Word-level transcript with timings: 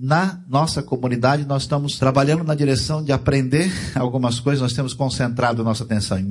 na 0.00 0.40
nossa 0.48 0.82
comunidade, 0.82 1.44
nós 1.44 1.62
estamos 1.62 1.98
trabalhando 1.98 2.44
na 2.44 2.54
direção 2.54 3.02
de 3.02 3.10
aprender 3.10 3.70
algumas 3.96 4.38
coisas. 4.38 4.62
Nós 4.62 4.72
temos 4.72 4.94
concentrado 4.94 5.64
nossa 5.64 5.82
atenção 5.82 6.18
em, 6.18 6.30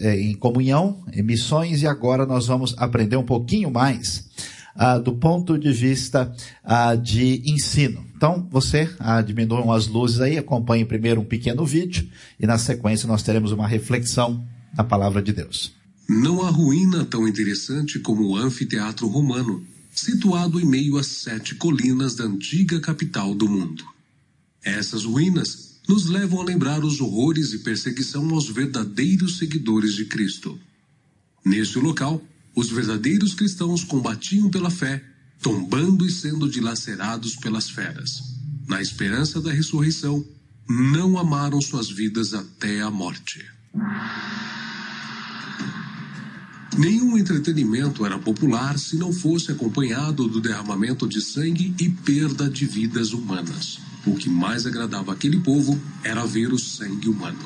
é, 0.00 0.20
em 0.20 0.34
comunhão, 0.34 1.02
em 1.12 1.22
missões, 1.22 1.82
e 1.82 1.86
agora 1.86 2.24
nós 2.24 2.46
vamos 2.46 2.74
aprender 2.78 3.16
um 3.16 3.24
pouquinho 3.24 3.70
mais 3.70 4.28
ah, 4.76 4.98
do 4.98 5.12
ponto 5.12 5.58
de 5.58 5.72
vista 5.72 6.32
ah, 6.62 6.94
de 6.94 7.42
ensino. 7.46 8.04
Então, 8.16 8.46
você 8.50 8.88
ah, 8.98 9.20
diminuam 9.22 9.72
as 9.72 9.86
luzes 9.86 10.20
aí, 10.20 10.38
acompanhe 10.38 10.84
primeiro 10.84 11.20
um 11.20 11.24
pequeno 11.24 11.64
vídeo 11.64 12.08
e 12.38 12.46
na 12.46 12.58
sequência 12.58 13.06
nós 13.06 13.22
teremos 13.22 13.52
uma 13.52 13.66
reflexão 13.66 14.44
na 14.76 14.84
palavra 14.84 15.22
de 15.22 15.32
Deus. 15.32 15.72
Não 16.08 16.42
há 16.42 16.50
ruína 16.50 17.04
tão 17.04 17.26
interessante 17.26 17.98
como 17.98 18.26
o 18.26 18.36
anfiteatro 18.36 19.06
romano, 19.08 19.64
situado 19.94 20.60
em 20.60 20.64
meio 20.64 20.98
às 20.98 21.06
sete 21.06 21.54
colinas 21.54 22.14
da 22.14 22.24
antiga 22.24 22.80
capital 22.80 23.34
do 23.34 23.48
mundo. 23.48 23.84
Essas 24.62 25.04
ruínas 25.04 25.80
nos 25.88 26.06
levam 26.06 26.40
a 26.40 26.44
lembrar 26.44 26.84
os 26.84 27.00
horrores 27.00 27.52
e 27.52 27.58
perseguição 27.58 28.30
aos 28.30 28.48
verdadeiros 28.48 29.38
seguidores 29.38 29.94
de 29.94 30.06
Cristo. 30.06 30.58
Neste 31.44 31.78
local, 31.78 32.22
os 32.54 32.70
verdadeiros 32.70 33.34
cristãos 33.34 33.84
combatiam 33.84 34.50
pela 34.50 34.70
fé, 34.70 35.04
tombando 35.42 36.06
e 36.06 36.10
sendo 36.10 36.48
dilacerados 36.48 37.36
pelas 37.36 37.68
feras. 37.68 38.22
Na 38.66 38.80
esperança 38.80 39.40
da 39.40 39.52
ressurreição, 39.52 40.24
não 40.68 41.18
amaram 41.18 41.60
suas 41.60 41.90
vidas 41.90 42.32
até 42.32 42.80
a 42.80 42.90
morte. 42.90 43.44
Nenhum 46.76 47.16
entretenimento 47.16 48.04
era 48.04 48.18
popular 48.18 48.76
se 48.80 48.96
não 48.96 49.12
fosse 49.12 49.52
acompanhado 49.52 50.26
do 50.26 50.40
derramamento 50.40 51.06
de 51.06 51.20
sangue 51.20 51.72
e 51.78 51.88
perda 51.88 52.50
de 52.50 52.66
vidas 52.66 53.12
humanas. 53.12 53.78
O 54.04 54.16
que 54.16 54.28
mais 54.28 54.66
agradava 54.66 55.12
aquele 55.12 55.38
povo 55.38 55.80
era 56.02 56.26
ver 56.26 56.52
o 56.52 56.58
sangue 56.58 57.08
humano. 57.08 57.38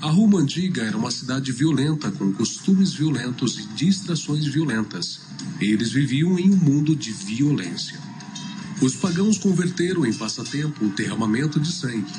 A 0.00 0.08
Roma 0.08 0.38
antiga 0.38 0.82
era 0.82 0.96
uma 0.96 1.10
cidade 1.10 1.50
violenta, 1.50 2.12
com 2.12 2.32
costumes 2.32 2.92
violentos 2.92 3.58
e 3.58 3.66
distrações 3.74 4.46
violentas. 4.46 5.20
Eles 5.60 5.90
viviam 5.90 6.38
em 6.38 6.50
um 6.50 6.56
mundo 6.56 6.94
de 6.94 7.10
violência. 7.10 7.98
Os 8.80 8.94
pagãos 8.94 9.36
converteram 9.36 10.06
em 10.06 10.12
passatempo 10.12 10.84
o 10.84 10.90
derramamento 10.90 11.58
de 11.58 11.72
sangue. 11.72 12.12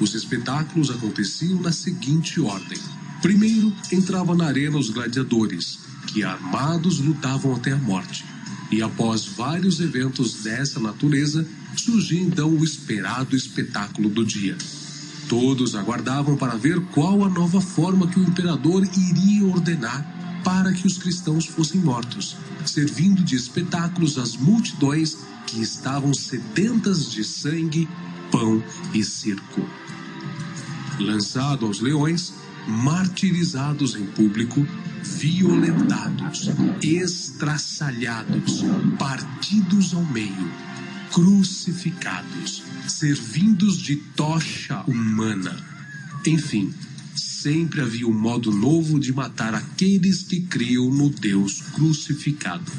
Os 0.00 0.14
espetáculos 0.14 0.90
aconteciam 0.90 1.60
na 1.60 1.70
seguinte 1.70 2.40
ordem: 2.40 2.78
primeiro 3.22 3.72
entrava 3.92 4.34
na 4.34 4.46
arena 4.46 4.78
os 4.78 4.90
gladiadores, 4.90 5.78
que 6.06 6.22
armados 6.22 6.98
lutavam 6.98 7.54
até 7.54 7.72
a 7.72 7.78
morte. 7.78 8.24
E 8.70 8.82
após 8.82 9.26
vários 9.26 9.80
eventos 9.80 10.42
dessa 10.42 10.80
natureza, 10.80 11.46
surgia 11.76 12.20
então 12.20 12.50
o 12.50 12.64
esperado 12.64 13.36
espetáculo 13.36 14.08
do 14.08 14.24
dia 14.24 14.56
Todos 15.28 15.74
aguardavam 15.74 16.36
para 16.36 16.56
ver 16.56 16.80
qual 16.92 17.24
a 17.24 17.28
nova 17.28 17.60
forma 17.60 18.06
que 18.06 18.20
o 18.20 18.22
imperador 18.22 18.84
iria 18.96 19.44
ordenar 19.44 20.40
para 20.44 20.72
que 20.72 20.86
os 20.86 20.98
cristãos 20.98 21.46
fossem 21.46 21.80
mortos, 21.80 22.36
servindo 22.64 23.24
de 23.24 23.34
espetáculos 23.34 24.18
às 24.18 24.36
multidões 24.36 25.16
que 25.46 25.60
estavam 25.60 26.14
sedentas 26.14 27.10
de 27.10 27.24
sangue, 27.24 27.88
pão 28.30 28.62
e 28.94 29.02
circo. 29.02 29.68
Lançado 31.00 31.66
aos 31.66 31.80
leões, 31.80 32.32
martirizados 32.66 33.94
em 33.94 34.06
público, 34.06 34.66
violentados, 35.02 36.50
estraçalhados, 36.82 38.62
partidos 38.98 39.94
ao 39.94 40.04
meio, 40.04 40.50
crucificados, 41.12 42.62
servindos 42.88 43.78
de 43.78 43.96
tocha 43.96 44.82
humana. 44.86 45.56
Enfim, 46.26 46.74
sempre 47.14 47.80
havia 47.80 48.06
um 48.06 48.18
modo 48.18 48.50
novo 48.50 48.98
de 48.98 49.12
matar 49.12 49.54
aqueles 49.54 50.22
que 50.22 50.40
criam 50.40 50.90
no 50.90 51.08
Deus 51.08 51.62
crucificado. 51.72 52.72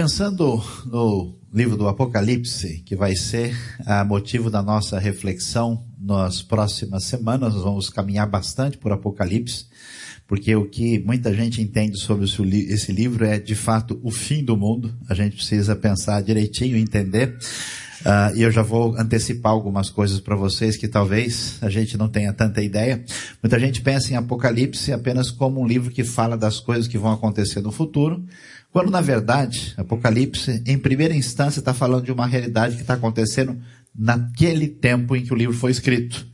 Pensando 0.00 0.64
no 0.86 1.38
livro 1.52 1.76
do 1.76 1.86
Apocalipse, 1.86 2.82
que 2.86 2.96
vai 2.96 3.14
ser 3.14 3.54
a 3.84 4.02
motivo 4.02 4.48
da 4.48 4.62
nossa 4.62 4.98
reflexão 4.98 5.84
nas 6.00 6.40
próximas 6.40 7.04
semanas, 7.04 7.52
nós 7.52 7.62
vamos 7.62 7.90
caminhar 7.90 8.26
bastante 8.26 8.78
por 8.78 8.92
Apocalipse 8.92 9.66
porque 10.30 10.54
o 10.54 10.64
que 10.64 11.00
muita 11.00 11.34
gente 11.34 11.60
entende 11.60 11.98
sobre 11.98 12.24
esse 12.24 12.92
livro 12.92 13.24
é 13.24 13.36
de 13.36 13.56
fato 13.56 13.98
o 14.00 14.12
fim 14.12 14.44
do 14.44 14.56
mundo. 14.56 14.96
A 15.08 15.12
gente 15.12 15.34
precisa 15.34 15.74
pensar 15.74 16.22
direitinho, 16.22 16.76
entender. 16.76 17.36
Uh, 18.02 18.36
e 18.36 18.42
eu 18.42 18.52
já 18.52 18.62
vou 18.62 18.96
antecipar 18.96 19.50
algumas 19.50 19.90
coisas 19.90 20.20
para 20.20 20.36
vocês 20.36 20.76
que 20.76 20.86
talvez 20.86 21.58
a 21.60 21.68
gente 21.68 21.96
não 21.98 22.08
tenha 22.08 22.32
tanta 22.32 22.62
ideia. 22.62 23.04
Muita 23.42 23.58
gente 23.58 23.82
pensa 23.82 24.12
em 24.12 24.16
Apocalipse 24.16 24.92
apenas 24.92 25.32
como 25.32 25.60
um 25.60 25.66
livro 25.66 25.90
que 25.90 26.04
fala 26.04 26.36
das 26.36 26.60
coisas 26.60 26.86
que 26.86 26.96
vão 26.96 27.10
acontecer 27.10 27.60
no 27.60 27.72
futuro, 27.72 28.24
quando 28.72 28.90
na 28.90 29.00
verdade 29.00 29.74
Apocalipse, 29.76 30.62
em 30.66 30.78
primeira 30.78 31.14
instância, 31.14 31.60
está 31.60 31.74
falando 31.74 32.04
de 32.04 32.12
uma 32.12 32.26
realidade 32.26 32.76
que 32.76 32.82
está 32.82 32.94
acontecendo 32.94 33.60
naquele 33.94 34.68
tempo 34.68 35.16
em 35.16 35.24
que 35.24 35.32
o 35.32 35.36
livro 35.36 35.54
foi 35.54 35.70
escrito. 35.70 36.26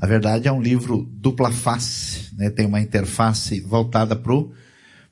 Na 0.00 0.08
verdade, 0.08 0.48
é 0.48 0.52
um 0.52 0.62
livro 0.62 1.06
dupla 1.12 1.50
face, 1.50 2.34
né? 2.34 2.48
tem 2.48 2.64
uma 2.64 2.80
interface 2.80 3.60
voltada 3.60 4.16
para 4.16 4.32
o 4.32 4.50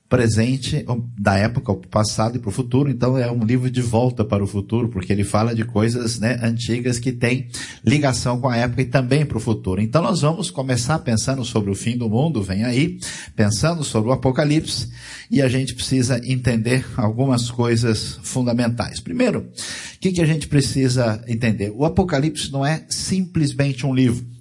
presente, 0.08 0.84
da 1.18 1.36
época, 1.36 1.70
o 1.70 1.76
passado 1.76 2.36
e 2.36 2.38
para 2.38 2.48
o 2.48 2.52
futuro. 2.52 2.90
Então, 2.90 3.18
é 3.18 3.30
um 3.30 3.44
livro 3.44 3.70
de 3.70 3.82
volta 3.82 4.24
para 4.24 4.42
o 4.42 4.46
futuro, 4.46 4.88
porque 4.88 5.12
ele 5.12 5.22
fala 5.22 5.54
de 5.54 5.64
coisas 5.64 6.18
né, 6.18 6.38
antigas 6.42 6.98
que 6.98 7.12
têm 7.12 7.48
ligação 7.84 8.40
com 8.40 8.48
a 8.48 8.56
época 8.56 8.82
e 8.82 8.86
também 8.86 9.26
para 9.26 9.36
o 9.36 9.40
futuro. 9.40 9.82
Então, 9.82 10.02
nós 10.02 10.22
vamos 10.22 10.50
começar 10.50 10.98
pensando 11.00 11.44
sobre 11.44 11.70
o 11.70 11.74
fim 11.74 11.96
do 11.96 12.08
mundo, 12.08 12.42
vem 12.42 12.64
aí, 12.64 12.98
pensando 13.36 13.84
sobre 13.84 14.08
o 14.08 14.12
Apocalipse, 14.12 14.88
e 15.30 15.42
a 15.42 15.48
gente 15.48 15.74
precisa 15.74 16.18
entender 16.24 16.86
algumas 16.96 17.50
coisas 17.50 18.18
fundamentais. 18.22 19.00
Primeiro, 19.00 19.40
o 19.40 19.98
que, 20.00 20.12
que 20.12 20.22
a 20.22 20.26
gente 20.26 20.48
precisa 20.48 21.22
entender? 21.28 21.70
O 21.76 21.84
Apocalipse 21.84 22.50
não 22.50 22.64
é 22.64 22.86
simplesmente 22.88 23.84
um 23.84 23.94
livro. 23.94 24.37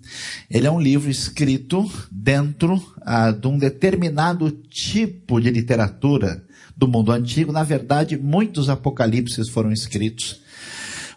Ele 0.50 0.67
é 0.67 0.72
um 0.72 0.79
livro 0.79 1.09
escrito 1.09 1.89
dentro 2.11 2.81
ah, 3.01 3.31
de 3.31 3.47
um 3.47 3.57
determinado 3.57 4.51
tipo 4.51 5.39
de 5.39 5.50
literatura 5.50 6.44
do 6.75 6.88
mundo 6.88 7.11
antigo. 7.11 7.51
Na 7.51 7.63
verdade, 7.63 8.17
muitos 8.17 8.69
apocalipses 8.69 9.50
foram 9.50 9.72
escritos. 9.72 10.41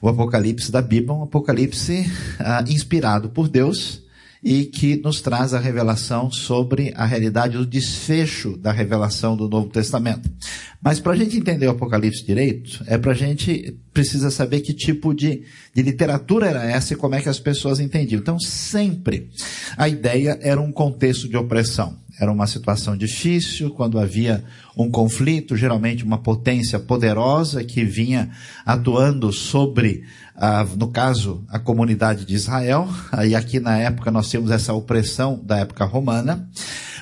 O 0.03 0.09
apocalipse 0.09 0.73
da 0.73 0.81
Bíblia 0.81 1.11
é 1.11 1.19
um 1.19 1.23
apocalipse 1.23 2.11
ah, 2.39 2.65
inspirado 2.67 3.29
por 3.29 3.49
Deus 3.49 4.03
e 4.43 4.65
que 4.65 4.97
nos 4.97 5.21
traz 5.21 5.53
a 5.53 5.59
revelação 5.59 6.31
sobre 6.31 6.93
a 6.97 7.05
realidade 7.05 7.59
do 7.59 7.67
desfecho 7.67 8.57
da 8.57 8.73
revelação 8.73 9.37
do 9.37 9.49
Novo 9.49 9.69
Testamento. 9.69 10.31
Mas 10.83 10.99
para 10.99 11.13
a 11.13 11.17
gente 11.17 11.37
entender 11.37 11.67
o 11.67 11.71
Apocalipse 11.71 12.25
direito, 12.25 12.83
é 12.87 12.97
para 12.97 13.13
a 13.13 13.15
gente 13.15 13.77
precisa 13.93 14.31
saber 14.31 14.61
que 14.61 14.73
tipo 14.73 15.13
de, 15.13 15.43
de 15.75 15.83
literatura 15.83 16.47
era 16.47 16.65
essa 16.65 16.95
e 16.95 16.97
como 16.97 17.15
é 17.15 17.21
que 17.21 17.29
as 17.29 17.39
pessoas 17.39 17.81
entendiam. 17.81 18.21
Então 18.21 18.41
sempre 18.41 19.29
a 19.77 19.89
ideia 19.89 20.39
era 20.41 20.61
um 20.61 20.73
contexto 20.73 21.29
de 21.29 21.37
opressão. 21.37 21.99
Era 22.21 22.31
uma 22.31 22.47
situação 22.47 22.95
difícil, 22.95 23.71
quando 23.71 23.99
havia 23.99 24.45
um 24.77 24.91
conflito, 24.91 25.57
geralmente 25.57 26.05
uma 26.05 26.19
potência 26.19 26.79
poderosa 26.79 27.65
que 27.65 27.83
vinha 27.83 28.31
atuando 28.67 29.33
sobre, 29.33 30.05
ah, 30.37 30.67
no 30.77 30.89
caso, 30.89 31.43
a 31.49 31.59
comunidade 31.59 32.27
de 32.27 32.35
Israel. 32.35 32.87
E 33.27 33.35
aqui 33.35 33.59
na 33.59 33.79
época 33.79 34.11
nós 34.11 34.29
temos 34.29 34.51
essa 34.51 34.75
opressão 34.75 35.41
da 35.43 35.61
época 35.61 35.87
romana. 35.87 36.47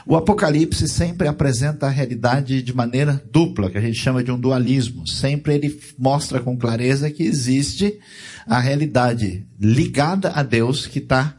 O 0.06 0.14
Apocalipse 0.14 0.88
sempre 0.88 1.26
apresenta 1.26 1.86
a 1.86 1.90
realidade 1.90 2.62
de 2.62 2.72
maneira 2.72 3.20
dupla, 3.32 3.68
que 3.70 3.76
a 3.76 3.80
gente 3.80 3.98
chama 3.98 4.22
de 4.22 4.30
um 4.30 4.38
dualismo. 4.38 5.04
Sempre 5.04 5.54
ele 5.54 5.80
mostra 5.98 6.38
com 6.38 6.56
clareza 6.56 7.10
que 7.10 7.24
existe 7.24 7.98
a 8.46 8.60
realidade 8.60 9.48
ligada 9.58 10.30
a 10.30 10.44
Deus, 10.44 10.86
que 10.86 11.00
está 11.00 11.34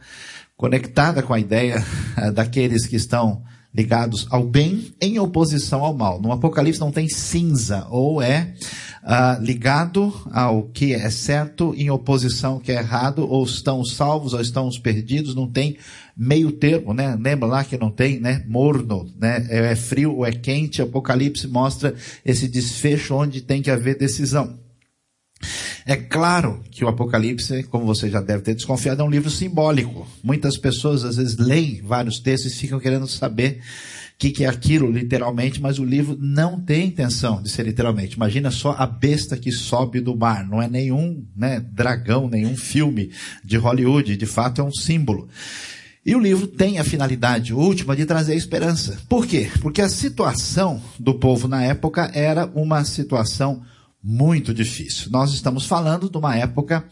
conectada 0.54 1.22
com 1.22 1.32
a 1.32 1.40
ideia 1.40 1.82
ah, 2.14 2.30
daqueles 2.30 2.86
que 2.86 2.96
estão 2.96 3.42
ligados 3.72 4.26
ao 4.30 4.44
bem 4.44 4.92
em 5.00 5.18
oposição 5.18 5.84
ao 5.84 5.94
mal. 5.94 6.20
No 6.20 6.32
Apocalipse 6.32 6.80
não 6.80 6.90
tem 6.90 7.08
cinza, 7.08 7.86
ou 7.88 8.20
é 8.20 8.52
uh, 9.04 9.42
ligado 9.42 10.12
ao 10.32 10.64
que 10.64 10.92
é 10.92 11.08
certo 11.08 11.72
em 11.76 11.88
oposição 11.88 12.54
ao 12.54 12.60
que 12.60 12.72
é 12.72 12.76
errado, 12.76 13.26
ou 13.28 13.44
estão 13.44 13.84
salvos 13.84 14.34
ou 14.34 14.40
estão 14.40 14.66
os 14.66 14.78
perdidos, 14.78 15.34
não 15.34 15.46
tem 15.46 15.76
meio 16.16 16.52
termo, 16.52 16.92
né? 16.92 17.16
Lembra 17.18 17.48
lá 17.48 17.64
que 17.64 17.78
não 17.78 17.90
tem, 17.90 18.20
né? 18.20 18.44
Morno, 18.46 19.08
né? 19.18 19.46
É 19.48 19.76
frio 19.76 20.16
ou 20.16 20.26
é 20.26 20.32
quente. 20.32 20.82
Apocalipse 20.82 21.46
mostra 21.46 21.94
esse 22.24 22.48
desfecho 22.48 23.14
onde 23.14 23.40
tem 23.40 23.62
que 23.62 23.70
haver 23.70 23.96
decisão. 23.96 24.58
É 25.86 25.96
claro 25.96 26.62
que 26.70 26.84
o 26.84 26.88
Apocalipse, 26.88 27.62
como 27.64 27.86
você 27.86 28.10
já 28.10 28.20
deve 28.20 28.42
ter 28.42 28.54
desconfiado, 28.54 29.02
é 29.02 29.04
um 29.04 29.10
livro 29.10 29.30
simbólico. 29.30 30.06
Muitas 30.22 30.56
pessoas 30.56 31.04
às 31.04 31.16
vezes 31.16 31.36
leem 31.36 31.80
vários 31.82 32.20
textos 32.20 32.52
e 32.52 32.56
ficam 32.56 32.78
querendo 32.78 33.06
saber 33.08 33.60
o 34.14 34.18
que, 34.18 34.30
que 34.30 34.44
é 34.44 34.48
aquilo 34.48 34.90
literalmente, 34.90 35.60
mas 35.60 35.78
o 35.78 35.84
livro 35.84 36.16
não 36.20 36.60
tem 36.60 36.88
intenção 36.88 37.42
de 37.42 37.48
ser 37.48 37.64
literalmente. 37.64 38.16
Imagina 38.16 38.50
só 38.50 38.74
a 38.78 38.86
besta 38.86 39.36
que 39.36 39.50
sobe 39.50 40.00
do 40.00 40.16
mar. 40.16 40.46
Não 40.46 40.60
é 40.60 40.68
nenhum 40.68 41.24
né, 41.34 41.64
dragão, 41.72 42.28
nenhum 42.28 42.56
filme 42.56 43.10
de 43.42 43.56
Hollywood. 43.56 44.16
De 44.16 44.26
fato 44.26 44.60
é 44.60 44.64
um 44.64 44.72
símbolo. 44.72 45.28
E 46.04 46.14
o 46.14 46.20
livro 46.20 46.46
tem 46.46 46.78
a 46.78 46.84
finalidade 46.84 47.52
última 47.52 47.96
de 47.96 48.06
trazer 48.06 48.34
esperança. 48.34 48.98
Por 49.08 49.26
quê? 49.26 49.50
Porque 49.60 49.82
a 49.82 49.88
situação 49.88 50.82
do 50.98 51.14
povo 51.14 51.48
na 51.48 51.62
época 51.62 52.10
era 52.14 52.46
uma 52.54 52.84
situação 52.84 53.62
muito 54.02 54.54
difícil. 54.54 55.10
Nós 55.10 55.32
estamos 55.32 55.66
falando 55.66 56.08
de 56.08 56.16
uma 56.16 56.36
época 56.36 56.84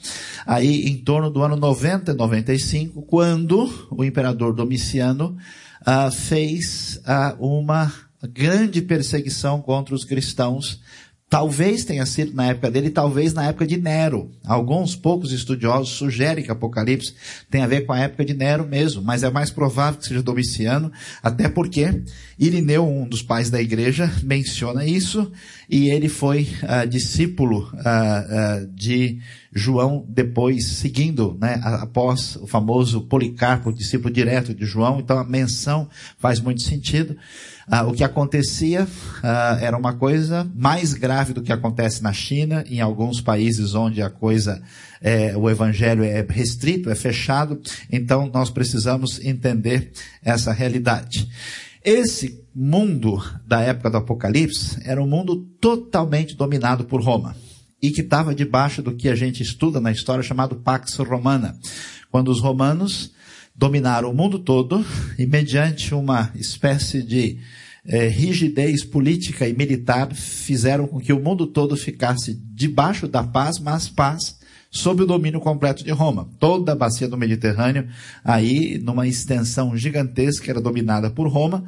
aí 0.47 0.87
em 0.87 0.97
torno 0.99 1.31
do 1.31 1.43
ano 1.43 1.57
90 1.57 2.13
e 2.13 2.15
95, 2.15 3.03
quando 3.03 3.89
o 3.91 4.05
imperador 4.05 4.53
Domiciano 4.55 5.37
uh, 5.83 6.11
fez 6.11 7.01
uh, 7.07 7.45
uma 7.45 7.93
grande 8.23 8.83
perseguição 8.83 9.63
contra 9.63 9.95
os 9.95 10.05
cristãos 10.05 10.81
Talvez 11.31 11.85
tenha 11.85 12.07
sido 12.07 12.35
na 12.35 12.47
época 12.47 12.71
dele, 12.71 12.89
talvez 12.89 13.35
na 13.35 13.45
época 13.45 13.67
de 13.67 13.77
Nero. 13.77 14.31
Alguns 14.47 14.97
poucos 14.97 15.31
estudiosos 15.31 15.91
sugerem 15.91 16.43
que 16.43 16.51
Apocalipse 16.51 17.15
tem 17.51 17.61
a 17.61 17.67
ver 17.67 17.83
com 17.83 17.93
a 17.93 17.99
época 17.99 18.25
de 18.25 18.33
Nero 18.33 18.67
mesmo, 18.67 19.03
mas 19.03 19.23
é 19.23 19.31
mais 19.31 19.51
provável 19.51 20.01
que 20.01 20.07
seja 20.07 20.23
Domiciano, 20.23 20.91
até 21.23 21.47
porque 21.47 22.03
Irineu, 22.39 22.89
um 22.89 23.07
dos 23.07 23.21
pais 23.21 23.51
da 23.51 23.61
igreja, 23.61 24.11
menciona 24.23 24.87
isso, 24.87 25.31
e 25.69 25.91
ele 25.91 26.09
foi 26.09 26.49
uh, 26.63 26.89
discípulo 26.89 27.71
uh, 27.75 28.63
uh, 28.63 28.67
de 28.75 29.19
João 29.59 30.05
depois, 30.09 30.67
seguindo, 30.79 31.37
né, 31.41 31.61
após 31.63 32.37
o 32.37 32.47
famoso 32.47 33.03
Policarpo, 33.03 33.73
discípulo 33.73 34.13
direto 34.13 34.55
de 34.55 34.65
João, 34.65 35.01
então 35.01 35.19
a 35.19 35.25
menção 35.25 35.89
faz 36.19 36.41
muito 36.41 36.63
sentido. 36.63 37.17
Ah, 37.67 37.85
o 37.85 37.93
que 37.93 38.03
acontecia 38.03 38.89
ah, 39.23 39.59
era 39.61 39.77
uma 39.77 39.93
coisa 39.93 40.51
mais 40.55 40.95
grave 40.95 41.35
do 41.35 41.43
que 41.43 41.53
acontece 41.53 42.03
na 42.03 42.13
China, 42.13 42.65
em 42.71 42.81
alguns 42.81 43.21
países 43.21 43.75
onde 43.75 44.01
a 44.01 44.09
coisa, 44.09 44.63
é, 45.03 45.37
o 45.37 45.51
evangelho 45.51 46.03
é 46.03 46.25
restrito, 46.27 46.89
é 46.89 46.95
fechado. 46.95 47.61
Então 47.93 48.31
nós 48.33 48.49
precisamos 48.49 49.23
entender 49.23 49.93
essa 50.23 50.53
realidade. 50.53 51.29
Esse 51.85 52.43
mundo 52.55 53.23
da 53.47 53.61
época 53.61 53.91
do 53.91 53.99
Apocalipse 53.99 54.81
era 54.85 55.03
um 55.03 55.07
mundo 55.07 55.37
totalmente 55.61 56.35
dominado 56.35 56.85
por 56.85 57.03
Roma 57.03 57.37
e 57.81 57.91
que 57.91 58.01
estava 58.01 58.35
debaixo 58.35 58.83
do 58.83 58.95
que 58.95 59.09
a 59.09 59.15
gente 59.15 59.43
estuda 59.43 59.81
na 59.81 59.93
história 59.93 60.23
chamado 60.23 60.57
Pax 60.57 60.97
Romana, 60.97 61.57
quando 62.11 62.29
os 62.29 62.41
romanos 62.41 63.13
dominaram 63.55 64.11
o 64.11 64.15
mundo 64.15 64.39
todo 64.39 64.85
e 65.19 65.27
mediante 65.27 65.95
uma 65.95 66.31
espécie 66.35 67.03
de 67.03 67.39
é, 67.85 68.07
rigidez 68.07 68.85
política 68.85 69.49
e 69.49 69.53
militar 69.53 70.15
fizeram 70.15 70.87
com 70.87 71.01
que 71.01 71.13
o 71.13 71.21
mundo 71.21 71.47
todo 71.47 71.77
ficasse 71.77 72.35
debaixo 72.55 73.09
da 73.09 73.23
paz, 73.23 73.59
mas 73.59 73.89
paz 73.89 74.39
sob 74.71 75.03
o 75.03 75.07
domínio 75.07 75.41
completo 75.41 75.83
de 75.83 75.91
Roma. 75.91 76.29
Toda 76.39 76.73
a 76.73 76.77
bacia 76.77 77.09
do 77.09 77.17
Mediterrâneo, 77.17 77.89
aí 78.23 78.79
numa 78.79 79.07
extensão 79.07 79.77
gigantesca, 79.77 80.51
era 80.51 80.61
dominada 80.61 81.11
por 81.11 81.27
Roma, 81.29 81.65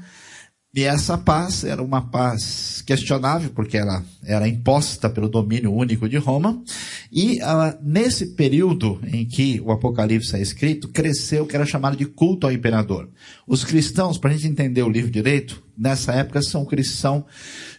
e 0.73 0.85
essa 0.85 1.19
paz 1.19 1.65
era 1.65 1.83
uma 1.83 2.01
paz 2.01 2.81
questionável, 2.87 3.51
porque 3.53 3.77
ela 3.77 4.05
era 4.25 4.47
imposta 4.47 5.11
pelo 5.11 5.29
domínio 5.29 5.75
único 5.75 6.09
de 6.09 6.17
Roma. 6.17 6.63
E 7.11 7.39
uh, 7.43 7.77
nesse 7.83 8.35
período 8.35 9.01
em 9.13 9.27
que 9.27 9.61
o 9.61 9.73
Apocalipse 9.73 10.37
é 10.37 10.41
escrito, 10.41 10.89
cresceu 10.89 11.43
o 11.43 11.47
que 11.47 11.57
era 11.57 11.67
chamado 11.67 11.97
de 11.97 12.07
culto 12.07 12.47
ao 12.47 12.53
imperador. 12.53 13.09
Os 13.49 13.65
cristãos, 13.65 14.17
para 14.17 14.31
a 14.31 14.33
gente 14.33 14.47
entender 14.47 14.83
o 14.85 14.89
livro 14.89 15.11
direito, 15.11 15.61
nessa 15.77 16.13
época 16.13 16.41
são 16.41 16.65
cristãos 16.65 17.25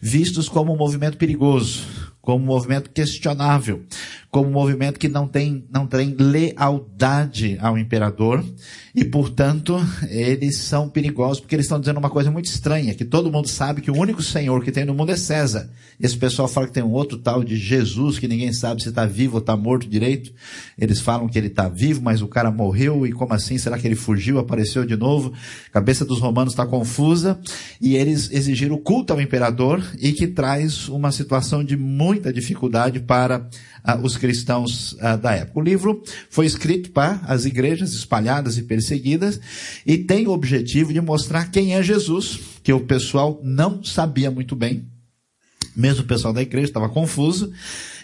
vistos 0.02 0.50
como 0.50 0.74
um 0.74 0.78
movimento 0.78 1.18
perigoso, 1.18 2.11
como 2.22 2.44
um 2.44 2.48
movimento 2.48 2.90
questionável, 2.90 3.84
como 4.30 4.48
um 4.48 4.54
movimento 4.54 5.00
que 5.00 5.10
não 5.10 5.28
tem, 5.28 5.66
não 5.72 5.88
tem 5.88 6.16
lealdade 6.18 7.58
ao 7.60 7.78
imperador 7.78 8.46
e, 8.94 9.04
portanto, 9.04 9.78
eles 10.10 10.58
são 10.58 10.88
perigosos 10.88 11.40
porque 11.40 11.56
eles 11.56 11.66
estão 11.66 11.80
dizendo 11.80 11.98
uma 11.98 12.10
coisa 12.10 12.30
muito 12.30 12.46
estranha, 12.46 12.94
que 12.94 13.06
todo 13.06 13.32
mundo 13.32 13.48
sabe 13.48 13.82
que 13.82 13.90
o 13.90 13.98
único 13.98 14.22
senhor 14.22 14.64
que 14.64 14.72
tem 14.72 14.86
no 14.86 14.94
mundo 14.94 15.12
é 15.12 15.16
César. 15.16 15.70
Esse 16.00 16.18
pessoal 16.18 16.48
fala 16.48 16.68
que 16.68 16.74
tem 16.74 16.84
um 16.84 16.92
outro 16.92 17.18
tal 17.18 17.44
de 17.44 17.56
Jesus 17.56 18.20
que 18.20 18.28
ninguém 18.28 18.52
sabe 18.54 18.82
se 18.82 18.90
está 18.90 19.06
vivo 19.06 19.36
ou 19.36 19.40
está 19.40 19.56
morto 19.56 19.88
direito. 19.88 20.34
Eles 20.78 21.00
falam 21.00 21.28
que 21.28 21.38
ele 21.38 21.48
está 21.48 21.70
vivo, 21.70 22.02
mas 22.02 22.22
o 22.22 22.28
cara 22.28 22.52
morreu 22.52 23.06
e 23.06 23.12
como 23.12 23.34
assim? 23.34 23.58
Será 23.58 23.78
que 23.78 23.88
ele 23.88 23.96
fugiu, 23.96 24.40
apareceu 24.40 24.86
de 24.86 24.96
novo? 24.96 25.34
A 25.68 25.70
cabeça 25.72 26.04
dos 26.04 26.20
romanos 26.20 26.54
está 26.54 26.66
confusa 26.66 27.40
e 27.80 27.96
eles 27.96 28.32
exigiram 28.32 28.78
culto 28.78 29.14
ao 29.14 29.22
imperador 29.22 29.84
e 30.00 30.12
que 30.12 30.28
traz 30.28 30.90
uma 30.90 31.12
situação 31.12 31.64
de 31.64 31.78
muita 32.12 32.34
dificuldade 32.34 33.00
para 33.00 33.40
uh, 33.40 34.04
os 34.04 34.18
cristãos 34.18 34.92
uh, 34.94 35.18
da 35.18 35.34
época. 35.34 35.60
O 35.62 35.63
livro 35.63 36.04
foi 36.30 36.46
escrito 36.46 36.92
para 36.92 37.22
as 37.25 37.46
igrejas 37.46 37.94
espalhadas 37.94 38.58
e 38.58 38.63
perseguidas 38.63 39.40
e 39.86 39.98
tem 39.98 40.28
o 40.28 40.31
objetivo 40.31 40.92
de 40.92 41.00
mostrar 41.00 41.50
quem 41.50 41.74
é 41.74 41.81
Jesus, 41.81 42.38
que 42.62 42.74
o 42.74 42.81
pessoal 42.81 43.40
não 43.42 43.81
sabia 43.81 44.30
muito 44.30 44.58
bem, 44.58 44.86
mesmo 45.74 46.04
o 46.04 46.08
pessoal 46.08 46.34
da 46.34 46.42
igreja 46.42 46.68
estava 46.68 46.90
confuso, 46.90 47.50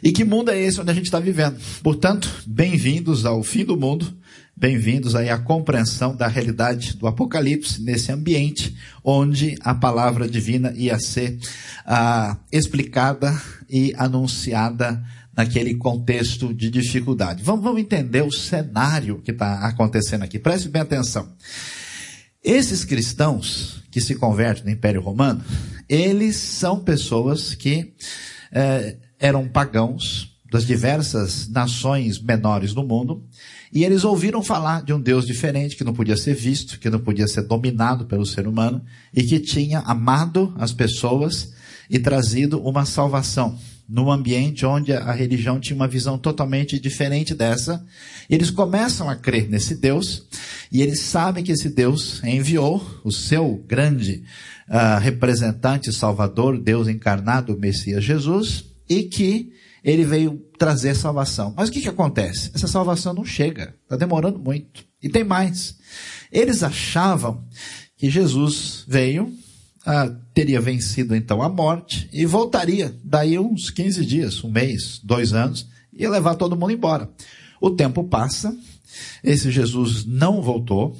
e 0.02 0.14
que 0.14 0.24
mundo 0.24 0.52
é 0.52 0.58
esse 0.58 0.80
onde 0.80 0.90
a 0.90 0.94
gente 0.94 1.06
está 1.06 1.20
vivendo. 1.20 1.60
Portanto, 1.84 2.30
bem-vindos 2.46 3.26
ao 3.26 3.44
fim 3.44 3.66
do 3.66 3.76
mundo, 3.76 4.16
bem-vindos 4.60 5.16
aí 5.16 5.30
à 5.30 5.38
compreensão 5.38 6.16
da 6.16 6.28
realidade 6.28 6.98
do 6.98 7.06
Apocalipse 7.06 7.80
nesse 7.80 8.12
ambiente 8.12 8.76
onde 9.04 9.56
a 9.62 9.76
palavra 9.76 10.28
divina 10.28 10.74
ia 10.76 10.98
ser 10.98 11.38
ah, 11.86 12.36
explicada 12.52 13.40
e 13.70 13.94
anunciada 13.96 15.04
naquele 15.36 15.76
contexto 15.76 16.52
de 16.52 16.72
dificuldade. 16.72 17.44
Vamos, 17.44 17.64
vamos 17.64 17.80
entender 17.80 18.24
o 18.24 18.32
cenário 18.32 19.22
que 19.22 19.30
está 19.30 19.60
acontecendo 19.60 20.24
aqui. 20.24 20.40
Preste 20.40 20.70
bem 20.70 20.82
atenção. 20.82 21.32
Esses 22.44 22.84
cristãos 22.84 23.84
que 23.92 24.02
se 24.02 24.16
convertem 24.16 24.66
no 24.66 24.72
Império 24.72 25.02
Romano, 25.02 25.44
eles 25.88 26.36
são 26.36 26.80
pessoas 26.80 27.54
que 27.54 27.94
é, 28.52 28.98
eram 29.20 29.48
pagãos 29.48 30.36
das 30.52 30.66
diversas 30.66 31.48
nações 31.48 32.20
menores 32.20 32.74
do 32.74 32.84
mundo, 32.84 33.24
e 33.74 33.84
eles 33.84 34.04
ouviram 34.04 34.42
falar 34.44 34.84
de 34.84 34.94
um 34.94 35.00
Deus 35.00 35.26
diferente, 35.26 35.76
que 35.76 35.84
não 35.84 35.94
podia 35.94 36.16
ser 36.16 36.34
visto, 36.34 36.80
que 36.80 36.90
não 36.90 37.00
podia 37.00 37.28
ser 37.28 37.44
dominado 37.44 38.06
pelo 38.06 38.26
ser 38.26 38.48
humano, 38.48 38.82
e 39.14 39.24
que 39.24 39.40
tinha 39.40 39.80
amado 39.80 40.54
as 40.58 40.72
pessoas 40.72 41.54
e 41.90 42.00
trazido 42.00 42.62
uma 42.62 42.86
salvação 42.86 43.58
num 43.88 44.12
ambiente 44.12 44.66
onde 44.66 44.92
a 44.92 45.12
religião 45.14 45.60
tinha 45.60 45.76
uma 45.76 45.88
visão 45.88 46.18
totalmente 46.18 46.78
diferente 46.78 47.34
dessa. 47.34 47.86
Eles 48.30 48.50
começam 48.50 49.10
a 49.10 49.16
crer 49.16 49.50
nesse 49.50 49.76
Deus 49.76 50.26
e 50.72 50.82
eles 50.82 51.00
sabem 51.00 51.44
que 51.44 51.54
esse 51.54 51.70
Deus 51.70 52.22
enviou 52.24 52.86
o 53.04 53.12
seu 53.12 53.64
grande 53.66 54.24
uh, 54.68 55.00
representante, 55.00 55.94
Salvador, 55.94 56.62
Deus 56.62 56.90
encarnado, 56.90 57.54
o 57.54 57.60
Messias 57.60 58.04
Jesus, 58.04 58.66
e 58.90 59.04
que 59.04 59.54
ele 59.84 60.06
veio 60.06 60.42
trazer 60.58 60.96
salvação. 60.96 61.54
Mas 61.56 61.70
o 61.70 61.72
que, 61.72 61.82
que 61.82 61.90
acontece? 61.90 62.52
Essa 62.54 62.68
salvação 62.68 63.14
não 63.14 63.26
chega, 63.26 63.76
está 63.84 63.96
demorando 63.96 64.40
muito. 64.40 64.86
E 65.02 65.10
tem 65.10 65.24
mais. 65.24 65.78
Eles 66.32 66.64
achavam 66.64 67.44
que 67.96 68.10
Jesus 68.10 68.84
veio 68.88 69.34
ah, 69.90 70.14
teria 70.34 70.60
vencido 70.60 71.16
então 71.16 71.42
a 71.42 71.48
morte 71.48 72.10
e 72.12 72.26
voltaria 72.26 72.94
daí 73.06 73.40
uns 73.40 73.70
15 73.70 74.06
dias, 74.06 74.44
um 74.44 74.52
mês, 74.52 75.00
dois 75.02 75.32
anos, 75.32 75.66
e 75.94 76.06
levar 76.06 76.36
todo 76.36 76.58
mundo 76.58 76.74
embora. 76.74 77.10
O 77.62 77.70
tempo 77.70 78.04
passa, 78.04 78.54
esse 79.24 79.50
Jesus 79.50 80.04
não 80.06 80.42
voltou, 80.42 80.94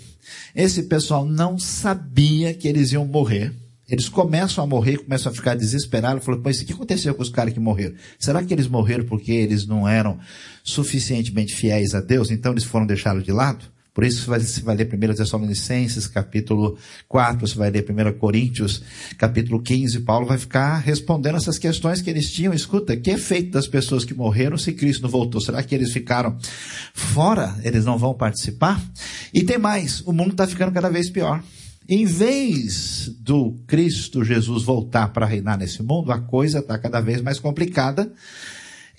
esse 0.56 0.84
pessoal 0.84 1.26
não 1.26 1.60
sabia 1.60 2.54
que 2.54 2.66
eles 2.66 2.94
iam 2.94 3.06
morrer. 3.06 3.54
Eles 3.90 4.10
começam 4.10 4.64
a 4.64 4.68
morrer, 4.68 4.98
começam 4.98 5.32
a 5.32 5.36
ficar 5.36 5.56
desesperados. 5.56 6.24
Falam, 6.24 6.42
mas 6.44 6.60
o 6.60 6.66
que 6.66 6.74
aconteceu 6.74 7.16
com 7.16 7.22
os 7.22 7.30
caras 7.30 7.54
que 7.54 7.60
morreram? 7.60 7.96
Será 8.20 8.44
que 8.44 8.54
eles 8.54 8.68
morreram 8.68 9.06
porque 9.06 9.32
eles 9.32 9.66
não 9.66 9.88
eram 9.88 10.20
suficientemente 10.64 11.56
fiéis 11.56 11.96
a 11.96 12.02
Deus? 12.02 12.30
Então 12.30 12.52
eles 12.52 12.66
foram 12.66 12.86
deixados 12.86 13.24
de 13.24 13.32
lado? 13.32 13.66
Por 13.98 14.04
isso 14.04 14.28
você 14.28 14.62
vai 14.62 14.76
ler 14.76 14.88
1 14.94 15.16
Tessalonicenses, 15.16 16.06
capítulo 16.06 16.78
4, 17.08 17.48
você 17.48 17.56
vai 17.56 17.72
ler 17.72 17.84
1 17.84 18.20
Coríntios, 18.20 18.84
capítulo 19.18 19.60
15, 19.60 20.02
Paulo 20.02 20.28
vai 20.28 20.38
ficar 20.38 20.78
respondendo 20.78 21.36
essas 21.36 21.58
questões 21.58 22.00
que 22.00 22.08
eles 22.08 22.32
tinham. 22.32 22.54
Escuta, 22.54 22.96
que 22.96 23.10
é 23.10 23.18
feito 23.18 23.54
das 23.54 23.68
pessoas 23.68 24.06
que 24.06 24.14
morreram 24.14 24.56
se 24.56 24.72
Cristo 24.74 25.02
não 25.02 25.10
voltou? 25.10 25.42
Será 25.42 25.64
que 25.64 25.74
eles 25.74 25.92
ficaram 25.92 26.38
fora? 26.94 27.56
Eles 27.64 27.86
não 27.86 27.98
vão 27.98 28.14
participar? 28.14 28.80
E 29.34 29.44
tem 29.44 29.58
mais, 29.58 30.02
o 30.02 30.14
mundo 30.14 30.30
está 30.30 30.46
ficando 30.46 30.72
cada 30.72 30.92
vez 30.92 31.10
pior. 31.10 31.42
Em 31.88 32.06
vez 32.06 33.10
do 33.20 33.54
Cristo 33.66 34.24
Jesus 34.24 34.64
voltar 34.64 35.14
para 35.14 35.26
reinar 35.26 35.58
nesse 35.58 35.82
mundo, 35.82 36.12
a 36.12 36.20
coisa 36.20 36.60
está 36.60 36.78
cada 36.78 37.00
vez 37.00 37.22
mais 37.22 37.40
complicada 37.40 38.12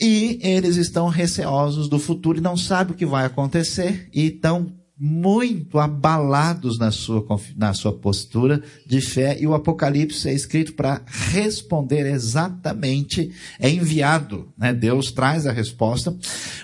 E 0.00 0.38
eles 0.42 0.76
estão 0.76 1.08
receosos 1.08 1.88
do 1.88 1.98
futuro 1.98 2.38
e 2.38 2.40
não 2.40 2.56
sabem 2.56 2.94
o 2.94 2.96
que 2.96 3.04
vai 3.04 3.26
acontecer. 3.26 4.08
E 4.14 4.26
estão 4.26 4.72
muito 4.98 5.78
abalados 5.78 6.78
na 6.78 6.90
sua, 6.90 7.24
na 7.56 7.72
sua 7.72 7.92
postura 7.92 8.60
de 8.84 9.00
fé, 9.00 9.36
e 9.40 9.46
o 9.46 9.54
Apocalipse 9.54 10.28
é 10.28 10.34
escrito 10.34 10.72
para 10.72 11.02
responder 11.06 12.04
exatamente, 12.06 13.30
é 13.60 13.70
enviado, 13.70 14.48
né? 14.58 14.74
Deus 14.74 15.12
traz 15.12 15.46
a 15.46 15.52
resposta 15.52 16.16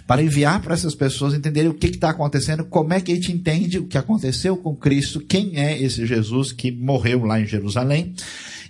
para 0.07 0.23
enviar 0.23 0.61
para 0.61 0.75
essas 0.75 0.95
pessoas 0.95 1.33
entenderem 1.33 1.71
o 1.71 1.75
que 1.75 1.87
está 1.87 2.11
acontecendo, 2.11 2.65
como 2.65 2.93
é 2.93 3.01
que 3.01 3.13
a 3.13 3.15
gente 3.15 3.31
entende 3.31 3.79
o 3.79 3.87
que 3.87 3.97
aconteceu 3.97 4.57
com 4.57 4.75
Cristo, 4.75 5.21
quem 5.21 5.57
é 5.57 5.81
esse 5.81 6.05
Jesus 6.05 6.53
que 6.53 6.73
morreu 6.73 7.25
lá 7.25 7.41
em 7.41 7.47
Jerusalém, 7.47 8.15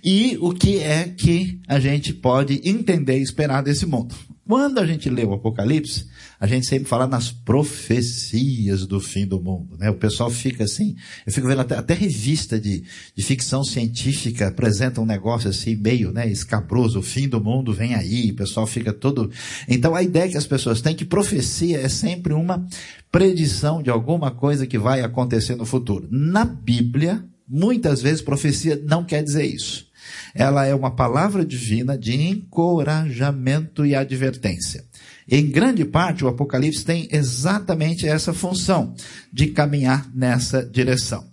e 0.03 0.37
o 0.39 0.53
que 0.53 0.77
é 0.77 1.05
que 1.05 1.59
a 1.67 1.79
gente 1.79 2.13
pode 2.13 2.61
entender 2.63 3.17
e 3.17 3.23
esperar 3.23 3.63
desse 3.63 3.87
mundo. 3.87 4.13
Quando 4.47 4.79
a 4.79 4.85
gente 4.85 5.09
lê 5.09 5.23
o 5.23 5.33
Apocalipse, 5.33 6.05
a 6.39 6.47
gente 6.47 6.65
sempre 6.65 6.87
fala 6.87 7.07
nas 7.07 7.31
profecias 7.31 8.85
do 8.85 8.99
fim 8.99 9.25
do 9.25 9.41
mundo, 9.41 9.77
né? 9.77 9.89
O 9.89 9.95
pessoal 9.95 10.29
fica 10.29 10.63
assim, 10.63 10.95
eu 11.25 11.31
fico 11.31 11.47
vendo 11.47 11.61
até, 11.61 11.75
até 11.75 11.93
revista 11.93 12.59
de, 12.59 12.83
de 13.15 13.23
ficção 13.23 13.63
científica 13.63 14.47
apresenta 14.47 15.01
um 15.01 15.05
negócio 15.05 15.49
assim 15.49 15.75
meio, 15.75 16.11
né, 16.11 16.29
escabroso, 16.29 16.99
o 16.99 17.03
fim 17.03 17.27
do 17.27 17.41
mundo 17.41 17.73
vem 17.73 17.95
aí, 17.95 18.31
o 18.31 18.35
pessoal 18.35 18.67
fica 18.67 18.91
todo... 18.91 19.31
Então 19.67 19.95
a 19.95 20.03
ideia 20.03 20.29
que 20.29 20.37
as 20.37 20.47
pessoas 20.47 20.81
têm 20.81 20.95
que 20.95 21.05
profecia 21.05 21.79
é 21.79 21.89
sempre 21.89 22.33
uma 22.33 22.65
predição 23.11 23.81
de 23.81 23.89
alguma 23.89 24.31
coisa 24.31 24.67
que 24.67 24.77
vai 24.77 25.01
acontecer 25.01 25.55
no 25.55 25.65
futuro. 25.65 26.07
Na 26.11 26.43
Bíblia, 26.43 27.23
muitas 27.47 28.01
vezes 28.01 28.21
profecia 28.21 28.81
não 28.85 29.03
quer 29.03 29.23
dizer 29.23 29.45
isso. 29.45 29.87
Ela 30.33 30.65
é 30.65 30.75
uma 30.75 30.91
palavra 30.91 31.45
divina 31.45 31.97
de 31.97 32.13
encorajamento 32.13 33.85
e 33.85 33.95
advertência. 33.95 34.83
Em 35.29 35.49
grande 35.49 35.83
parte, 35.83 36.23
o 36.23 36.27
Apocalipse 36.27 36.85
tem 36.85 37.07
exatamente 37.11 38.07
essa 38.07 38.33
função 38.33 38.93
de 39.33 39.47
caminhar 39.47 40.09
nessa 40.13 40.63
direção. 40.63 41.25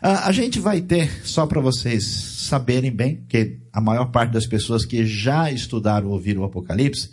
Ah, 0.00 0.28
a 0.28 0.32
gente 0.32 0.60
vai 0.60 0.80
ter, 0.80 1.10
só 1.24 1.46
para 1.46 1.60
vocês 1.60 2.04
saberem 2.04 2.90
bem, 2.92 3.24
que 3.28 3.58
a 3.72 3.80
maior 3.80 4.06
parte 4.06 4.32
das 4.32 4.46
pessoas 4.46 4.84
que 4.84 5.04
já 5.04 5.50
estudaram 5.50 6.06
ou 6.06 6.14
ouviram 6.14 6.42
o 6.42 6.44
Apocalipse, 6.44 7.10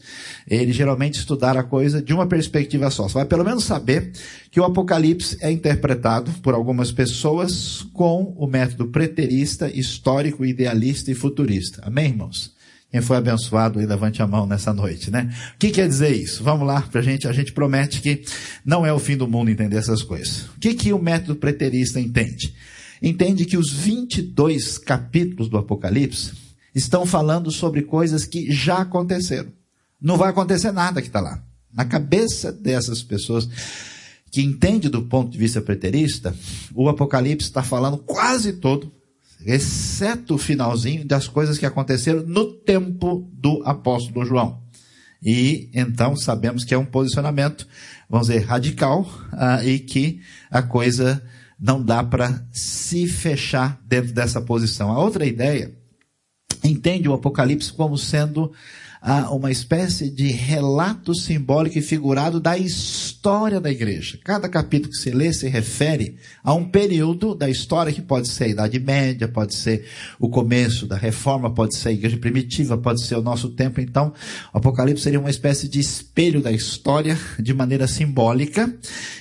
eles 0.47 0.75
geralmente 0.75 1.19
estudaram 1.19 1.59
a 1.59 1.63
coisa 1.63 2.01
de 2.01 2.13
uma 2.13 2.27
perspectiva 2.27 2.89
só. 2.89 3.07
Você 3.07 3.15
vai 3.15 3.25
pelo 3.25 3.43
menos 3.43 3.63
saber 3.63 4.11
que 4.51 4.59
o 4.59 4.63
Apocalipse 4.63 5.37
é 5.41 5.51
interpretado 5.51 6.31
por 6.41 6.53
algumas 6.53 6.91
pessoas 6.91 7.85
com 7.93 8.33
o 8.37 8.47
método 8.47 8.87
preterista, 8.87 9.69
histórico, 9.69 10.45
idealista 10.45 11.11
e 11.11 11.15
futurista. 11.15 11.81
Amém, 11.83 12.11
irmãos? 12.11 12.52
Quem 12.93 13.01
foi 13.01 13.17
abençoado 13.17 13.79
aí, 13.79 13.87
levante 13.87 14.21
a 14.21 14.27
mão 14.27 14.45
nessa 14.45 14.71
noite, 14.71 15.09
né? 15.09 15.27
O 15.55 15.57
que 15.57 15.71
quer 15.71 15.87
dizer 15.87 16.15
isso? 16.15 16.43
Vamos 16.43 16.67
lá 16.67 16.79
pra 16.79 17.01
gente, 17.01 17.27
a 17.27 17.33
gente 17.33 17.51
promete 17.51 17.99
que 17.99 18.23
não 18.63 18.85
é 18.85 18.93
o 18.93 18.99
fim 18.99 19.17
do 19.17 19.27
mundo 19.27 19.49
entender 19.49 19.77
essas 19.77 20.03
coisas. 20.03 20.43
O 20.55 20.59
que 20.59 20.75
que 20.75 20.93
o 20.93 21.01
método 21.01 21.35
preterista 21.35 21.99
entende? 21.99 22.53
Entende 23.01 23.45
que 23.45 23.57
os 23.57 23.73
22 23.73 24.77
capítulos 24.77 25.49
do 25.49 25.57
Apocalipse 25.57 26.33
estão 26.75 27.03
falando 27.03 27.49
sobre 27.49 27.81
coisas 27.81 28.25
que 28.25 28.51
já 28.51 28.77
aconteceram. 28.77 29.51
Não 29.99 30.15
vai 30.15 30.29
acontecer 30.29 30.71
nada 30.71 31.01
que 31.01 31.07
está 31.07 31.19
lá. 31.19 31.43
Na 31.73 31.85
cabeça 31.85 32.51
dessas 32.51 33.01
pessoas 33.01 33.49
que 34.31 34.43
entende 34.43 34.87
do 34.87 35.01
ponto 35.01 35.31
de 35.31 35.37
vista 35.39 35.59
preterista, 35.59 36.35
o 36.75 36.87
Apocalipse 36.87 37.47
está 37.47 37.63
falando 37.63 37.97
quase 37.97 38.53
todo, 38.53 38.91
exceto 39.45 40.35
o 40.35 40.37
finalzinho 40.37 41.05
das 41.05 41.27
coisas 41.27 41.57
que 41.57 41.65
aconteceram 41.65 42.23
no 42.23 42.45
tempo 42.45 43.29
do 43.33 43.61
apóstolo 43.65 44.25
João. 44.25 44.61
E 45.21 45.69
então 45.73 46.15
sabemos 46.15 46.63
que 46.63 46.73
é 46.73 46.77
um 46.77 46.85
posicionamento, 46.85 47.67
vamos 48.09 48.27
dizer, 48.27 48.39
radical, 48.39 49.01
uh, 49.31 49.65
e 49.65 49.79
que 49.79 50.21
a 50.51 50.61
coisa 50.61 51.23
não 51.59 51.81
dá 51.81 52.03
para 52.03 52.45
se 52.51 53.07
fechar 53.07 53.81
dentro 53.85 54.11
dessa 54.13 54.41
posição. 54.41 54.91
A 54.91 54.99
outra 54.99 55.25
ideia 55.25 55.73
entende 56.61 57.07
o 57.07 57.13
Apocalipse 57.13 57.71
como 57.71 57.97
sendo 57.97 58.51
ah, 59.05 59.29
uma 59.31 59.51
espécie 59.51 60.09
de 60.09 60.27
relato 60.27 61.13
simbólico 61.13 61.77
e 61.77 61.81
figurado 61.81 62.39
da 62.39 62.57
história 62.57 63.59
da 63.59 63.69
igreja. 63.69 64.17
Cada 64.23 64.47
capítulo 64.47 64.91
que 64.91 64.97
se 64.97 65.11
lê 65.11 65.33
se 65.33 65.49
refere 65.49 66.15
a 66.41 66.53
um 66.53 66.63
período 66.63 67.35
da 67.35 67.49
história 67.49 67.91
que 67.91 68.01
pode 68.01 68.29
ser 68.29 68.45
a 68.45 68.47
Idade 68.47 68.79
Média, 68.79 69.27
pode 69.27 69.55
ser 69.55 69.85
o 70.17 70.29
começo 70.29 70.87
da 70.87 70.95
Reforma, 70.95 71.53
pode 71.53 71.75
ser 71.75 71.89
a 71.89 71.91
igreja 71.91 72.15
primitiva, 72.15 72.77
pode 72.77 73.03
ser 73.03 73.15
o 73.15 73.21
nosso 73.21 73.49
tempo. 73.49 73.81
Então, 73.81 74.13
o 74.53 74.57
Apocalipse 74.57 75.03
seria 75.03 75.19
uma 75.19 75.29
espécie 75.29 75.67
de 75.67 75.81
espelho 75.81 76.41
da 76.41 76.53
história 76.53 77.19
de 77.37 77.53
maneira 77.53 77.87
simbólica 77.87 78.73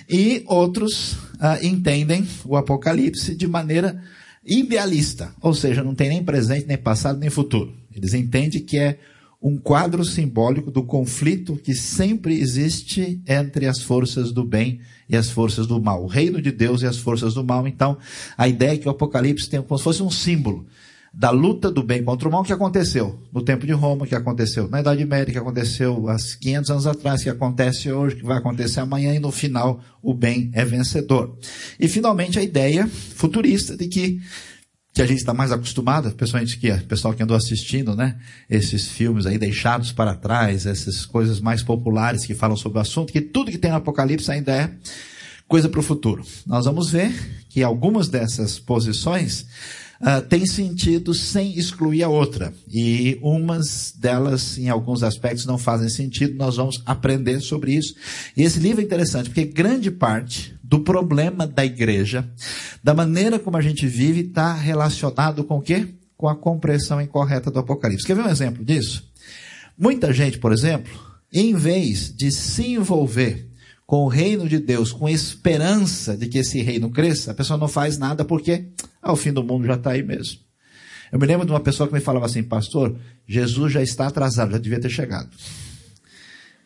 e 0.08 0.44
outros 0.46 1.16
ah, 1.40 1.58
entendem 1.60 2.24
o 2.44 2.56
Apocalipse 2.56 3.34
de 3.34 3.48
maneira 3.48 4.00
idealista, 4.46 5.34
ou 5.40 5.52
seja, 5.52 5.82
não 5.82 5.94
tem 5.94 6.08
nem 6.08 6.22
presente, 6.22 6.66
nem 6.68 6.78
passado, 6.78 7.18
nem 7.18 7.30
futuro. 7.30 7.74
Eles 7.92 8.14
entendem 8.14 8.62
que 8.62 8.78
é 8.78 8.98
um 9.42 9.58
quadro 9.58 10.04
simbólico 10.04 10.70
do 10.70 10.84
conflito 10.84 11.56
que 11.56 11.74
sempre 11.74 12.38
existe 12.38 13.20
entre 13.26 13.66
as 13.66 13.82
forças 13.82 14.30
do 14.30 14.44
bem 14.44 14.80
e 15.08 15.16
as 15.16 15.30
forças 15.30 15.66
do 15.66 15.82
mal, 15.82 16.04
o 16.04 16.06
reino 16.06 16.40
de 16.40 16.52
Deus 16.52 16.82
e 16.82 16.86
as 16.86 16.96
forças 16.96 17.34
do 17.34 17.42
mal. 17.42 17.66
Então, 17.66 17.98
a 18.38 18.46
ideia 18.46 18.74
é 18.74 18.78
que 18.78 18.86
o 18.86 18.90
Apocalipse 18.90 19.50
tem 19.50 19.60
como 19.60 19.76
se 19.76 19.84
fosse 19.84 20.02
um 20.02 20.10
símbolo 20.10 20.64
da 21.12 21.30
luta 21.30 21.70
do 21.70 21.82
bem 21.82 22.02
contra 22.02 22.26
o 22.26 22.32
mal 22.32 22.42
que 22.42 22.52
aconteceu 22.52 23.20
no 23.30 23.42
tempo 23.42 23.66
de 23.66 23.72
Roma, 23.72 24.06
que 24.06 24.14
aconteceu 24.14 24.68
na 24.68 24.80
Idade 24.80 25.04
Média, 25.04 25.32
que 25.32 25.38
aconteceu 25.38 26.08
há 26.08 26.16
500 26.40 26.70
anos 26.70 26.86
atrás, 26.86 27.22
que 27.22 27.28
acontece 27.28 27.92
hoje, 27.92 28.16
que 28.16 28.24
vai 28.24 28.38
acontecer 28.38 28.80
amanhã 28.80 29.12
e 29.12 29.18
no 29.18 29.30
final 29.30 29.80
o 30.00 30.14
bem 30.14 30.50
é 30.54 30.64
vencedor. 30.64 31.36
E 31.78 31.86
finalmente 31.86 32.38
a 32.38 32.42
ideia 32.42 32.86
futurista 32.86 33.76
de 33.76 33.88
que 33.88 34.20
que 34.92 35.00
a 35.00 35.06
gente 35.06 35.18
está 35.18 35.32
mais 35.32 35.50
acostumado, 35.50 36.10
pessoalmente 36.12 36.58
que 36.58 36.70
o 36.70 36.84
pessoal 36.84 37.14
que 37.14 37.22
andou 37.22 37.36
assistindo, 37.36 37.96
né, 37.96 38.16
esses 38.48 38.88
filmes 38.88 39.24
aí 39.24 39.38
deixados 39.38 39.90
para 39.90 40.14
trás, 40.14 40.66
essas 40.66 41.06
coisas 41.06 41.40
mais 41.40 41.62
populares 41.62 42.26
que 42.26 42.34
falam 42.34 42.56
sobre 42.56 42.78
o 42.78 42.82
assunto, 42.82 43.12
que 43.12 43.20
tudo 43.20 43.50
que 43.50 43.58
tem 43.58 43.70
no 43.70 43.78
Apocalipse 43.78 44.30
ainda 44.30 44.52
é 44.52 44.70
coisa 45.48 45.68
para 45.68 45.80
o 45.80 45.82
futuro. 45.82 46.24
Nós 46.46 46.66
vamos 46.66 46.90
ver 46.90 47.12
que 47.48 47.62
algumas 47.62 48.08
dessas 48.08 48.58
posições 48.58 49.46
uh, 50.00 50.20
têm 50.28 50.46
sentido 50.46 51.14
sem 51.14 51.58
excluir 51.58 52.02
a 52.02 52.08
outra. 52.08 52.52
E 52.68 53.18
umas 53.22 53.94
delas, 53.96 54.58
em 54.58 54.68
alguns 54.68 55.02
aspectos, 55.02 55.46
não 55.46 55.58
fazem 55.58 55.88
sentido. 55.88 56.36
Nós 56.36 56.56
vamos 56.56 56.82
aprender 56.86 57.40
sobre 57.40 57.74
isso. 57.74 57.94
E 58.36 58.42
esse 58.42 58.58
livro 58.58 58.80
é 58.80 58.84
interessante, 58.84 59.28
porque 59.28 59.44
grande 59.44 59.90
parte 59.90 60.51
do 60.72 60.80
problema 60.80 61.46
da 61.46 61.66
igreja, 61.66 62.26
da 62.82 62.94
maneira 62.94 63.38
como 63.38 63.58
a 63.58 63.60
gente 63.60 63.86
vive, 63.86 64.20
está 64.20 64.54
relacionado 64.54 65.44
com 65.44 65.58
o 65.58 65.60
quê? 65.60 65.86
Com 66.16 66.30
a 66.30 66.34
compreensão 66.34 66.98
incorreta 66.98 67.50
do 67.50 67.58
Apocalipse. 67.58 68.06
Quer 68.06 68.16
ver 68.16 68.24
um 68.24 68.30
exemplo 68.30 68.64
disso? 68.64 69.06
Muita 69.76 70.14
gente, 70.14 70.38
por 70.38 70.50
exemplo, 70.50 70.90
em 71.30 71.54
vez 71.54 72.10
de 72.16 72.32
se 72.32 72.68
envolver 72.68 73.50
com 73.84 74.06
o 74.06 74.08
reino 74.08 74.48
de 74.48 74.58
Deus, 74.58 74.92
com 74.92 75.06
esperança 75.06 76.16
de 76.16 76.26
que 76.26 76.38
esse 76.38 76.62
reino 76.62 76.88
cresça, 76.88 77.32
a 77.32 77.34
pessoa 77.34 77.58
não 77.58 77.68
faz 77.68 77.98
nada 77.98 78.24
porque 78.24 78.68
ah, 79.02 79.12
o 79.12 79.16
fim 79.16 79.30
do 79.30 79.44
mundo 79.44 79.66
já 79.66 79.74
está 79.74 79.90
aí 79.90 80.02
mesmo. 80.02 80.38
Eu 81.12 81.18
me 81.18 81.26
lembro 81.26 81.44
de 81.44 81.52
uma 81.52 81.60
pessoa 81.60 81.86
que 81.86 81.92
me 81.92 82.00
falava 82.00 82.24
assim, 82.24 82.42
pastor, 82.42 82.96
Jesus 83.26 83.74
já 83.74 83.82
está 83.82 84.06
atrasado, 84.06 84.52
já 84.52 84.58
devia 84.58 84.80
ter 84.80 84.88
chegado. 84.88 85.28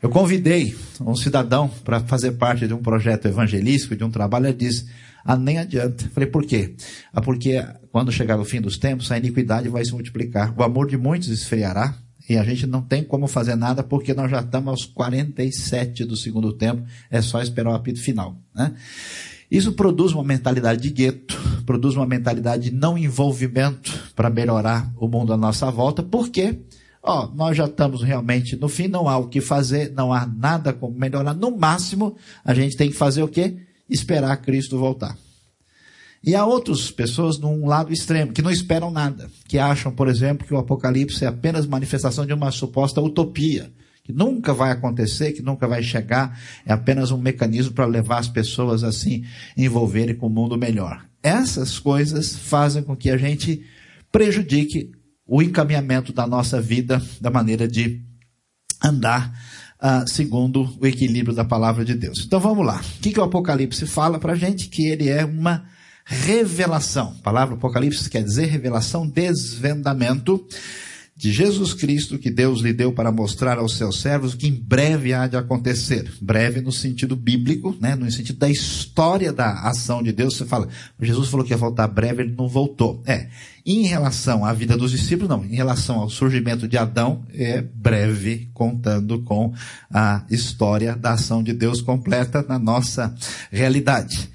Eu 0.03 0.11
convidei 0.11 0.77
um 1.01 1.15
cidadão 1.15 1.69
para 1.85 2.01
fazer 2.01 2.33
parte 2.33 2.67
de 2.67 2.75
um 2.75 2.83
projeto 2.83 3.27
evangelístico, 3.27 3.97
de 3.97 4.05
um 4.05 4.11
trabalho, 4.11 4.47
ele 4.47 4.57
disse, 4.57 4.87
ah, 5.25 5.37
nem 5.37 5.59
adianta. 5.59 6.09
Falei, 6.11 6.29
por 6.29 6.45
quê? 6.45 6.75
Ah, 7.13 7.21
porque 7.21 7.65
quando 7.91 8.13
chegar 8.13 8.39
o 8.39 8.45
fim 8.45 8.61
dos 8.61 8.77
tempos, 8.77 9.11
a 9.11 9.19
iniquidade 9.19 9.69
vai 9.69 9.85
se 9.85 9.93
multiplicar. 9.93 10.55
O 10.57 10.63
amor 10.63 10.87
de 10.87 10.97
muitos 10.97 11.29
esfriará, 11.29 11.95
e 12.29 12.37
a 12.37 12.45
gente 12.45 12.67
não 12.67 12.83
tem 12.83 13.05
como 13.05 13.27
fazer 13.27 13.55
nada 13.55 13.83
porque 13.83 14.13
nós 14.13 14.31
já 14.31 14.41
estamos 14.41 14.69
aos 14.69 14.85
47 14.85 16.05
do 16.05 16.17
segundo 16.17 16.53
tempo, 16.53 16.85
é 17.11 17.23
só 17.23 17.41
esperar 17.41 17.71
o 17.71 17.75
apito 17.75 18.01
final, 18.01 18.37
né? 18.55 18.75
Isso 19.49 19.73
produz 19.75 20.13
uma 20.13 20.25
mentalidade 20.25 20.83
de 20.83 20.91
gueto, 20.91 21.41
produz 21.65 21.95
uma 21.95 22.05
mentalidade 22.05 22.71
de 22.71 22.77
não 22.77 22.99
envolvimento 22.99 23.97
para 24.17 24.29
melhorar 24.29 24.93
o 24.97 25.07
mundo 25.07 25.33
à 25.33 25.37
nossa 25.37 25.71
volta, 25.71 26.03
porque 26.03 26.63
ó, 27.07 27.31
nós 27.33 27.57
já 27.57 27.67
estamos 27.67 28.03
realmente 28.03 28.57
no 28.57 28.69
fim, 28.69 28.89
não 28.89 29.09
há 29.09 29.17
o 29.17 29.29
que 29.29 29.41
fazer, 29.41 29.93
não 29.93 30.13
há 30.13 30.27
nada 30.27 30.73
como 30.73 30.99
melhorar. 30.99 31.33
No 31.33 31.57
máximo, 31.57 32.17
a 32.45 32.53
gente 32.53 32.77
tem 32.77 32.91
que 32.91 32.97
fazer 32.97 33.23
o 33.23 33.29
quê? 33.29 33.57
Esperar 33.89 34.37
Cristo 34.39 34.77
voltar. 34.77 35.17
E 36.23 36.35
há 36.35 36.45
outras 36.45 36.91
pessoas 36.91 37.39
num 37.39 37.67
lado 37.67 37.93
extremo, 37.93 38.33
que 38.33 38.43
não 38.43 38.51
esperam 38.51 38.91
nada, 38.91 39.31
que 39.47 39.59
acham, 39.59 39.93
por 39.93 40.09
exemplo, 40.09 40.45
que 40.45 40.53
o 40.53 40.59
Apocalipse 40.59 41.25
é 41.25 41.29
apenas 41.29 41.67
manifestação 41.67 42.27
de 42.27 42.33
uma 42.33 42.51
suposta 42.51 43.01
utopia, 43.01 43.71
que 44.03 44.13
nunca 44.13 44.53
vai 44.53 44.73
acontecer, 44.73 45.33
que 45.33 45.43
nunca 45.43 45.69
vai 45.69 45.85
chegar, 45.85 46.37
é 46.67 46.73
apenas 46.73 47.13
um 47.13 47.19
mecanismo 47.19 47.73
para 47.73 47.87
levar 47.87 48.19
as 48.19 48.29
pessoas 48.29 48.83
assim 48.83 49.25
envolverem 49.57 50.17
com 50.17 50.27
o 50.27 50.29
um 50.29 50.33
mundo 50.33 50.59
melhor. 50.59 51.07
Essas 51.23 51.79
coisas 51.79 52.37
fazem 52.37 52.83
com 52.83 52.97
que 52.97 53.11
a 53.11 53.17
gente 53.17 53.65
prejudique 54.11 54.96
o 55.27 55.43
encaminhamento 55.43 56.13
da 56.13 56.27
nossa 56.27 56.61
vida, 56.61 57.03
da 57.21 57.31
maneira 57.31 57.67
de 57.67 58.01
andar 58.83 59.33
uh, 59.83 60.09
segundo 60.09 60.77
o 60.81 60.87
equilíbrio 60.87 61.35
da 61.35 61.45
palavra 61.45 61.85
de 61.85 61.95
Deus. 61.95 62.25
Então 62.25 62.39
vamos 62.39 62.65
lá. 62.65 62.81
O 62.81 63.01
que, 63.01 63.13
que 63.13 63.21
o 63.21 63.25
Apocalipse 63.25 63.87
fala 63.87 64.19
para 64.19 64.35
gente? 64.35 64.69
Que 64.69 64.87
ele 64.87 65.09
é 65.09 65.25
uma 65.25 65.65
revelação. 66.05 67.17
A 67.19 67.23
palavra 67.23 67.57
Apocalipse 67.57 68.09
quer 68.09 68.23
dizer 68.23 68.47
revelação, 68.47 69.09
desvendamento 69.09 70.47
de 71.17 71.33
Jesus 71.33 71.73
Cristo 71.73 72.19
que 72.19 72.31
Deus 72.31 72.61
lhe 72.61 72.75
deu 72.75 72.93
para 72.93 73.11
mostrar 73.11 73.57
aos 73.57 73.79
seus 73.79 74.01
servos 74.01 74.35
que 74.35 74.47
em 74.47 74.53
breve 74.53 75.15
há 75.15 75.27
de 75.27 75.37
acontecer. 75.37 76.13
Breve 76.21 76.61
no 76.61 76.71
sentido 76.71 77.17
bíblico, 77.17 77.75
né? 77.81 77.95
no 77.95 78.11
sentido 78.13 78.39
da 78.39 78.51
história 78.51 79.33
da 79.33 79.63
ação 79.63 80.03
de 80.03 80.13
Deus. 80.13 80.37
Você 80.37 80.45
fala, 80.45 80.69
Jesus 81.01 81.29
falou 81.29 81.45
que 81.45 81.55
ia 81.55 81.57
voltar 81.57 81.89
breve, 81.89 82.23
ele 82.23 82.35
não 82.37 82.47
voltou. 82.47 83.03
É. 83.07 83.29
Em 83.65 83.87
relação 83.87 84.45
à 84.45 84.53
vida 84.53 84.77
dos 84.77 84.91
discípulos, 84.91 85.31
não. 85.31 85.43
Em 85.43 85.57
relação 85.57 86.01
ao 86.01 86.11
surgimento 86.11 86.69
de 86.69 86.77
Adão, 86.77 87.25
é 87.33 87.63
breve, 87.63 88.51
contando 88.53 89.23
com 89.23 89.55
a 89.91 90.23
história 90.31 90.95
da 90.95 91.15
ação 91.15 91.43
de 91.43 91.55
Deus 91.55 91.81
completa 91.81 92.45
na 92.47 92.59
nossa 92.59 93.15
realidade. 93.51 94.29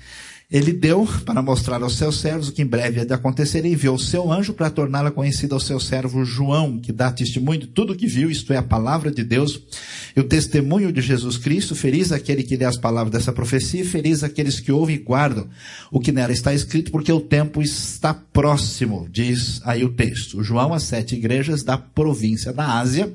Ele 0.51 0.74
deu 0.74 1.08
para 1.25 1.41
mostrar 1.41 1.81
aos 1.81 1.96
seus 1.96 2.20
servos 2.20 2.50
o 2.50 2.51
que 2.51 2.62
em 2.62 2.65
breve 2.65 2.98
ia 2.98 3.05
de 3.05 3.13
acontecer 3.13 3.65
e 3.65 3.72
enviou 3.72 3.96
o 3.96 4.00
seu 4.00 4.29
anjo 4.29 4.53
para 4.53 4.70
torná-la 4.70 5.10
conhecida 5.10 5.55
ao 5.55 5.62
seu 5.62 5.79
servo 5.79 6.25
João, 6.25 6.77
que 6.77 6.91
dá 6.91 7.10
testemunho 7.10 7.62
de 7.62 7.67
tudo 7.67 7.93
o 7.93 7.96
que 7.96 8.05
viu, 8.05 8.29
isto 8.29 8.51
é, 8.51 8.58
a 8.58 8.63
palavra 8.63 9.10
de 9.10 9.24
Deus 9.24 9.62
e 10.13 10.20
o 10.20 10.25
testemunho 10.25 10.91
de 10.91 11.01
Jesus 11.01 11.38
Cristo. 11.38 11.74
Feliz 11.74 12.12
aquele 12.12 12.43
que 12.43 12.58
lê 12.58 12.65
as 12.65 12.75
palavras 12.75 13.13
dessa 13.13 13.31
profecia 13.31 13.81
e 13.81 13.86
feliz 13.86 14.24
aqueles 14.24 14.60
que 14.60 14.74
ouvem 14.74 14.98
e 14.98 15.00
guardam 15.00 15.48
o 15.89 16.01
que 16.01 16.12
nela 16.12 16.34
está 16.34 16.53
escrito, 16.53 16.91
porque 16.91 17.13
o 17.13 17.22
tempo 17.22 17.62
está 17.62 18.13
próximo, 18.13 19.08
diz 19.10 19.62
aí 19.63 19.86
o 19.86 19.93
texto. 19.93 20.43
João, 20.43 20.74
as 20.74 20.84
sete 20.84 21.15
igrejas 21.15 21.63
da 21.63 21.77
província 21.77 22.51
da 22.51 22.77
Ásia. 22.77 23.13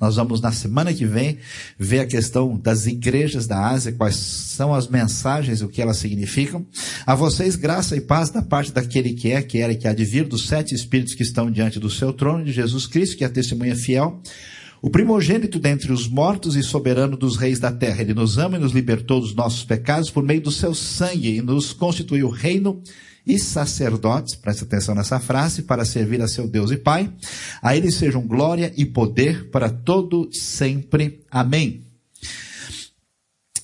Nós 0.00 0.16
vamos 0.16 0.40
na 0.40 0.52
semana 0.52 0.94
que 0.94 1.04
vem 1.04 1.36
ver 1.78 2.00
a 2.00 2.06
questão 2.06 2.58
das 2.58 2.86
igrejas 2.86 3.46
da 3.46 3.68
Ásia, 3.68 3.92
quais 3.92 4.16
são 4.16 4.74
as 4.74 4.88
mensagens, 4.88 5.60
o 5.60 5.68
que 5.68 5.82
elas 5.82 5.98
significam. 5.98 6.66
A 7.06 7.14
vocês 7.14 7.56
graça 7.56 7.96
e 7.96 8.00
paz 8.00 8.30
da 8.30 8.42
parte 8.42 8.72
daquele 8.72 9.14
que 9.14 9.30
é, 9.30 9.42
que 9.42 9.58
era 9.58 9.72
e 9.72 9.76
que 9.76 9.88
há 9.88 9.92
de 9.92 10.04
vir, 10.04 10.26
dos 10.26 10.46
sete 10.46 10.74
espíritos 10.74 11.14
que 11.14 11.22
estão 11.22 11.50
diante 11.50 11.78
do 11.78 11.90
seu 11.90 12.12
trono, 12.12 12.44
de 12.44 12.52
Jesus 12.52 12.86
Cristo, 12.86 13.16
que 13.16 13.24
é 13.24 13.26
a 13.26 13.30
testemunha 13.30 13.76
fiel, 13.76 14.20
o 14.80 14.90
primogênito 14.90 15.58
dentre 15.58 15.92
os 15.92 16.08
mortos 16.08 16.54
e 16.54 16.62
soberano 16.62 17.16
dos 17.16 17.36
reis 17.36 17.58
da 17.58 17.72
terra. 17.72 18.00
Ele 18.00 18.14
nos 18.14 18.38
ama 18.38 18.56
e 18.56 18.60
nos 18.60 18.72
libertou 18.72 19.20
dos 19.20 19.34
nossos 19.34 19.64
pecados 19.64 20.10
por 20.10 20.22
meio 20.22 20.40
do 20.40 20.52
seu 20.52 20.74
sangue 20.74 21.36
e 21.36 21.42
nos 21.42 21.72
constituiu 21.72 22.28
reino 22.28 22.82
e 23.26 23.38
sacerdotes, 23.38 24.34
presta 24.34 24.64
atenção 24.64 24.94
nessa 24.94 25.20
frase, 25.20 25.62
para 25.62 25.84
servir 25.84 26.22
a 26.22 26.28
seu 26.28 26.48
Deus 26.48 26.70
e 26.70 26.78
Pai. 26.78 27.12
A 27.60 27.76
ele 27.76 27.90
sejam 27.90 28.26
glória 28.26 28.72
e 28.76 28.86
poder 28.86 29.50
para 29.50 29.68
todo 29.68 30.30
sempre. 30.32 31.20
Amém. 31.30 31.87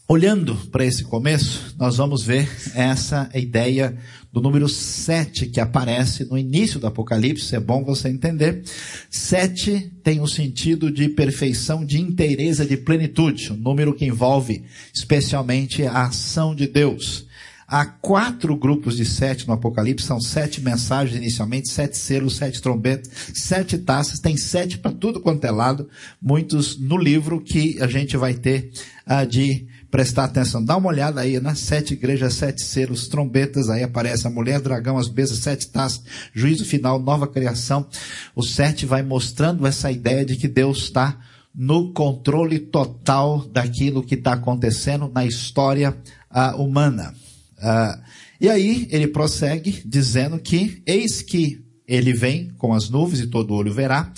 Olhando 0.06 0.54
para 0.70 0.84
esse 0.84 1.02
começo, 1.02 1.74
nós 1.78 1.96
vamos 1.96 2.22
ver 2.22 2.46
essa 2.74 3.30
ideia 3.34 3.96
do 4.30 4.38
número 4.38 4.68
7 4.68 5.46
que 5.46 5.58
aparece 5.58 6.26
no 6.26 6.36
início 6.36 6.78
do 6.78 6.86
Apocalipse, 6.86 7.56
é 7.56 7.60
bom 7.60 7.82
você 7.82 8.10
entender. 8.10 8.62
7 9.08 9.92
tem 10.02 10.20
o 10.20 10.24
um 10.24 10.26
sentido 10.26 10.90
de 10.90 11.08
perfeição, 11.08 11.82
de 11.82 11.98
inteireza, 11.98 12.66
de 12.66 12.76
plenitude, 12.76 13.50
um 13.54 13.56
número 13.56 13.94
que 13.94 14.04
envolve 14.04 14.62
especialmente 14.92 15.82
a 15.84 16.02
ação 16.02 16.54
de 16.54 16.66
Deus. 16.66 17.26
Há 17.66 17.86
quatro 17.86 18.54
grupos 18.56 18.98
de 18.98 19.06
sete 19.06 19.48
no 19.48 19.54
Apocalipse, 19.54 20.06
são 20.06 20.20
sete 20.20 20.60
mensagens 20.60 21.16
inicialmente, 21.16 21.70
sete 21.70 21.96
selos, 21.96 22.36
sete 22.36 22.60
trombetas, 22.60 23.10
sete 23.32 23.78
taças, 23.78 24.20
tem 24.20 24.36
sete 24.36 24.76
para 24.76 24.92
tudo 24.92 25.18
quanto 25.18 25.46
é 25.46 25.50
lado, 25.50 25.88
muitos 26.20 26.78
no 26.78 26.98
livro 26.98 27.40
que 27.40 27.80
a 27.80 27.86
gente 27.86 28.18
vai 28.18 28.34
ter 28.34 28.70
uh, 29.06 29.26
de 29.26 29.66
prestar 29.94 30.24
atenção. 30.24 30.64
Dá 30.64 30.76
uma 30.76 30.88
olhada 30.88 31.20
aí 31.20 31.38
nas 31.38 31.60
sete 31.60 31.94
igrejas, 31.94 32.34
sete 32.34 32.64
selos, 32.64 33.06
trombetas, 33.06 33.70
aí 33.70 33.84
aparece 33.84 34.26
a 34.26 34.30
mulher 34.30 34.60
dragão, 34.60 34.98
as 34.98 35.06
besas, 35.06 35.38
sete 35.38 35.68
taças, 35.68 36.02
juízo 36.34 36.64
final, 36.64 36.98
nova 36.98 37.28
criação. 37.28 37.86
O 38.34 38.42
sete 38.42 38.86
vai 38.86 39.04
mostrando 39.04 39.64
essa 39.64 39.92
ideia 39.92 40.24
de 40.24 40.34
que 40.34 40.48
Deus 40.48 40.78
está 40.78 41.16
no 41.54 41.92
controle 41.92 42.58
total 42.58 43.46
daquilo 43.46 44.02
que 44.02 44.16
está 44.16 44.32
acontecendo 44.32 45.08
na 45.14 45.24
história 45.24 45.96
uh, 46.28 46.60
humana. 46.60 47.14
Uh, 47.58 48.02
e 48.40 48.50
aí 48.50 48.88
ele 48.90 49.06
prossegue 49.06 49.80
dizendo 49.86 50.40
que 50.40 50.82
eis 50.84 51.22
que 51.22 51.63
ele 51.86 52.12
vem 52.12 52.50
com 52.56 52.72
as 52.72 52.88
nuvens 52.88 53.20
e 53.20 53.26
todo 53.26 53.54
olho 53.54 53.72
verá. 53.72 54.10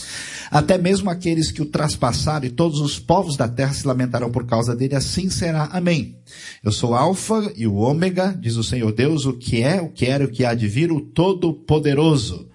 Até 0.50 0.78
mesmo 0.78 1.10
aqueles 1.10 1.50
que 1.50 1.60
o 1.60 1.66
traspassaram 1.66 2.46
e 2.46 2.50
todos 2.50 2.80
os 2.80 2.98
povos 2.98 3.36
da 3.36 3.48
terra 3.48 3.74
se 3.74 3.86
lamentarão 3.86 4.30
por 4.30 4.46
causa 4.46 4.74
dele. 4.74 4.94
Assim 4.94 5.28
será. 5.28 5.64
Amém. 5.72 6.16
Eu 6.62 6.70
sou 6.70 6.94
Alfa 6.94 7.52
e 7.56 7.66
o 7.66 7.74
Ômega, 7.74 8.36
diz 8.40 8.56
o 8.56 8.64
Senhor 8.64 8.92
Deus, 8.92 9.26
o 9.26 9.32
que 9.32 9.62
é, 9.62 9.80
o 9.80 9.88
que 9.88 10.06
era 10.06 10.22
e 10.22 10.26
o 10.26 10.30
que 10.30 10.44
há 10.44 10.54
de 10.54 10.68
vir, 10.68 10.92
o 10.92 11.00
Todo-Poderoso. 11.00 12.48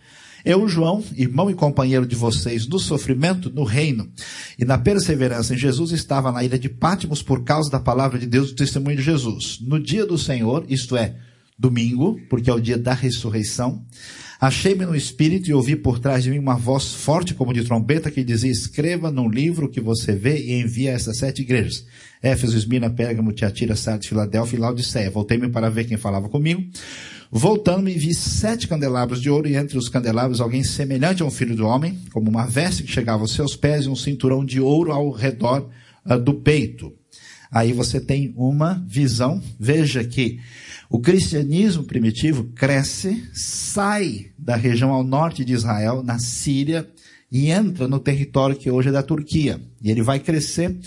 Eu, 0.44 0.68
João, 0.68 1.04
irmão 1.16 1.52
e 1.52 1.54
companheiro 1.54 2.06
de 2.06 2.16
vocês 2.16 2.68
no 2.68 2.80
sofrimento, 2.80 3.52
no 3.54 3.64
reino 3.64 4.10
e 4.58 4.66
na 4.66 4.78
perseverança 4.78 5.54
em 5.54 5.58
Jesus, 5.58 5.92
estava 5.92 6.32
na 6.32 6.44
ilha 6.44 6.58
de 6.58 6.68
Pátimos 6.68 7.22
por 7.22 7.44
causa 7.44 7.70
da 7.70 7.80
palavra 7.80 8.18
de 8.18 8.26
Deus, 8.26 8.50
do 8.50 8.56
testemunho 8.56 8.98
de 8.98 9.04
Jesus. 9.04 9.60
No 9.62 9.80
dia 9.80 10.04
do 10.04 10.18
Senhor, 10.18 10.66
isto 10.68 10.98
é, 10.98 11.16
domingo, 11.60 12.20
porque 12.28 12.50
é 12.50 12.54
o 12.54 12.60
dia 12.60 12.78
da 12.78 12.94
ressurreição, 12.94 13.86
Achei-me 14.42 14.88
no 14.88 14.96
espírito 14.96 15.52
e 15.52 15.54
ouvi 15.54 15.76
por 15.76 16.00
trás 16.00 16.24
de 16.24 16.32
mim 16.32 16.40
uma 16.40 16.56
voz 16.56 16.96
forte 16.96 17.36
como 17.36 17.54
de 17.54 17.64
trombeta 17.64 18.10
que 18.10 18.24
dizia, 18.24 18.50
escreva 18.50 19.12
num 19.12 19.30
livro 19.30 19.70
que 19.70 19.80
você 19.80 20.14
vê 20.14 20.40
e 20.40 20.60
envia 20.60 20.90
a 20.90 20.94
essas 20.96 21.18
sete 21.18 21.44
igrejas. 21.44 21.86
Éfeso, 22.24 22.58
Esmina, 22.58 22.90
Pérgamo, 22.90 23.32
Tiatira, 23.34 23.76
Sardes, 23.76 24.10
Filadélfia 24.10 24.58
e 24.58 24.60
Laodiceia. 24.60 25.12
Voltei-me 25.12 25.48
para 25.48 25.70
ver 25.70 25.84
quem 25.84 25.96
falava 25.96 26.28
comigo. 26.28 26.66
Voltando-me, 27.30 27.94
vi 27.94 28.16
sete 28.16 28.68
candelabros 28.68 29.22
de 29.22 29.30
ouro 29.30 29.48
e 29.48 29.56
entre 29.56 29.78
os 29.78 29.88
candelabros 29.88 30.42
alguém 30.42 30.64
semelhante 30.64 31.22
a 31.22 31.26
um 31.26 31.32
filho 31.32 31.56
do 31.56 31.68
homem, 31.68 32.00
como 32.12 32.28
uma 32.28 32.48
veste 32.48 32.82
que 32.82 32.92
chegava 32.92 33.22
aos 33.22 33.34
seus 33.34 33.56
pés 33.56 33.86
e 33.86 33.90
um 33.90 33.96
cinturão 33.96 34.44
de 34.44 34.60
ouro 34.60 34.92
ao 34.92 35.12
redor 35.12 35.70
uh, 36.04 36.18
do 36.18 36.34
peito. 36.34 36.92
Aí 37.52 37.74
você 37.74 38.00
tem 38.00 38.34
uma 38.38 38.84
visão. 38.88 39.42
Veja 39.60 40.04
que 40.04 40.40
o 40.90 41.00
cristianismo 41.00 41.84
primitivo 41.84 42.46
cresce, 42.56 43.28
sai 43.34 44.28
da 44.38 44.56
região 44.56 44.92
ao 44.92 45.04
norte 45.04 45.44
de 45.44 45.54
Israel, 45.54 46.02
na 46.02 46.18
Síria, 46.18 46.88
e 47.30 47.50
entra 47.50 47.88
no 47.88 48.00
território 48.00 48.56
que 48.56 48.72
hoje 48.72 48.90
é 48.90 48.92
da 48.92 49.04
Turquia. 49.04 49.60
E 49.82 49.92
ele 49.92 50.02
vai 50.02 50.20
crescer 50.20 50.78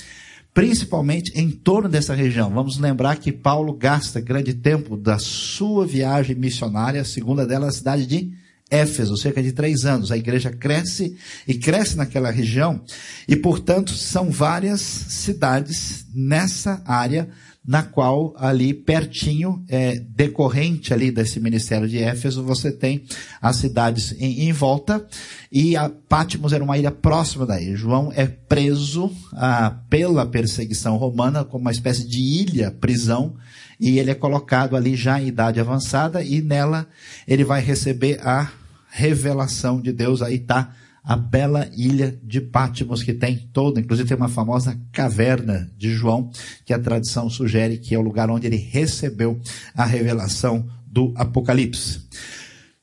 principalmente 0.55 1.33
em 1.35 1.51
torno 1.51 1.89
dessa 1.89 2.15
região. 2.15 2.49
Vamos 2.49 2.79
lembrar 2.79 3.17
que 3.17 3.33
Paulo 3.33 3.73
gasta 3.73 4.21
grande 4.21 4.55
tempo 4.55 4.97
da 4.97 5.19
sua 5.19 5.85
viagem 5.85 6.37
missionária, 6.37 7.01
a 7.01 7.05
segunda 7.05 7.45
dela, 7.45 7.67
a 7.67 7.73
cidade 7.73 8.07
de 8.07 8.33
Éfeso, 8.71 9.17
cerca 9.17 9.43
de 9.43 9.53
três 9.53 9.85
anos. 9.85 10.11
A 10.11 10.17
igreja 10.17 10.51
cresce 10.51 11.17
e 11.47 11.55
cresce 11.55 11.97
naquela 11.97 12.31
região, 12.31 12.83
e 13.29 13.37
portanto 13.37 13.93
são 13.93 14.31
várias 14.31 14.81
cidades 14.81 16.07
nessa 16.15 16.83
área 16.87 17.29
na 17.67 17.83
qual 17.83 18.35
ali 18.37 18.75
pertinho, 18.75 19.65
é, 19.69 19.99
decorrente 19.99 20.93
ali 20.93 21.11
desse 21.11 21.41
ministério 21.41 21.89
de 21.89 21.99
Éfeso, 21.99 22.43
você 22.43 22.71
tem 22.71 23.05
as 23.41 23.57
cidades 23.57 24.15
em, 24.19 24.49
em 24.49 24.53
volta 24.53 25.07
e 25.51 25.75
a 25.75 25.89
Pátimos 25.89 26.53
era 26.53 26.63
uma 26.63 26.77
ilha 26.77 26.91
próxima 26.91 27.47
daí. 27.47 27.75
João 27.75 28.13
é 28.15 28.27
preso 28.27 29.11
ah, 29.33 29.75
pela 29.89 30.27
perseguição 30.27 30.97
romana 30.97 31.43
como 31.43 31.63
uma 31.63 31.73
espécie 31.73 32.07
de 32.07 32.21
ilha, 32.21 32.71
prisão, 32.71 33.35
e 33.79 33.99
ele 33.99 34.11
é 34.11 34.15
colocado 34.15 34.77
ali 34.77 34.95
já 34.97 35.21
em 35.21 35.29
idade 35.29 35.61
avançada 35.61 36.23
e 36.23 36.41
nela 36.41 36.87
ele 37.27 37.45
vai 37.45 37.61
receber 37.61 38.21
a 38.27 38.51
revelação 38.91 39.81
de 39.81 39.93
Deus. 39.93 40.23
Aí 40.23 40.37
está 40.37 40.73
a 41.05 41.17
bela 41.17 41.69
ilha 41.77 42.19
de 42.23 42.41
Pátimos, 42.41 43.03
que 43.03 43.13
tem 43.13 43.37
toda, 43.53 43.79
inclusive 43.79 44.09
tem 44.09 44.17
uma 44.17 44.29
famosa 44.29 44.81
caverna 44.91 45.71
de 45.77 45.91
João, 45.91 46.31
que 46.65 46.73
a 46.73 46.79
tradição 46.79 47.29
sugere 47.29 47.77
que 47.77 47.95
é 47.95 47.99
o 47.99 48.03
lugar 48.03 48.31
onde 48.31 48.47
ele 48.47 48.57
recebeu 48.57 49.39
a 49.77 49.85
revelação 49.85 50.67
do 50.87 51.13
Apocalipse. 51.15 52.01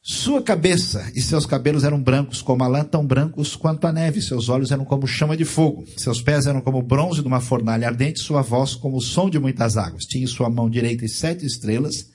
Sua 0.03 0.41
cabeça 0.41 1.11
e 1.15 1.21
seus 1.21 1.45
cabelos 1.45 1.83
eram 1.83 2.01
brancos 2.01 2.41
como 2.41 2.63
a 2.63 2.67
lã, 2.67 2.83
tão 2.83 3.05
brancos 3.05 3.55
quanto 3.55 3.85
a 3.85 3.91
neve. 3.91 4.19
Seus 4.19 4.49
olhos 4.49 4.71
eram 4.71 4.83
como 4.83 5.05
chama 5.05 5.37
de 5.37 5.45
fogo. 5.45 5.85
Seus 5.95 6.19
pés 6.19 6.47
eram 6.47 6.59
como 6.59 6.81
bronze 6.81 7.21
de 7.21 7.27
uma 7.27 7.39
fornalha 7.39 7.87
ardente. 7.87 8.19
Sua 8.19 8.41
voz 8.41 8.73
como 8.73 8.97
o 8.97 9.01
som 9.01 9.29
de 9.29 9.37
muitas 9.37 9.77
águas. 9.77 10.05
Tinha 10.05 10.23
em 10.23 10.27
sua 10.27 10.49
mão 10.49 10.67
direita 10.71 11.07
sete 11.07 11.45
estrelas 11.45 12.09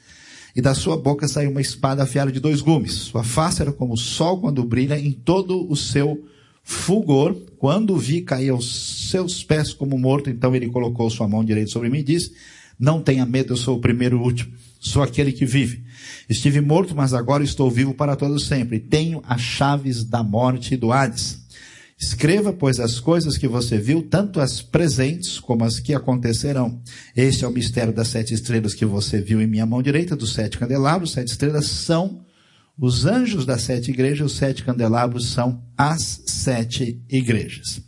e 0.57 0.61
da 0.61 0.75
sua 0.75 0.97
boca 0.97 1.29
saiu 1.29 1.53
uma 1.53 1.61
espada 1.61 2.03
afiada 2.03 2.33
de 2.33 2.41
dois 2.41 2.61
gumes. 2.61 2.93
Sua 2.93 3.23
face 3.23 3.63
era 3.63 3.71
como 3.73 3.95
o 3.95 3.97
sol 3.97 4.41
quando 4.41 4.65
brilha 4.65 4.99
em 4.99 5.13
todo 5.13 5.71
o 5.71 5.77
seu 5.77 6.25
fulgor. 6.65 7.37
Quando 7.57 7.97
vi 7.97 8.21
cair 8.21 8.51
aos 8.51 9.11
seus 9.11 9.45
pés 9.45 9.73
como 9.73 9.97
morto, 9.97 10.29
então 10.29 10.57
ele 10.57 10.69
colocou 10.71 11.09
sua 11.09 11.29
mão 11.29 11.45
direita 11.45 11.71
sobre 11.71 11.89
mim 11.89 12.01
e 12.01 12.03
disse, 12.03 12.33
não 12.81 13.01
tenha 13.01 13.25
medo, 13.25 13.53
eu 13.53 13.57
sou 13.57 13.77
o 13.77 13.81
primeiro 13.81 14.17
e 14.17 14.19
o 14.19 14.23
último. 14.25 14.53
Sou 14.81 15.05
aquele 15.05 15.31
que 15.31 15.47
vive. 15.47 15.86
Estive 16.29 16.61
morto, 16.61 16.95
mas 16.95 17.15
agora 17.15 17.45
estou 17.45 17.71
vivo 17.71 17.95
para 17.95 18.17
todo 18.17 18.39
sempre. 18.39 18.79
Tenho 18.79 19.23
as 19.27 19.41
chaves 19.41 20.05
da 20.05 20.23
morte 20.23 20.75
e 20.75 20.77
do 20.77 20.93
Hades. 20.93 21.45
Escreva, 21.99 22.53
pois, 22.53 22.79
as 22.79 23.01
coisas 23.01 23.39
que 23.39 23.49
você 23.49 23.79
viu, 23.79 24.03
tanto 24.03 24.39
as 24.39 24.61
presentes 24.61 25.41
como 25.41 25.65
as 25.65 25.81
que 25.81 25.95
acontecerão. 25.95 26.81
Este 27.17 27.45
é 27.45 27.49
o 27.49 27.53
mistério 27.53 27.93
das 27.93 28.09
sete 28.09 28.35
estrelas 28.35 28.75
que 28.75 28.85
você 28.85 29.19
viu 29.19 29.41
em 29.41 29.47
minha 29.47 29.65
mão 29.65 29.83
direita, 29.83 30.15
dos 30.15 30.35
sete 30.35 30.59
candelabros. 30.59 31.13
Sete 31.13 31.29
estrelas 31.29 31.67
são 31.67 32.25
os 32.79 33.07
anjos 33.07 33.47
das 33.47 33.63
sete 33.63 33.91
igrejas, 33.91 34.31
os 34.31 34.37
sete 34.37 34.63
candelabros 34.63 35.29
são 35.31 35.63
as 35.77 36.23
sete 36.27 37.03
igrejas. 37.09 37.81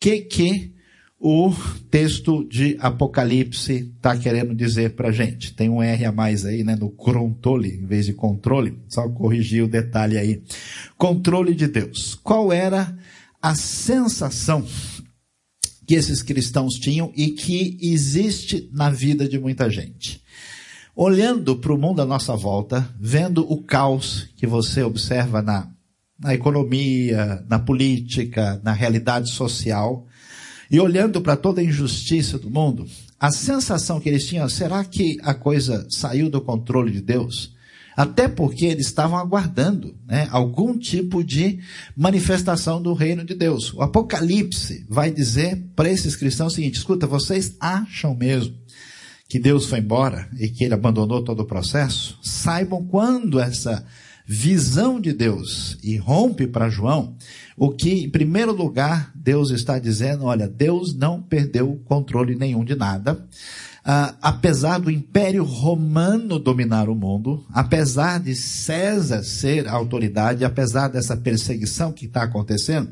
Que 0.00 0.22
que 0.22 0.75
o 1.18 1.52
texto 1.90 2.46
de 2.48 2.76
Apocalipse 2.78 3.92
está 3.96 4.16
querendo 4.16 4.54
dizer 4.54 4.94
para 4.94 5.10
gente? 5.10 5.54
Tem 5.54 5.68
um 5.68 5.82
R 5.82 6.04
a 6.04 6.12
mais 6.12 6.44
aí, 6.44 6.62
né, 6.62 6.76
no 6.76 6.90
controle, 6.90 7.70
em 7.76 7.86
vez 7.86 8.06
de 8.06 8.12
controle. 8.12 8.78
Só 8.88 9.08
corrigir 9.08 9.64
o 9.64 9.68
detalhe 9.68 10.18
aí. 10.18 10.42
Controle 10.96 11.54
de 11.54 11.66
Deus. 11.66 12.14
Qual 12.22 12.52
era 12.52 12.96
a 13.40 13.54
sensação 13.54 14.66
que 15.86 15.94
esses 15.94 16.22
cristãos 16.22 16.74
tinham 16.74 17.12
e 17.14 17.30
que 17.30 17.78
existe 17.80 18.68
na 18.72 18.90
vida 18.90 19.28
de 19.28 19.38
muita 19.38 19.70
gente. 19.70 20.20
Olhando 20.94 21.56
para 21.56 21.72
o 21.72 21.78
mundo 21.78 22.02
à 22.02 22.04
nossa 22.04 22.34
volta, 22.34 22.88
vendo 22.98 23.50
o 23.50 23.62
caos 23.62 24.28
que 24.36 24.46
você 24.46 24.82
observa 24.82 25.42
na, 25.42 25.70
na 26.18 26.34
economia, 26.34 27.44
na 27.48 27.58
política, 27.58 28.60
na 28.64 28.72
realidade 28.72 29.30
social, 29.30 30.05
e 30.70 30.80
olhando 30.80 31.20
para 31.20 31.36
toda 31.36 31.60
a 31.60 31.64
injustiça 31.64 32.38
do 32.38 32.50
mundo, 32.50 32.86
a 33.18 33.30
sensação 33.30 34.00
que 34.00 34.08
eles 34.08 34.26
tinham, 34.26 34.48
será 34.48 34.84
que 34.84 35.16
a 35.22 35.32
coisa 35.32 35.86
saiu 35.90 36.28
do 36.28 36.40
controle 36.40 36.92
de 36.92 37.00
Deus? 37.00 37.54
Até 37.96 38.28
porque 38.28 38.66
eles 38.66 38.86
estavam 38.86 39.16
aguardando 39.16 39.96
né, 40.06 40.28
algum 40.30 40.76
tipo 40.76 41.24
de 41.24 41.60
manifestação 41.96 42.80
do 42.82 42.92
reino 42.92 43.24
de 43.24 43.34
Deus. 43.34 43.72
O 43.72 43.80
Apocalipse 43.80 44.84
vai 44.86 45.10
dizer 45.10 45.64
para 45.74 45.90
esses 45.90 46.14
cristãos 46.14 46.52
o 46.52 46.56
seguinte: 46.56 46.76
escuta, 46.76 47.06
vocês 47.06 47.56
acham 47.58 48.14
mesmo 48.14 48.54
que 49.26 49.38
Deus 49.38 49.64
foi 49.64 49.78
embora 49.78 50.28
e 50.38 50.48
que 50.48 50.64
ele 50.64 50.74
abandonou 50.74 51.24
todo 51.24 51.40
o 51.40 51.46
processo? 51.46 52.18
Saibam 52.22 52.84
quando 52.84 53.40
essa 53.40 53.82
visão 54.26 55.00
de 55.00 55.12
Deus 55.12 55.78
irrompe 55.84 56.48
para 56.48 56.68
João, 56.68 57.16
o 57.56 57.70
que, 57.70 58.04
em 58.04 58.10
primeiro 58.10 58.52
lugar, 58.52 59.12
Deus 59.14 59.50
está 59.50 59.78
dizendo: 59.78 60.24
olha, 60.24 60.48
Deus 60.48 60.94
não 60.94 61.22
perdeu 61.22 61.80
controle 61.84 62.34
nenhum 62.34 62.64
de 62.64 62.74
nada. 62.74 63.24
Ah, 63.88 64.16
apesar 64.20 64.78
do 64.78 64.90
Império 64.90 65.44
Romano 65.44 66.40
dominar 66.40 66.88
o 66.88 66.94
mundo, 66.94 67.46
apesar 67.52 68.18
de 68.18 68.34
César 68.34 69.22
ser 69.22 69.68
a 69.68 69.72
autoridade, 69.74 70.44
apesar 70.44 70.88
dessa 70.88 71.16
perseguição 71.16 71.92
que 71.92 72.06
está 72.06 72.24
acontecendo, 72.24 72.90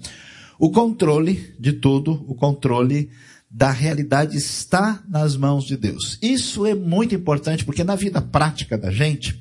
o 0.56 0.70
controle 0.70 1.52
de 1.58 1.72
tudo, 1.72 2.24
o 2.28 2.34
controle 2.36 3.10
da 3.54 3.70
realidade 3.70 4.36
está 4.36 5.00
nas 5.08 5.36
mãos 5.36 5.64
de 5.64 5.76
Deus. 5.76 6.18
Isso 6.20 6.66
é 6.66 6.74
muito 6.74 7.14
importante 7.14 7.64
porque 7.64 7.84
na 7.84 7.94
vida 7.94 8.20
prática 8.20 8.76
da 8.76 8.90
gente, 8.90 9.40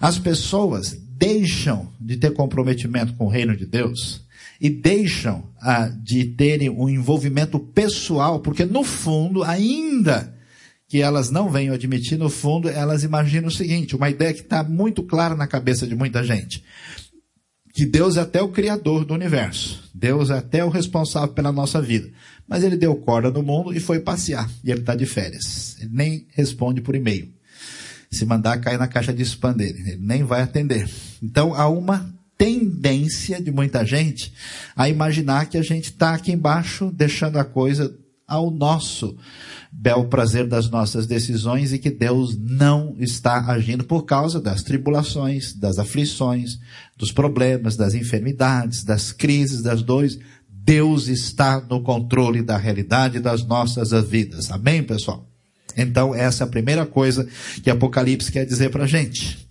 as 0.00 0.18
pessoas 0.18 0.96
deixam 1.18 1.92
de 2.00 2.16
ter 2.16 2.32
comprometimento 2.32 3.12
com 3.12 3.26
o 3.26 3.28
reino 3.28 3.54
de 3.54 3.66
Deus 3.66 4.24
e 4.58 4.70
deixam 4.70 5.44
ah, 5.60 5.88
de 5.88 6.24
terem 6.24 6.70
um 6.70 6.88
envolvimento 6.88 7.58
pessoal, 7.58 8.40
porque 8.40 8.64
no 8.64 8.82
fundo 8.82 9.42
ainda 9.42 10.34
que 10.88 11.02
elas 11.02 11.30
não 11.30 11.50
venham 11.50 11.74
admitir, 11.74 12.18
no 12.18 12.30
fundo, 12.30 12.66
elas 12.66 13.04
imaginam 13.04 13.48
o 13.48 13.52
seguinte, 13.52 13.94
uma 13.94 14.08
ideia 14.08 14.32
que 14.32 14.40
está 14.40 14.64
muito 14.64 15.02
clara 15.02 15.36
na 15.36 15.46
cabeça 15.46 15.86
de 15.86 15.94
muita 15.94 16.24
gente. 16.24 16.64
Que 17.74 17.84
Deus 17.84 18.16
é 18.16 18.22
até 18.22 18.42
o 18.42 18.48
criador 18.48 19.04
do 19.04 19.14
universo. 19.14 19.88
Deus 19.94 20.30
é 20.30 20.38
até 20.38 20.64
o 20.64 20.70
responsável 20.70 21.34
pela 21.34 21.52
nossa 21.52 21.80
vida. 21.80 22.10
Mas 22.50 22.64
ele 22.64 22.76
deu 22.76 22.96
corda 22.96 23.30
no 23.30 23.44
mundo 23.44 23.72
e 23.72 23.78
foi 23.78 24.00
passear. 24.00 24.50
E 24.64 24.72
ele 24.72 24.80
está 24.80 24.96
de 24.96 25.06
férias. 25.06 25.76
Ele 25.78 25.90
nem 25.92 26.26
responde 26.32 26.80
por 26.80 26.96
e-mail. 26.96 27.32
Se 28.10 28.26
mandar, 28.26 28.58
cai 28.58 28.76
na 28.76 28.88
caixa 28.88 29.12
de 29.12 29.22
spam 29.22 29.54
dele. 29.54 29.78
Ele 29.78 29.98
nem 30.00 30.24
vai 30.24 30.42
atender. 30.42 30.90
Então, 31.22 31.54
há 31.54 31.68
uma 31.68 32.12
tendência 32.36 33.40
de 33.40 33.52
muita 33.52 33.84
gente 33.84 34.32
a 34.74 34.88
imaginar 34.88 35.46
que 35.46 35.58
a 35.58 35.62
gente 35.62 35.84
está 35.84 36.14
aqui 36.14 36.32
embaixo 36.32 36.90
deixando 36.92 37.38
a 37.38 37.44
coisa 37.44 37.96
ao 38.26 38.50
nosso 38.50 39.16
bel 39.72 40.06
prazer 40.06 40.46
das 40.46 40.70
nossas 40.70 41.06
decisões 41.06 41.72
e 41.72 41.78
que 41.78 41.90
Deus 41.90 42.36
não 42.38 42.96
está 42.98 43.44
agindo 43.46 43.84
por 43.84 44.04
causa 44.04 44.40
das 44.40 44.62
tribulações, 44.62 45.52
das 45.52 45.78
aflições, 45.78 46.58
dos 46.96 47.12
problemas, 47.12 47.76
das 47.76 47.94
enfermidades, 47.94 48.84
das 48.84 49.12
crises, 49.12 49.62
das 49.62 49.82
dores. 49.82 50.18
Deus 50.62 51.08
está 51.08 51.60
no 51.60 51.82
controle 51.82 52.42
da 52.42 52.56
realidade 52.56 53.18
das 53.18 53.44
nossas 53.44 53.90
vidas. 54.08 54.50
Amém, 54.50 54.82
pessoal? 54.82 55.26
Então, 55.76 56.14
essa 56.14 56.44
é 56.44 56.46
a 56.46 56.50
primeira 56.50 56.84
coisa 56.84 57.26
que 57.62 57.70
Apocalipse 57.70 58.30
quer 58.30 58.44
dizer 58.44 58.70
para 58.70 58.84
a 58.84 58.86
gente. 58.86 59.48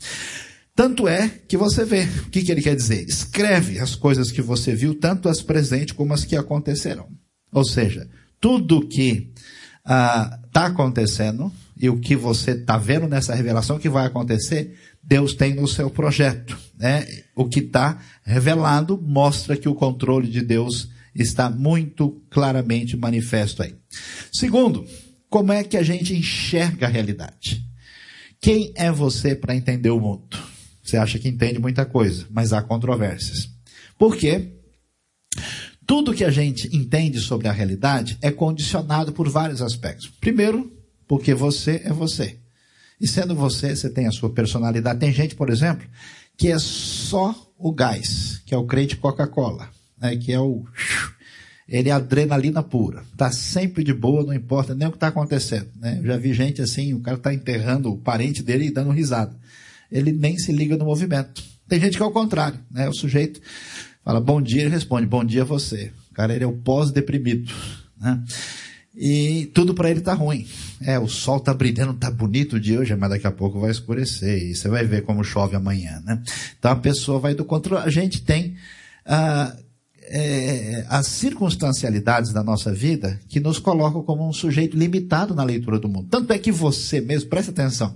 Tanto 0.76 1.08
é 1.08 1.28
que 1.48 1.58
você 1.58 1.84
vê, 1.84 2.04
o 2.04 2.30
que, 2.30 2.42
que 2.42 2.52
ele 2.52 2.62
quer 2.62 2.76
dizer? 2.76 3.04
Escreve 3.08 3.80
as 3.80 3.96
coisas 3.96 4.32
que 4.32 4.42
você 4.42 4.74
viu, 4.74 4.94
tanto 4.96 5.28
as 5.28 5.42
presentes 5.42 5.94
como 5.94 6.14
as 6.14 6.24
que 6.24 6.38
acontecerão. 6.38 7.10
Ou 7.52 7.66
seja, 7.66 8.08
tudo 8.40 8.88
que 8.88 9.34
está 9.84 10.40
ah, 10.54 10.66
acontecendo 10.68 11.52
e 11.76 11.90
o 11.90 12.00
que 12.00 12.16
você 12.16 12.52
está 12.52 12.78
vendo 12.78 13.08
nessa 13.08 13.34
revelação 13.34 13.80
que 13.80 13.90
vai 13.90 14.06
acontecer, 14.06 14.78
Deus 15.04 15.34
tem 15.34 15.56
no 15.56 15.68
seu 15.68 15.90
projeto. 15.90 16.58
Né? 16.78 17.06
O 17.36 17.46
que 17.46 17.60
está 17.60 18.00
revelado 18.24 18.98
mostra 19.02 19.58
que 19.58 19.68
o 19.68 19.76
controle 19.76 20.30
de 20.30 20.42
Deus 20.42 20.90
está 21.22 21.50
muito 21.50 22.22
claramente 22.30 22.98
manifesto 22.98 23.64
aí. 23.64 23.76
Segundo, 24.32 24.86
como 25.30 25.52
é 25.52 25.64
que 25.64 25.78
a 25.78 25.84
gente 25.84 26.16
enxerga 26.16 26.88
a 26.88 26.90
realidade? 26.90 27.64
Quem 28.42 28.72
é 28.76 28.92
você 28.92 29.36
para 29.36 29.56
entender 29.56 29.90
o 29.90 30.00
mundo? 30.00 30.38
Você 30.84 30.98
acha 30.98 31.20
que 31.20 31.28
entende 31.28 31.60
muita 31.60 31.86
coisa, 31.86 32.26
mas 32.32 32.54
há 32.54 32.62
controvérsias. 32.62 33.50
Por 33.98 34.16
quê? 34.16 34.54
tudo 35.90 36.14
que 36.14 36.24
a 36.24 36.30
gente 36.30 36.70
entende 36.72 37.20
sobre 37.20 37.48
a 37.48 37.52
realidade 37.52 38.16
é 38.22 38.30
condicionado 38.30 39.12
por 39.12 39.28
vários 39.28 39.60
aspectos. 39.60 40.08
Primeiro, 40.22 40.72
porque 41.08 41.34
você 41.34 41.82
é 41.84 41.92
você. 41.92 42.38
E 43.02 43.08
sendo 43.08 43.34
você, 43.34 43.76
você 43.76 43.90
tem 43.90 44.06
a 44.06 44.12
sua 44.12 44.30
personalidade. 44.30 45.00
Tem 45.00 45.12
gente, 45.12 45.34
por 45.34 45.50
exemplo, 45.50 45.88
que 46.38 46.50
é 46.50 46.60
só 46.60 47.34
o 47.58 47.72
gás, 47.72 48.40
que 48.46 48.54
é 48.54 48.58
o 48.60 48.68
crente 48.68 48.98
Coca-Cola, 48.98 49.68
né, 50.00 50.16
que 50.16 50.32
é 50.32 50.40
o 50.40 50.66
ele 51.68 51.90
é 51.90 51.92
adrenalina 51.92 52.64
pura. 52.64 53.04
Tá 53.16 53.32
sempre 53.32 53.84
de 53.84 53.94
boa, 53.94 54.24
não 54.24 54.34
importa 54.34 54.74
nem 54.74 54.88
o 54.88 54.92
que 54.92 54.98
está 54.98 55.10
acontecendo. 55.10 55.70
Né? 55.80 56.00
Eu 56.00 56.08
já 56.08 56.18
vi 56.18 56.34
gente 56.34 56.64
assim, 56.64 56.96
o 56.96 57.00
cara 57.00 57.18
está 57.18 57.32
enterrando 57.32 57.92
o 57.92 57.98
parente 57.98 58.42
dele 58.42 58.66
e 58.66 58.72
dando 58.72 58.90
risada. 58.90 59.38
Ele 59.92 60.12
nem 60.12 60.36
se 60.40 60.52
liga 60.52 60.76
no 60.76 60.86
movimento. 60.86 61.44
Tem 61.68 61.80
gente 61.80 61.96
que 61.96 62.02
é 62.02 62.06
o 62.06 62.12
contrário, 62.12 62.60
né? 62.72 62.90
O 62.90 62.94
sujeito 62.94 63.40
Fala 64.10 64.20
bom 64.20 64.42
dia, 64.42 64.64
ele 64.64 64.72
responde 64.72 65.06
bom 65.06 65.24
dia 65.24 65.44
a 65.44 65.46
você. 65.46 65.92
O 66.10 66.16
cara 66.16 66.34
ele 66.34 66.44
é 66.44 66.48
o 66.48 66.58
pós-deprimido, 66.58 67.54
né? 67.96 68.24
E 68.96 69.52
tudo 69.54 69.76
para 69.76 69.92
ele 69.92 70.02
tá 70.02 70.16
ruim. 70.16 70.48
É, 70.82 70.98
o 70.98 71.08
sol 71.08 71.40
tá 71.40 71.54
brilhando, 71.54 71.94
tá 71.94 72.10
bonito 72.10 72.56
o 72.56 72.60
dia 72.60 72.80
hoje, 72.80 72.96
mas 72.96 73.12
daqui 73.12 73.28
a 73.28 73.32
pouco 73.32 73.60
vai 73.60 73.70
escurecer 73.70 74.50
e 74.50 74.56
você 74.56 74.68
vai 74.68 74.84
ver 74.84 75.04
como 75.04 75.24
chove 75.24 75.56
amanhã, 75.56 76.02
né? 76.04 76.22
Então 76.58 76.72
a 76.72 76.76
pessoa 76.76 77.20
vai 77.20 77.36
do 77.36 77.46
controle. 77.46 77.86
A 77.86 77.90
gente 77.92 78.24
tem 78.24 78.56
ah, 79.06 79.56
é, 80.10 80.86
as 80.90 81.08
circunstancialidades 81.08 82.34
da 82.34 82.44
nossa 82.44 82.74
vida 82.74 83.20
que 83.28 83.40
nos 83.40 83.60
colocam 83.60 84.02
como 84.04 84.28
um 84.28 84.34
sujeito 84.34 84.78
limitado 84.78 85.36
na 85.36 85.44
leitura 85.44 85.80
do 85.80 85.88
mundo. 85.88 86.08
Tanto 86.10 86.34
é 86.34 86.38
que 86.38 86.52
você 86.52 87.00
mesmo, 87.00 87.30
presta 87.30 87.52
atenção, 87.52 87.96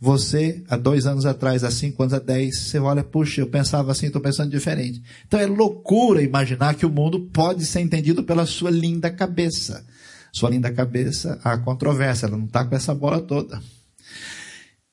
você, 0.00 0.62
há 0.68 0.78
dois 0.78 1.04
anos 1.04 1.26
atrás, 1.26 1.62
há 1.62 1.70
cinco 1.70 2.02
anos, 2.02 2.14
há 2.14 2.18
dez, 2.18 2.58
você 2.58 2.78
olha, 2.78 3.04
puxa, 3.04 3.42
eu 3.42 3.46
pensava 3.46 3.92
assim, 3.92 4.06
estou 4.06 4.22
pensando 4.22 4.50
diferente. 4.50 5.02
Então 5.26 5.38
é 5.38 5.46
loucura 5.46 6.22
imaginar 6.22 6.74
que 6.74 6.86
o 6.86 6.90
mundo 6.90 7.28
pode 7.32 7.66
ser 7.66 7.80
entendido 7.80 8.24
pela 8.24 8.46
sua 8.46 8.70
linda 8.70 9.10
cabeça. 9.10 9.84
Sua 10.32 10.48
linda 10.48 10.72
cabeça, 10.72 11.38
há 11.44 11.58
controvérsia, 11.58 12.26
ela 12.26 12.38
não 12.38 12.46
está 12.46 12.64
com 12.64 12.74
essa 12.74 12.94
bola 12.94 13.20
toda. 13.20 13.60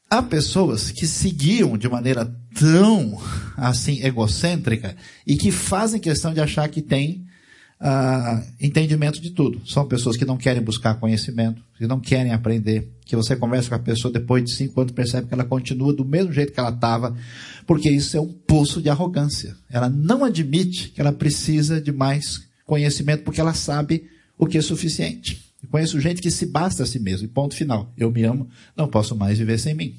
Há 0.09 0.21
pessoas 0.23 0.89
que 0.89 1.05
seguiam 1.05 1.77
de 1.77 1.89
maneira 1.89 2.25
tão, 2.57 3.21
assim, 3.57 4.01
egocêntrica 4.03 4.95
e 5.25 5.35
que 5.35 5.51
fazem 5.51 5.99
questão 5.99 6.33
de 6.33 6.39
achar 6.39 6.67
que 6.69 6.81
tem 6.81 7.25
uh, 7.81 8.43
entendimento 8.59 9.21
de 9.21 9.31
tudo. 9.31 9.61
São 9.67 9.85
pessoas 9.87 10.15
que 10.15 10.25
não 10.25 10.37
querem 10.37 10.61
buscar 10.61 10.95
conhecimento, 10.95 11.61
que 11.77 11.85
não 11.85 11.99
querem 11.99 12.31
aprender, 12.31 12.89
que 13.05 13.15
você 13.15 13.35
conversa 13.35 13.69
com 13.69 13.75
a 13.75 13.79
pessoa 13.79 14.11
depois 14.11 14.43
de 14.43 14.51
cinco 14.51 14.79
anos 14.79 14.93
percebe 14.93 15.27
que 15.27 15.33
ela 15.33 15.43
continua 15.43 15.93
do 15.93 16.05
mesmo 16.05 16.31
jeito 16.31 16.53
que 16.53 16.59
ela 16.59 16.69
estava, 16.69 17.15
porque 17.65 17.89
isso 17.89 18.15
é 18.17 18.21
um 18.21 18.31
pulso 18.31 18.81
de 18.81 18.89
arrogância. 18.89 19.55
Ela 19.69 19.89
não 19.89 20.23
admite 20.23 20.89
que 20.89 21.01
ela 21.01 21.11
precisa 21.11 21.81
de 21.81 21.91
mais 21.91 22.47
conhecimento 22.65 23.23
porque 23.23 23.41
ela 23.41 23.53
sabe 23.53 24.05
o 24.37 24.45
que 24.45 24.57
é 24.57 24.61
suficiente. 24.61 25.46
Eu 25.67 25.71
conheço 25.71 25.99
gente 25.99 26.21
que 26.21 26.31
se 26.31 26.45
basta 26.45 26.83
a 26.83 26.85
si 26.85 26.97
mesmo, 26.97 27.25
e 27.25 27.29
ponto 27.29 27.53
final. 27.53 27.93
Eu 27.97 28.09
me 28.09 28.23
amo, 28.23 28.47
não 28.75 28.87
posso 28.87 29.15
mais 29.15 29.37
viver 29.37 29.59
sem 29.59 29.75
mim. 29.75 29.95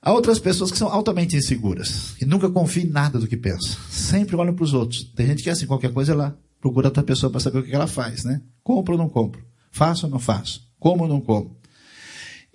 Há 0.00 0.12
outras 0.12 0.38
pessoas 0.38 0.70
que 0.70 0.78
são 0.78 0.88
altamente 0.88 1.36
inseguras, 1.36 2.14
que 2.16 2.24
nunca 2.24 2.48
confiam 2.48 2.86
em 2.86 2.90
nada 2.90 3.18
do 3.18 3.26
que 3.26 3.36
pensam. 3.36 3.76
sempre 3.90 4.36
olham 4.36 4.54
para 4.54 4.64
os 4.64 4.72
outros. 4.72 5.02
Tem 5.16 5.26
gente 5.26 5.42
que 5.42 5.48
é 5.48 5.52
assim, 5.52 5.66
qualquer 5.66 5.92
coisa 5.92 6.12
ela 6.12 6.38
procura 6.60 6.86
outra 6.86 7.02
pessoa 7.02 7.28
para 7.28 7.40
saber 7.40 7.58
o 7.58 7.64
que 7.64 7.74
ela 7.74 7.88
faz, 7.88 8.22
né? 8.22 8.40
Compro 8.62 8.94
ou 8.94 8.98
não 8.98 9.08
compro? 9.08 9.44
Faço 9.72 10.06
ou 10.06 10.12
não 10.12 10.20
faço? 10.20 10.62
Como 10.78 11.02
ou 11.02 11.08
não 11.08 11.20
como? 11.20 11.58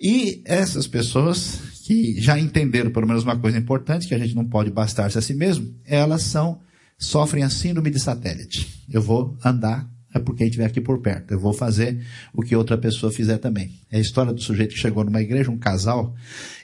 E 0.00 0.40
essas 0.46 0.86
pessoas 0.86 1.60
que 1.84 2.18
já 2.18 2.38
entenderam 2.38 2.90
pelo 2.90 3.06
menos 3.06 3.22
uma 3.22 3.38
coisa 3.38 3.58
importante, 3.58 4.08
que 4.08 4.14
a 4.14 4.18
gente 4.18 4.34
não 4.34 4.46
pode 4.46 4.70
bastar-se 4.70 5.18
a 5.18 5.20
si 5.20 5.34
mesmo, 5.34 5.74
elas 5.84 6.22
são, 6.22 6.58
sofrem 6.98 7.44
a 7.44 7.50
síndrome 7.50 7.90
de 7.90 8.00
satélite. 8.00 8.82
Eu 8.90 9.02
vou 9.02 9.36
andar 9.44 9.91
é 10.14 10.18
porque 10.18 10.38
quem 10.38 10.46
estiver 10.48 10.66
aqui 10.66 10.80
por 10.80 10.98
perto. 10.98 11.32
Eu 11.32 11.38
vou 11.38 11.52
fazer 11.52 12.04
o 12.32 12.42
que 12.42 12.54
outra 12.54 12.76
pessoa 12.76 13.10
fizer 13.12 13.38
também. 13.38 13.72
É 13.90 13.98
a 13.98 14.00
história 14.00 14.32
do 14.32 14.40
sujeito 14.40 14.74
que 14.74 14.80
chegou 14.80 15.04
numa 15.04 15.20
igreja, 15.20 15.50
um 15.50 15.58
casal, 15.58 16.14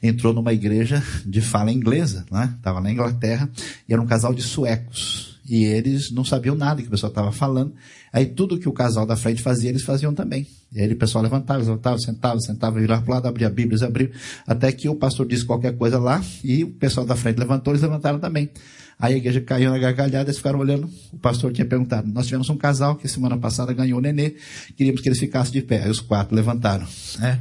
entrou 0.02 0.32
numa 0.32 0.52
igreja 0.52 1.02
de 1.24 1.40
fala 1.40 1.72
inglesa, 1.72 2.26
né? 2.30 2.54
Estava 2.56 2.80
na 2.80 2.90
Inglaterra, 2.90 3.48
e 3.88 3.92
era 3.92 4.02
um 4.02 4.06
casal 4.06 4.34
de 4.34 4.42
suecos. 4.42 5.38
E 5.48 5.64
eles 5.64 6.10
não 6.10 6.24
sabiam 6.24 6.54
nada 6.54 6.82
que 6.82 6.88
o 6.88 6.90
pessoal 6.90 7.10
estava 7.10 7.32
falando. 7.32 7.72
Aí 8.12 8.26
tudo 8.26 8.58
que 8.58 8.68
o 8.68 8.72
casal 8.72 9.04
da 9.06 9.16
frente 9.16 9.42
fazia, 9.42 9.70
eles 9.70 9.82
faziam 9.82 10.14
também. 10.14 10.46
E 10.72 10.80
aí 10.80 10.92
o 10.92 10.96
pessoal 10.96 11.22
levantava, 11.22 11.60
levantava, 11.60 11.98
sentava, 11.98 12.40
sentava, 12.40 12.78
virava 12.78 13.02
para 13.02 13.10
o 13.10 13.14
lado, 13.14 13.28
abria 13.28 13.46
a 13.46 13.50
Bíblia, 13.50 13.72
eles 13.72 13.82
abriam, 13.82 14.10
até 14.46 14.70
que 14.72 14.88
o 14.88 14.94
pastor 14.94 15.26
disse 15.26 15.44
qualquer 15.44 15.76
coisa 15.76 15.98
lá, 15.98 16.22
e 16.44 16.64
o 16.64 16.68
pessoal 16.68 17.06
da 17.06 17.16
frente 17.16 17.38
levantou, 17.38 17.72
eles 17.72 17.82
levantaram 17.82 18.18
também. 18.18 18.50
Aí 18.98 19.14
a 19.14 19.16
igreja 19.16 19.40
caiu 19.40 19.70
na 19.70 19.78
gargalhada, 19.78 20.28
eles 20.28 20.38
ficaram 20.38 20.58
olhando. 20.58 20.90
O 21.12 21.18
pastor 21.18 21.52
tinha 21.52 21.64
perguntado. 21.64 22.10
Nós 22.12 22.26
tivemos 22.26 22.50
um 22.50 22.56
casal 22.56 22.96
que 22.96 23.06
semana 23.06 23.38
passada 23.38 23.72
ganhou 23.72 24.00
o 24.00 24.02
nenê. 24.02 24.34
Queríamos 24.76 25.00
que 25.00 25.08
eles 25.08 25.20
ficassem 25.20 25.52
de 25.52 25.62
pé. 25.62 25.84
Aí 25.84 25.90
os 25.90 26.00
quatro 26.00 26.34
levantaram. 26.34 26.84
Né? 27.20 27.40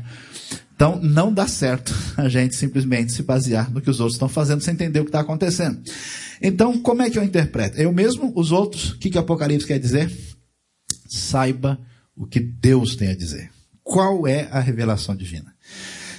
Então, 0.76 1.00
não 1.02 1.34
dá 1.34 1.48
certo 1.48 1.92
a 2.16 2.30
gente 2.30 2.56
simplesmente 2.56 3.12
se 3.12 3.24
basear 3.24 3.72
no 3.72 3.82
que 3.82 3.90
os 3.90 4.00
outros 4.00 4.14
estão 4.14 4.30
fazendo 4.30 4.62
sem 4.62 4.76
entender 4.76 5.00
o 5.00 5.04
que 5.04 5.10
está 5.10 5.22
acontecendo. 5.22 5.80
Então, 6.40 6.78
como 6.78 7.02
é 7.02 7.10
que 7.10 7.18
eu 7.18 7.24
interpreto? 7.24 7.82
Eu 7.82 7.92
mesmo, 7.92 8.32
os 8.36 8.52
outros, 8.52 8.92
o 8.92 9.00
que, 9.00 9.10
que 9.10 9.18
Apocalipse 9.18 9.66
quer 9.66 9.80
dizer? 9.80 10.12
Saiba 11.08 11.80
o 12.16 12.26
que 12.26 12.40
Deus 12.40 12.96
tem 12.96 13.10
a 13.10 13.16
dizer. 13.16 13.50
Qual 13.84 14.28
é 14.28 14.48
a 14.52 14.60
revelação 14.60 15.16
divina? 15.16 15.54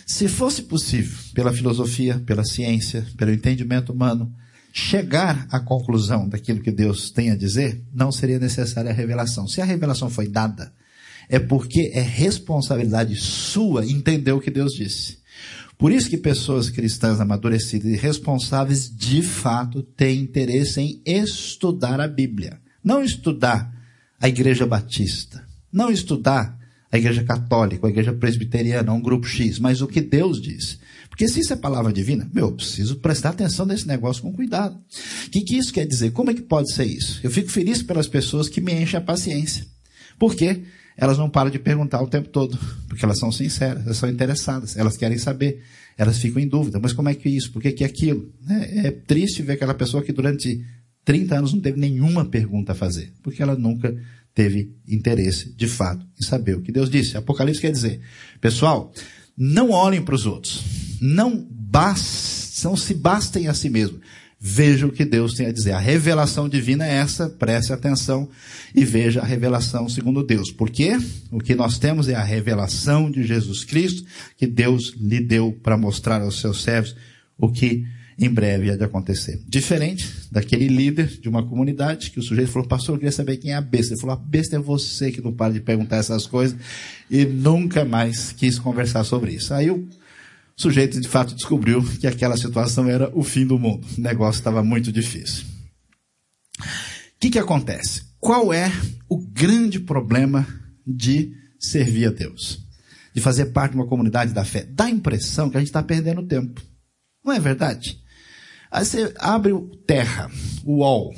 Se 0.07 0.27
fosse 0.27 0.63
possível, 0.63 1.17
pela 1.35 1.53
filosofia, 1.53 2.23
pela 2.25 2.45
ciência, 2.45 3.07
pelo 3.17 3.33
entendimento 3.33 3.93
humano, 3.93 4.33
chegar 4.73 5.47
à 5.51 5.61
conclusão 5.61 6.29
daquilo 6.29 6.63
que 6.63 6.71
Deus 6.71 7.11
tem 7.11 7.31
a 7.31 7.37
dizer, 7.37 7.83
não 7.93 8.11
seria 8.11 8.39
necessária 8.39 8.91
a 8.91 8.95
revelação. 8.95 9.47
Se 9.47 9.61
a 9.61 9.65
revelação 9.65 10.09
foi 10.09 10.29
dada, 10.29 10.73
é 11.29 11.39
porque 11.39 11.91
é 11.93 12.01
responsabilidade 12.01 13.15
sua 13.17 13.85
entender 13.85 14.33
o 14.33 14.41
que 14.41 14.51
Deus 14.51 14.73
disse. 14.73 15.19
Por 15.77 15.93
isso 15.93 16.11
que 16.11 16.17
pessoas 16.17 16.71
cristãs 16.71 17.21
amadurecidas 17.21 17.93
e 17.93 17.97
responsáveis 17.97 18.91
de 18.91 19.23
fato 19.23 19.83
têm 19.83 20.21
interesse 20.21 20.81
em 20.81 21.03
estudar 21.05 22.01
a 22.01 22.09
Bíblia. 22.09 22.59
Não 22.83 23.03
estudar 23.03 23.78
a 24.21 24.29
igreja 24.29 24.67
batista. 24.67 25.45
Não 25.73 25.91
estudar 25.91 26.59
a 26.91 26.97
igreja 26.97 27.23
católica, 27.23 27.87
a 27.87 27.91
igreja 27.91 28.13
presbiteriana, 28.13 28.93
um 28.93 29.01
grupo 29.01 29.27
X, 29.27 29.59
mas 29.59 29.83
o 29.83 29.87
que 29.87 30.01
Deus 30.01 30.41
diz. 30.41 30.79
Porque 31.09 31.29
se 31.29 31.41
isso 31.41 31.53
é 31.53 31.57
palavra 31.57 31.93
divina, 31.93 32.31
meu, 32.33 32.47
eu 32.47 32.53
preciso 32.53 32.97
prestar 32.97 33.31
atenção 33.31 33.67
nesse 33.67 33.87
negócio 33.87 34.23
com 34.23 34.33
cuidado. 34.33 34.79
O 35.27 35.31
que, 35.31 35.43
que 35.43 35.57
isso 35.57 35.73
quer 35.73 35.87
dizer? 35.87 36.13
Como 36.13 36.31
é 36.31 36.35
que 36.35 36.43
pode 36.43 36.73
ser 36.73 36.85
isso? 36.85 37.21
Eu 37.23 37.31
fico 37.31 37.51
feliz 37.51 37.83
pelas 37.83 38.07
pessoas 38.07 38.49
que 38.49 38.61
me 38.61 38.73
enchem 38.73 38.99
a 38.99 39.03
paciência. 39.03 39.67
Por 40.19 40.35
quê? 40.35 40.63
Elas 40.97 41.19
não 41.19 41.31
param 41.31 41.51
de 41.51 41.59
perguntar 41.59 42.03
o 42.03 42.09
tempo 42.09 42.29
todo, 42.29 42.59
porque 42.89 43.05
elas 43.05 43.19
são 43.19 43.31
sinceras, 43.31 43.85
elas 43.85 43.97
são 43.97 44.09
interessadas, 44.09 44.77
elas 44.77 44.97
querem 44.97 45.19
saber, 45.19 45.63
elas 45.97 46.19
ficam 46.19 46.43
em 46.43 46.49
dúvida. 46.49 46.81
Mas 46.81 46.93
como 46.93 47.09
é 47.09 47.15
que 47.15 47.29
é 47.29 47.33
isso? 47.33 47.53
Por 47.53 47.63
que, 47.63 47.85
é 47.85 47.87
aquilo? 47.87 48.33
É, 48.49 48.89
é 48.89 48.91
triste 48.91 49.43
ver 49.43 49.53
aquela 49.53 49.75
pessoa 49.75 50.03
que 50.03 50.13
durante 50.13 50.65
30 51.09 51.39
anos 51.39 51.55
não 51.55 51.61
teve 51.63 51.81
nenhuma 51.81 52.23
pergunta 52.23 52.73
a 52.73 52.75
fazer, 52.75 53.15
porque 53.23 53.43
ela 53.43 53.57
nunca 53.57 53.97
teve 54.35 54.75
interesse, 54.87 55.51
de 55.57 55.67
fato, 55.67 56.07
em 56.21 56.23
saber 56.23 56.55
o 56.55 56.61
que 56.61 56.71
Deus 56.71 56.91
disse. 56.91 57.17
Apocalipse 57.17 57.63
quer 57.63 57.73
dizer, 57.73 58.03
pessoal, 58.43 58.93
não 59.35 59.71
olhem 59.71 60.03
para 60.03 60.15
os 60.15 60.27
outros. 60.27 60.63
Não 61.01 61.49
bastam, 61.51 62.77
se 62.77 62.93
bastem 62.93 63.49
a 63.49 63.55
si 63.55 63.71
mesmo. 63.71 63.99
Veja 64.39 64.87
o 64.87 64.93
que 64.93 65.07
Deus 65.07 65.33
tem 65.33 65.47
a 65.47 65.53
dizer. 65.53 65.73
A 65.73 65.79
revelação 65.79 66.47
divina 66.47 66.87
é 66.87 66.97
essa, 66.97 67.27
preste 67.27 67.73
atenção 67.73 68.29
e 68.75 68.85
veja 68.85 69.23
a 69.23 69.25
revelação 69.25 69.89
segundo 69.89 70.23
Deus. 70.23 70.51
Porque 70.51 70.95
o 71.31 71.39
que 71.39 71.55
nós 71.55 71.79
temos 71.79 72.07
é 72.11 72.17
a 72.17 72.23
revelação 72.23 73.11
de 73.11 73.25
Jesus 73.25 73.65
Cristo 73.65 74.05
que 74.37 74.47
Deus 74.47 74.95
lhe 75.01 75.21
deu 75.21 75.59
para 75.63 75.79
mostrar 75.79 76.21
aos 76.21 76.39
seus 76.39 76.63
servos 76.63 76.95
o 77.39 77.51
que 77.51 77.87
em 78.19 78.29
breve 78.29 78.71
há 78.71 78.77
de 78.77 78.83
acontecer. 78.83 79.41
Diferente 79.47 80.13
daquele 80.31 80.67
líder 80.67 81.07
de 81.07 81.29
uma 81.29 81.47
comunidade 81.47 82.11
que 82.11 82.19
o 82.19 82.23
sujeito 82.23 82.51
falou, 82.51 82.67
pastor, 82.67 82.97
eu 82.97 82.99
queria 82.99 83.13
saber 83.13 83.37
quem 83.37 83.53
é 83.53 83.55
a 83.55 83.61
besta. 83.61 83.95
Ele 83.95 84.01
falou, 84.01 84.17
a 84.17 84.19
besta 84.19 84.57
é 84.57 84.59
você 84.59 85.13
que 85.13 85.21
não 85.21 85.33
para 85.33 85.53
de 85.53 85.61
perguntar 85.61 85.99
essas 85.99 86.27
coisas 86.27 86.59
e 87.09 87.25
nunca 87.25 87.85
mais 87.85 88.33
quis 88.33 88.59
conversar 88.59 89.05
sobre 89.05 89.33
isso. 89.33 89.55
Aí 89.55 89.71
o 89.71 89.89
sujeito 90.57 91.01
de 91.01 91.07
fato 91.07 91.35
descobriu 91.35 91.83
que 92.01 92.09
aquela 92.09 92.37
situação 92.37 92.89
era 92.89 93.09
o 93.17 93.23
fim 93.23 93.47
do 93.47 93.57
mundo. 93.57 93.87
O 93.97 94.01
negócio 94.01 94.41
estava 94.41 94.65
muito 94.65 94.91
difícil. 94.91 95.45
O 96.59 97.21
que, 97.21 97.31
que 97.31 97.39
acontece? 97.39 98.03
Qual 98.19 98.53
é 98.53 98.73
o 99.09 99.17
grande 99.17 99.79
problema 99.79 100.45
de 100.85 101.33
servir 101.61 102.07
a 102.07 102.11
Deus? 102.11 102.67
De 103.15 103.21
fazer 103.21 103.47
parte 103.47 103.73
de 103.73 103.79
uma 103.79 103.87
comunidade 103.87 104.33
da 104.33 104.45
fé? 104.45 104.67
Dá 104.69 104.87
a 104.87 104.91
impressão 104.91 105.49
que 105.49 105.57
a 105.57 105.61
gente 105.61 105.69
está 105.69 105.83
perdendo 105.83 106.27
tempo. 106.27 106.61
Não 107.25 107.33
é 107.33 107.39
verdade? 107.39 108.01
Aí 108.71 108.85
você 108.85 109.13
abre 109.19 109.53
o 109.53 109.63
Terra, 109.87 110.31
o 110.65 110.79
UOL, 110.79 111.15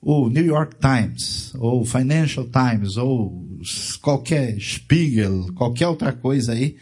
o 0.00 0.28
New 0.28 0.44
York 0.44 0.76
Times, 0.78 1.52
ou 1.56 1.84
Financial 1.84 2.46
Times, 2.46 2.96
ou 2.96 3.46
qualquer 4.00 4.58
Spiegel, 4.60 5.52
qualquer 5.54 5.88
outra 5.88 6.12
coisa 6.12 6.52
aí 6.52 6.76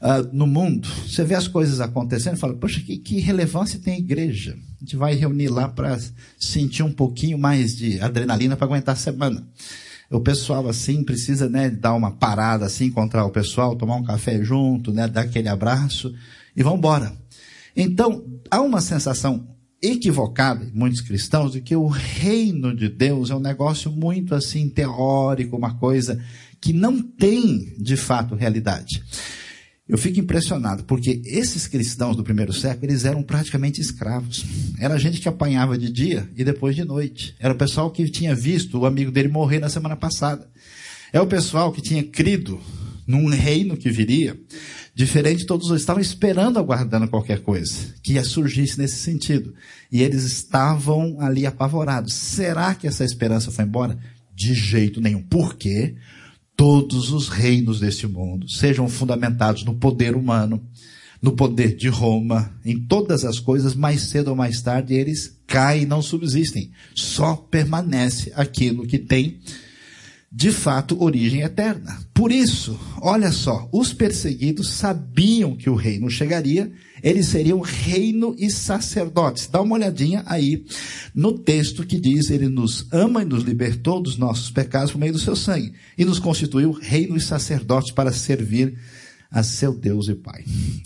uh, 0.00 0.28
no 0.32 0.46
mundo. 0.46 0.88
Você 1.06 1.24
vê 1.24 1.34
as 1.34 1.48
coisas 1.48 1.80
acontecendo 1.80 2.36
e 2.36 2.40
fala, 2.40 2.54
poxa, 2.54 2.80
que, 2.80 2.98
que 2.98 3.18
relevância 3.18 3.80
tem 3.80 3.94
a 3.94 3.98
igreja? 3.98 4.56
A 4.76 4.84
gente 4.84 4.96
vai 4.96 5.14
reunir 5.14 5.48
lá 5.48 5.68
para 5.68 5.98
sentir 6.38 6.84
um 6.84 6.92
pouquinho 6.92 7.38
mais 7.38 7.76
de 7.76 8.00
adrenalina 8.00 8.56
para 8.56 8.66
aguentar 8.66 8.94
a 8.94 8.98
semana. 8.98 9.46
O 10.08 10.20
pessoal 10.20 10.68
assim 10.68 11.02
precisa 11.02 11.48
né, 11.48 11.70
dar 11.70 11.94
uma 11.94 12.12
parada 12.12 12.66
assim, 12.66 12.84
encontrar 12.84 13.24
o 13.24 13.30
pessoal, 13.30 13.74
tomar 13.74 13.96
um 13.96 14.04
café 14.04 14.42
junto, 14.44 14.92
né, 14.92 15.08
dar 15.08 15.22
aquele 15.22 15.48
abraço 15.48 16.14
e 16.54 16.62
vamos 16.62 16.78
embora. 16.78 17.12
Então, 17.74 18.22
há 18.52 18.60
uma 18.60 18.82
sensação 18.82 19.48
equivocada 19.82 20.62
em 20.62 20.72
muitos 20.72 21.00
cristãos 21.00 21.52
de 21.52 21.62
que 21.62 21.74
o 21.74 21.86
reino 21.86 22.76
de 22.76 22.86
Deus 22.86 23.30
é 23.30 23.34
um 23.34 23.40
negócio 23.40 23.90
muito 23.90 24.34
assim 24.34 24.68
teórico, 24.68 25.56
uma 25.56 25.78
coisa 25.78 26.22
que 26.60 26.70
não 26.70 27.00
tem 27.00 27.74
de 27.78 27.96
fato 27.96 28.34
realidade. 28.34 29.02
Eu 29.88 29.96
fico 29.96 30.20
impressionado, 30.20 30.84
porque 30.84 31.22
esses 31.24 31.66
cristãos 31.66 32.14
do 32.14 32.22
primeiro 32.22 32.52
século, 32.52 32.86
eles 32.90 33.06
eram 33.06 33.22
praticamente 33.22 33.80
escravos. 33.80 34.44
Era 34.78 34.98
gente 34.98 35.20
que 35.20 35.28
apanhava 35.28 35.76
de 35.76 35.90
dia 35.90 36.30
e 36.36 36.44
depois 36.44 36.76
de 36.76 36.84
noite. 36.84 37.34
Era 37.40 37.54
o 37.54 37.58
pessoal 37.58 37.90
que 37.90 38.04
tinha 38.10 38.34
visto 38.34 38.78
o 38.78 38.86
amigo 38.86 39.10
dele 39.10 39.28
morrer 39.28 39.60
na 39.60 39.68
semana 39.70 39.96
passada. 39.96 40.48
É 41.12 41.20
o 41.20 41.26
pessoal 41.26 41.72
que 41.72 41.82
tinha 41.82 42.04
crido 42.04 42.60
num 43.06 43.28
reino 43.28 43.76
que 43.76 43.90
viria. 43.90 44.38
Diferente, 44.94 45.46
todos 45.46 45.70
estavam 45.70 46.02
esperando, 46.02 46.58
aguardando 46.58 47.08
qualquer 47.08 47.40
coisa 47.40 47.94
que 48.02 48.22
surgisse 48.22 48.78
nesse 48.78 48.96
sentido. 48.96 49.54
E 49.90 50.02
eles 50.02 50.22
estavam 50.24 51.16
ali 51.18 51.46
apavorados. 51.46 52.12
Será 52.12 52.74
que 52.74 52.86
essa 52.86 53.04
esperança 53.04 53.50
foi 53.50 53.64
embora? 53.64 53.98
De 54.34 54.52
jeito 54.52 55.00
nenhum. 55.00 55.22
Por 55.22 55.56
quê? 55.56 55.94
Todos 56.54 57.10
os 57.10 57.28
reinos 57.28 57.80
deste 57.80 58.06
mundo 58.06 58.48
sejam 58.48 58.86
fundamentados 58.86 59.64
no 59.64 59.74
poder 59.74 60.14
humano, 60.14 60.62
no 61.22 61.32
poder 61.32 61.74
de 61.74 61.88
Roma, 61.88 62.52
em 62.62 62.78
todas 62.78 63.24
as 63.24 63.38
coisas, 63.38 63.74
mais 63.74 64.02
cedo 64.02 64.28
ou 64.28 64.36
mais 64.36 64.60
tarde, 64.60 64.92
eles 64.92 65.40
caem 65.46 65.84
e 65.84 65.86
não 65.86 66.02
subsistem. 66.02 66.70
Só 66.94 67.36
permanece 67.36 68.30
aquilo 68.34 68.86
que 68.86 68.98
tem 68.98 69.40
de 70.34 70.50
fato 70.50 71.02
origem 71.02 71.42
eterna. 71.42 72.00
Por 72.14 72.32
isso, 72.32 72.78
olha 73.02 73.30
só, 73.30 73.68
os 73.70 73.92
perseguidos 73.92 74.70
sabiam 74.70 75.54
que 75.54 75.68
o 75.68 75.74
reino 75.74 76.08
chegaria, 76.08 76.72
eles 77.02 77.26
seriam 77.26 77.60
reino 77.60 78.34
e 78.38 78.50
sacerdotes. 78.50 79.46
Dá 79.46 79.60
uma 79.60 79.74
olhadinha 79.74 80.22
aí 80.24 80.64
no 81.14 81.38
texto 81.38 81.84
que 81.84 82.00
diz: 82.00 82.30
Ele 82.30 82.48
nos 82.48 82.86
ama 82.90 83.20
e 83.20 83.26
nos 83.26 83.42
libertou 83.42 84.00
dos 84.00 84.16
nossos 84.16 84.50
pecados 84.50 84.92
por 84.92 84.98
meio 84.98 85.12
do 85.12 85.18
seu 85.18 85.36
sangue, 85.36 85.74
e 85.98 86.04
nos 86.04 86.18
constituiu 86.18 86.72
reino 86.72 87.16
e 87.16 87.20
sacerdotes 87.20 87.90
para 87.90 88.10
servir 88.10 88.78
a 89.30 89.42
seu 89.42 89.74
Deus 89.74 90.08
e 90.08 90.14
Pai. 90.14 90.44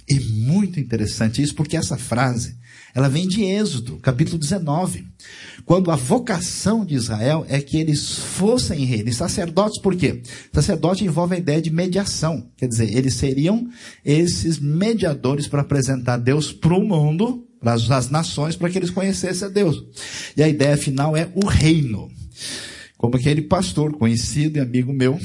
E 0.09 0.19
muito 0.19 0.81
interessante 0.81 1.41
isso, 1.41 1.55
porque 1.55 1.77
essa 1.77 1.97
frase 1.97 2.57
ela 2.97 3.11
vem 3.11 3.29
de 3.29 3.45
Êxodo, 3.45 3.99
capítulo 3.99 4.39
19. 4.39 5.07
Quando 5.67 5.91
a 5.91 5.97
vocação 5.97 6.83
de 6.83 6.95
Israel 6.95 7.45
é 7.47 7.61
que 7.61 7.77
eles 7.77 8.15
fossem 8.17 8.87
reis, 8.87 9.17
sacerdotes, 9.17 9.79
por 9.83 9.95
quê? 9.95 10.23
Sacerdote 10.51 11.05
envolve 11.05 11.35
a 11.35 11.39
ideia 11.39 11.61
de 11.61 11.71
mediação. 11.71 12.49
Quer 12.57 12.67
dizer, 12.67 12.97
eles 12.97 13.13
seriam 13.13 13.69
esses 14.03 14.59
mediadores 14.59 15.47
para 15.47 15.61
apresentar 15.61 16.17
Deus 16.17 16.55
para 16.55 16.73
o 16.73 16.83
mundo, 16.83 17.47
para 17.61 17.75
as 17.75 18.09
nações, 18.09 18.57
para 18.57 18.71
que 18.71 18.79
eles 18.79 18.89
conhecessem 18.89 19.47
a 19.47 19.51
Deus. 19.51 19.85
E 20.35 20.43
a 20.43 20.49
ideia 20.49 20.79
final 20.79 21.15
é 21.15 21.31
o 21.35 21.47
reino. 21.47 22.11
Como 22.97 23.15
aquele 23.17 23.43
pastor 23.43 23.93
conhecido 23.93 24.57
e 24.57 24.61
amigo 24.61 24.91
meu, 24.95 25.19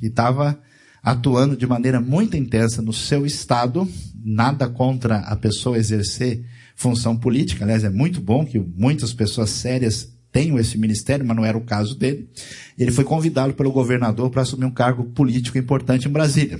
que 0.00 0.06
estava 0.06 0.58
atuando 1.02 1.58
de 1.58 1.66
maneira 1.66 2.00
muito 2.00 2.38
intensa 2.38 2.80
no 2.80 2.92
seu 2.94 3.26
estado, 3.26 3.86
nada 4.24 4.66
contra 4.66 5.18
a 5.18 5.36
pessoa 5.36 5.76
exercer 5.76 6.42
função 6.82 7.16
política, 7.16 7.64
aliás, 7.64 7.84
é 7.84 7.90
muito 7.90 8.20
bom 8.20 8.44
que 8.44 8.58
muitas 8.58 9.12
pessoas 9.14 9.50
sérias 9.50 10.12
tenham 10.32 10.58
esse 10.58 10.76
ministério, 10.76 11.24
mas 11.24 11.36
não 11.36 11.44
era 11.44 11.56
o 11.56 11.64
caso 11.64 11.96
dele. 11.96 12.28
Ele 12.76 12.90
foi 12.90 13.04
convidado 13.04 13.54
pelo 13.54 13.70
governador 13.70 14.30
para 14.30 14.42
assumir 14.42 14.64
um 14.64 14.70
cargo 14.70 15.04
político 15.04 15.56
importante 15.56 16.08
em 16.08 16.10
Brasília. 16.10 16.58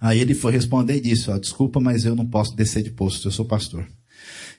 Aí 0.00 0.20
ele 0.20 0.34
foi 0.34 0.52
responder 0.52 1.00
disse, 1.00 1.30
ó, 1.30 1.38
desculpa, 1.38 1.80
mas 1.80 2.04
eu 2.04 2.14
não 2.14 2.26
posso 2.26 2.54
descer 2.54 2.82
de 2.82 2.90
posto, 2.90 3.26
eu 3.26 3.32
sou 3.32 3.44
pastor. 3.44 3.84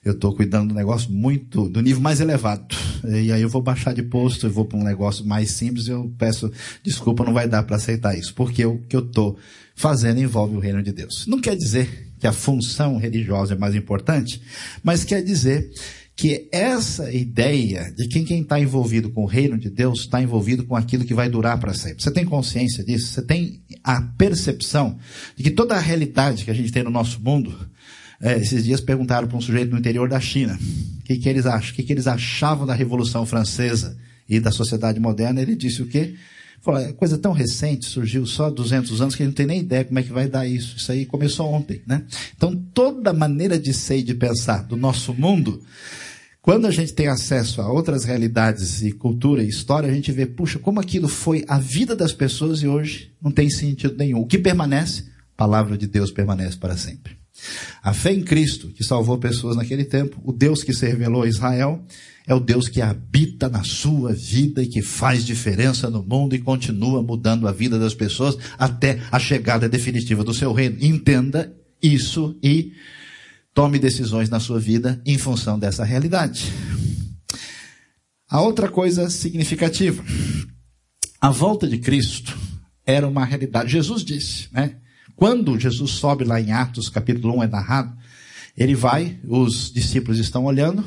Eu 0.03 0.11
estou 0.11 0.35
cuidando 0.35 0.69
do 0.69 0.75
negócio 0.75 1.09
muito, 1.09 1.69
do 1.69 1.81
nível 1.81 2.01
mais 2.01 2.19
elevado. 2.19 2.75
E 3.05 3.31
aí 3.31 3.41
eu 3.41 3.47
vou 3.47 3.61
baixar 3.61 3.93
de 3.93 4.03
posto, 4.03 4.47
eu 4.47 4.51
vou 4.51 4.65
para 4.65 4.77
um 4.77 4.83
negócio 4.83 5.25
mais 5.25 5.51
simples, 5.51 5.87
eu 5.87 6.13
peço 6.17 6.51
desculpa, 6.83 7.23
não 7.23 7.33
vai 7.33 7.47
dar 7.47 7.63
para 7.63 7.77
aceitar 7.77 8.17
isso, 8.17 8.33
porque 8.33 8.65
o 8.65 8.79
que 8.79 8.95
eu 8.95 9.05
estou 9.05 9.37
fazendo 9.73 10.19
envolve 10.19 10.57
o 10.57 10.59
reino 10.59 10.83
de 10.83 10.91
Deus. 10.91 11.25
Não 11.27 11.39
quer 11.39 11.55
dizer 11.55 12.12
que 12.23 12.27
a 12.27 12.31
função 12.31 12.95
religiosa 12.95 13.53
é 13.53 13.57
mais 13.57 13.75
importante, 13.75 14.41
mas 14.81 15.03
quer 15.03 15.21
dizer 15.21 15.69
que 16.15 16.47
essa 16.53 17.11
ideia 17.11 17.91
de 17.97 18.07
que 18.07 18.23
quem 18.23 18.43
está 18.43 18.57
envolvido 18.57 19.09
com 19.09 19.23
o 19.23 19.27
reino 19.27 19.57
de 19.57 19.69
Deus 19.69 19.99
está 19.99 20.23
envolvido 20.23 20.63
com 20.63 20.73
aquilo 20.73 21.03
que 21.03 21.13
vai 21.13 21.27
durar 21.27 21.59
para 21.59 21.73
sempre. 21.73 22.01
Você 22.01 22.11
tem 22.11 22.23
consciência 22.23 22.81
disso? 22.81 23.07
Você 23.07 23.23
tem 23.23 23.61
a 23.83 24.01
percepção 24.01 24.97
de 25.35 25.43
que 25.43 25.51
toda 25.51 25.75
a 25.75 25.81
realidade 25.81 26.45
que 26.45 26.51
a 26.51 26.53
gente 26.53 26.71
tem 26.71 26.81
no 26.81 26.89
nosso 26.89 27.19
mundo, 27.19 27.53
é, 28.21 28.37
esses 28.37 28.63
dias 28.63 28.79
perguntaram 28.79 29.27
para 29.27 29.37
um 29.37 29.41
sujeito 29.41 29.71
no 29.71 29.79
interior 29.79 30.07
da 30.07 30.21
China 30.21 30.57
o 30.99 31.03
que, 31.03 31.17
que 31.17 31.27
eles 31.27 31.45
acham, 31.45 31.73
o 31.73 31.75
que, 31.75 31.83
que 31.83 31.91
eles 31.91 32.07
achavam 32.07 32.65
da 32.65 32.73
Revolução 32.73 33.25
Francesa 33.25 33.97
e 34.29 34.39
da 34.39 34.49
sociedade 34.49 34.97
moderna. 34.97 35.41
Ele 35.41 35.57
disse 35.57 35.81
o 35.81 35.87
quê? 35.87 36.15
Falou, 36.63 36.79
é 36.79 36.93
coisa 36.93 37.17
tão 37.17 37.33
recente, 37.33 37.85
surgiu 37.85 38.25
só 38.25 38.47
há 38.47 38.49
200 38.49 39.01
anos 39.01 39.15
que 39.15 39.21
a 39.21 39.25
gente 39.25 39.33
não 39.33 39.35
tem 39.35 39.45
nem 39.45 39.59
ideia 39.59 39.83
como 39.85 39.99
é 39.99 40.03
que 40.03 40.11
vai 40.11 40.27
dar 40.27 40.47
isso. 40.47 40.77
Isso 40.77 40.91
aí 40.91 41.05
começou 41.05 41.45
ontem, 41.47 41.83
né? 41.85 42.03
Então, 42.35 42.55
toda 42.73 43.13
maneira 43.13 43.59
de 43.59 43.73
ser 43.73 43.97
e 43.97 44.03
de 44.03 44.15
pensar 44.15 44.63
do 44.63 44.77
nosso 44.77 45.13
mundo 45.13 45.61
quando 46.43 46.67
a 46.67 46.71
gente 46.71 46.91
tem 46.91 47.07
acesso 47.07 47.61
a 47.61 47.71
outras 47.71 48.03
realidades 48.03 48.81
e 48.81 48.91
cultura 48.91 49.41
e 49.41 49.47
história, 49.47 49.89
a 49.89 49.93
gente 49.93 50.11
vê, 50.11 50.25
puxa, 50.25 50.59
como 50.59 50.77
aquilo 50.77 51.07
foi 51.07 51.45
a 51.47 51.57
vida 51.57 51.95
das 51.95 52.11
pessoas 52.11 52.61
e 52.61 52.67
hoje 52.67 53.13
não 53.21 53.31
tem 53.31 53.49
sentido 53.49 53.95
nenhum. 53.95 54.19
O 54.19 54.27
que 54.27 54.37
permanece? 54.37 55.03
A 55.03 55.37
palavra 55.37 55.77
de 55.77 55.87
Deus 55.87 56.11
permanece 56.11 56.57
para 56.57 56.75
sempre. 56.75 57.15
A 57.81 57.93
fé 57.93 58.11
em 58.11 58.21
Cristo, 58.21 58.67
que 58.67 58.83
salvou 58.83 59.17
pessoas 59.17 59.55
naquele 59.55 59.85
tempo, 59.85 60.19
o 60.21 60.33
Deus 60.33 60.63
que 60.63 60.73
se 60.73 60.85
revelou 60.85 61.23
a 61.23 61.29
Israel, 61.29 61.81
é 62.25 62.33
o 62.33 62.39
Deus 62.39 62.67
que 62.67 62.81
habita 62.81 63.49
na 63.49 63.63
sua 63.63 64.13
vida 64.13 64.63
e 64.63 64.67
que 64.67 64.81
faz 64.81 65.25
diferença 65.25 65.89
no 65.89 66.03
mundo 66.03 66.35
e 66.35 66.39
continua 66.39 67.03
mudando 67.03 67.47
a 67.47 67.51
vida 67.51 67.77
das 67.77 67.93
pessoas 67.93 68.37
até 68.57 68.99
a 69.11 69.19
chegada 69.19 69.67
definitiva 69.67 70.23
do 70.23 70.33
seu 70.33 70.53
reino. 70.53 70.77
Entenda 70.81 71.53
isso 71.81 72.37
e 72.41 72.73
Tome 73.53 73.77
decisões 73.77 74.29
na 74.29 74.39
sua 74.39 74.59
vida 74.59 74.99
em 75.05 75.15
função 75.17 75.59
dessa 75.59 75.83
realidade. 75.83 76.51
A 78.27 78.41
outra 78.41 78.67
coisa 78.67 79.11
significativa, 79.11 80.03
a 81.21 81.29
volta 81.29 81.67
de 81.67 81.77
Cristo 81.77 82.35
era 82.83 83.07
uma 83.07 83.23
realidade. 83.23 83.71
Jesus 83.71 84.03
disse, 84.03 84.47
né? 84.51 84.77
Quando 85.15 85.59
Jesus 85.59 85.91
sobe 85.91 86.23
lá 86.23 86.41
em 86.41 86.51
Atos, 86.51 86.89
capítulo 86.89 87.37
1 87.37 87.43
é 87.43 87.47
narrado, 87.47 87.95
ele 88.57 88.73
vai, 88.73 89.19
os 89.23 89.71
discípulos 89.71 90.17
estão 90.17 90.45
olhando, 90.45 90.83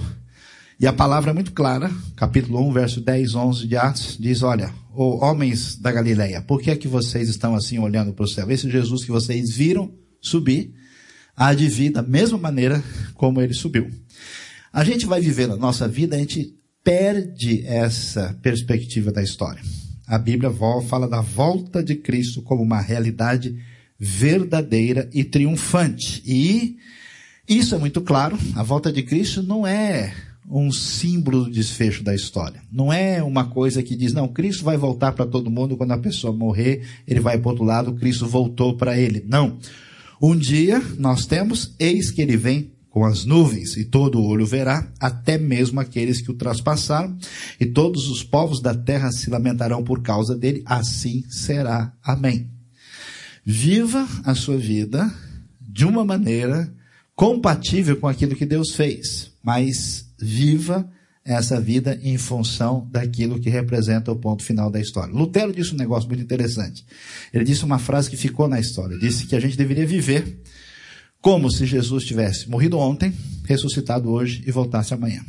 e 0.79 0.87
a 0.87 0.93
palavra 0.93 1.31
é 1.31 1.35
muito 1.35 1.53
clara, 1.53 1.91
capítulo 2.15 2.61
1, 2.69 2.73
verso 2.73 3.01
10, 3.01 3.35
11 3.35 3.67
de 3.67 3.77
Atos, 3.77 4.19
diz, 4.21 4.43
olha, 4.43 4.71
homens 4.95 5.77
da 5.77 5.91
Galileia, 5.91 6.43
por 6.43 6.61
que 6.61 6.71
é 6.71 6.77
que 6.77 6.87
vocês 6.87 7.31
estão 7.31 7.55
assim 7.55 7.79
olhando 7.79 8.13
para 8.13 8.25
o 8.25 8.29
céu? 8.29 8.51
Esse 8.51 8.71
Jesus 8.71 9.03
que 9.03 9.11
vocês 9.11 9.51
viram 9.51 9.91
subir, 10.21 10.75
há 11.35 11.55
de 11.55 11.67
vir 11.67 11.91
da 11.91 12.03
mesma 12.03 12.37
maneira 12.37 12.85
como 13.15 13.41
ele 13.41 13.55
subiu. 13.55 13.91
A 14.71 14.85
gente 14.85 15.07
vai 15.07 15.19
viver 15.19 15.49
na 15.49 15.57
nossa 15.57 15.89
vida, 15.89 16.15
a 16.15 16.19
gente 16.19 16.55
perde 16.85 17.67
essa 17.67 18.39
perspectiva 18.43 19.11
da 19.11 19.23
história. 19.23 19.63
A 20.07 20.19
Bíblia 20.19 20.53
fala 20.89 21.09
da 21.09 21.23
volta 21.23 21.83
de 21.83 21.95
Cristo 21.97 22.43
como 22.43 22.63
uma 22.63 22.83
realidade 22.83 23.59
verdadeira 23.99 25.09
e 25.13 25.25
triunfante. 25.25 26.23
E 26.27 26.77
isso 27.49 27.75
é 27.75 27.79
muito 27.79 28.03
claro, 28.03 28.39
a 28.55 28.63
volta 28.63 28.93
de 28.93 29.03
Cristo 29.03 29.43
não 29.43 29.67
é 29.67 30.15
um 30.49 30.71
símbolo 30.71 31.45
do 31.45 31.51
desfecho 31.51 32.03
da 32.03 32.15
história. 32.15 32.63
Não 32.71 32.93
é 32.93 33.23
uma 33.23 33.47
coisa 33.47 33.83
que 33.83 33.97
diz, 33.97 34.13
não, 34.13 34.29
Cristo 34.29 34.65
vai 34.65 34.77
voltar 34.77 35.13
para 35.13 35.27
todo 35.27 35.51
mundo 35.51 35.77
quando 35.77 35.93
a 35.93 35.99
pessoa 35.99 36.33
morrer, 36.33 36.83
ele 37.07 37.21
vai 37.21 37.39
para 37.39 37.51
outro 37.51 37.65
lado, 37.65 37.95
Cristo 37.95 38.27
voltou 38.27 38.77
para 38.77 38.99
ele. 38.99 39.25
Não. 39.27 39.59
Um 40.21 40.37
dia 40.37 40.81
nós 40.99 41.27
temos, 41.27 41.75
eis 41.79 42.11
que 42.11 42.23
ele 42.23 42.37
vem 42.37 42.71
com 42.89 43.05
as 43.05 43.27
nuvens, 43.27 43.77
e 43.77 43.85
todo 43.85 44.23
olho 44.23 44.47
verá, 44.47 44.91
até 44.99 45.37
mesmo 45.37 45.79
aqueles 45.79 46.23
que 46.23 46.31
o 46.31 46.35
traspassaram, 46.35 47.15
e 47.61 47.67
todos 47.67 48.09
os 48.09 48.23
povos 48.23 48.63
da 48.63 48.75
terra 48.75 49.13
se 49.13 49.29
lamentarão 49.29 49.85
por 49.85 50.01
causa 50.01 50.35
dele, 50.35 50.63
assim 50.65 51.23
será. 51.29 51.93
Amém. 52.03 52.49
Viva 53.45 54.09
a 54.25 54.35
sua 54.35 54.57
vida 54.57 55.13
de 55.61 55.85
uma 55.85 56.07
maneira 56.07 56.73
compatível 57.15 57.99
com 57.99 58.09
aquilo 58.09 58.35
que 58.35 58.47
Deus 58.47 58.75
fez, 58.75 59.31
mas 59.43 60.06
viva 60.19 60.89
essa 61.25 61.61
vida 61.61 61.99
em 62.03 62.17
função 62.17 62.89
daquilo 62.91 63.41
que 63.41 63.51
representa 63.51 64.13
o 64.13 64.17
ponto 64.17 64.45
final 64.45 64.71
da 64.71 64.81
história. 64.81 65.13
Lutero 65.13 65.53
disse 65.53 65.75
um 65.75 65.77
negócio 65.77 66.09
muito 66.09 66.23
interessante. 66.23 66.87
Ele 67.35 67.45
disse 67.45 67.65
uma 67.65 67.81
frase 67.81 68.09
que 68.09 68.17
ficou 68.17 68.47
na 68.47 68.61
história. 68.61 68.95
Ele 68.95 69.01
disse 69.01 69.27
que 69.27 69.35
a 69.35 69.41
gente 69.41 69.57
deveria 69.57 69.85
viver 69.85 70.41
como 71.21 71.51
se 71.51 71.67
Jesus 71.67 72.05
tivesse 72.05 72.49
morrido 72.49 72.79
ontem, 72.79 73.13
ressuscitado 73.45 74.09
hoje 74.09 74.45
e 74.47 74.53
voltasse 74.53 74.95
amanhã. 74.95 75.21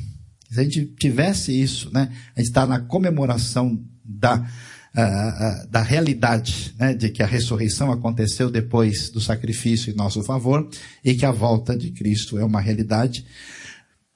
Se 0.51 0.59
a 0.59 0.63
gente 0.63 0.85
tivesse 0.85 1.51
isso, 1.59 1.91
né, 1.91 2.11
a 2.35 2.39
gente 2.39 2.49
está 2.49 2.67
na 2.67 2.79
comemoração 2.79 3.83
da, 4.05 4.35
uh, 4.35 4.43
uh, 4.43 5.67
da 5.71 5.81
realidade, 5.81 6.75
né, 6.77 6.93
de 6.93 7.09
que 7.09 7.23
a 7.23 7.25
ressurreição 7.25 7.91
aconteceu 7.91 8.51
depois 8.51 9.09
do 9.09 9.19
sacrifício 9.19 9.91
em 9.91 9.95
nosso 9.95 10.21
favor 10.23 10.69
e 11.03 11.15
que 11.15 11.25
a 11.25 11.31
volta 11.31 11.75
de 11.75 11.89
Cristo 11.89 12.37
é 12.37 12.45
uma 12.45 12.61
realidade 12.61 13.25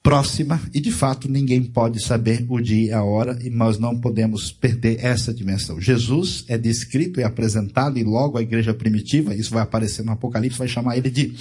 próxima 0.02 0.60
e 0.74 0.80
de 0.80 0.90
fato 0.90 1.28
ninguém 1.28 1.62
pode 1.62 2.02
saber 2.02 2.44
o 2.48 2.60
dia 2.60 2.86
e 2.88 2.92
a 2.92 3.02
hora 3.04 3.38
e 3.42 3.48
nós 3.48 3.78
não 3.78 3.98
podemos 3.98 4.50
perder 4.50 4.98
essa 5.00 5.32
dimensão. 5.32 5.80
Jesus 5.80 6.44
é 6.48 6.58
descrito 6.58 7.20
e 7.20 7.24
apresentado 7.24 7.98
e 7.98 8.02
logo 8.02 8.36
a 8.36 8.42
igreja 8.42 8.74
primitiva, 8.74 9.34
isso 9.34 9.52
vai 9.52 9.62
aparecer 9.62 10.04
no 10.04 10.12
Apocalipse, 10.12 10.58
vai 10.58 10.68
chamar 10.68 10.96
ele 10.96 11.10
de 11.10 11.34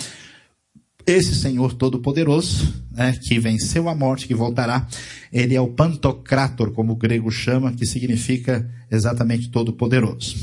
esse 1.07 1.33
Senhor 1.33 1.73
Todo-Poderoso, 1.73 2.71
né, 2.91 3.13
que 3.13 3.39
venceu 3.39 3.89
a 3.89 3.95
morte, 3.95 4.27
que 4.27 4.35
voltará, 4.35 4.87
ele 5.33 5.55
é 5.55 5.59
o 5.59 5.69
Pantocrator, 5.69 6.71
como 6.71 6.93
o 6.93 6.95
grego 6.95 7.31
chama, 7.31 7.73
que 7.73 7.87
significa 7.87 8.69
exatamente 8.91 9.49
Todo-Poderoso. 9.49 10.35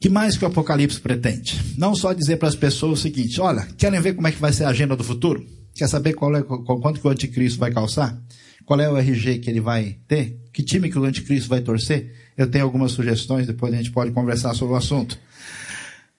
Que 0.00 0.08
mais 0.08 0.38
que 0.38 0.44
o 0.44 0.48
Apocalipse 0.48 1.00
pretende? 1.00 1.60
Não 1.76 1.94
só 1.94 2.12
dizer 2.12 2.36
para 2.36 2.48
as 2.48 2.54
pessoas 2.54 3.00
o 3.00 3.02
seguinte, 3.02 3.40
olha, 3.40 3.66
querem 3.76 4.00
ver 4.00 4.14
como 4.14 4.28
é 4.28 4.32
que 4.32 4.40
vai 4.40 4.52
ser 4.52 4.64
a 4.64 4.68
agenda 4.68 4.96
do 4.96 5.04
futuro? 5.04 5.44
Quer 5.78 5.88
saber 5.88 6.14
qual 6.14 6.34
é, 6.34 6.42
quanto 6.42 7.00
que 7.00 7.06
o 7.06 7.10
anticristo 7.10 7.60
vai 7.60 7.70
calçar? 7.70 8.20
Qual 8.64 8.80
é 8.80 8.90
o 8.90 8.96
RG 8.96 9.38
que 9.38 9.48
ele 9.48 9.60
vai 9.60 9.96
ter? 10.08 10.36
Que 10.52 10.60
time 10.60 10.90
que 10.90 10.98
o 10.98 11.04
anticristo 11.04 11.48
vai 11.48 11.60
torcer? 11.60 12.12
Eu 12.36 12.50
tenho 12.50 12.64
algumas 12.64 12.90
sugestões, 12.90 13.46
depois 13.46 13.72
a 13.72 13.76
gente 13.76 13.92
pode 13.92 14.10
conversar 14.10 14.54
sobre 14.54 14.74
o 14.74 14.76
assunto. 14.76 15.16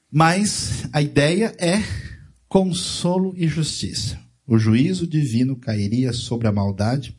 Mas 0.10 0.88
a 0.94 1.02
ideia 1.02 1.54
é 1.60 1.84
consolo 2.48 3.34
e 3.36 3.50
justiça. 3.50 4.18
O 4.48 4.58
juízo 4.58 5.06
divino 5.06 5.58
cairia 5.58 6.14
sobre 6.14 6.48
a 6.48 6.54
maldade 6.54 7.14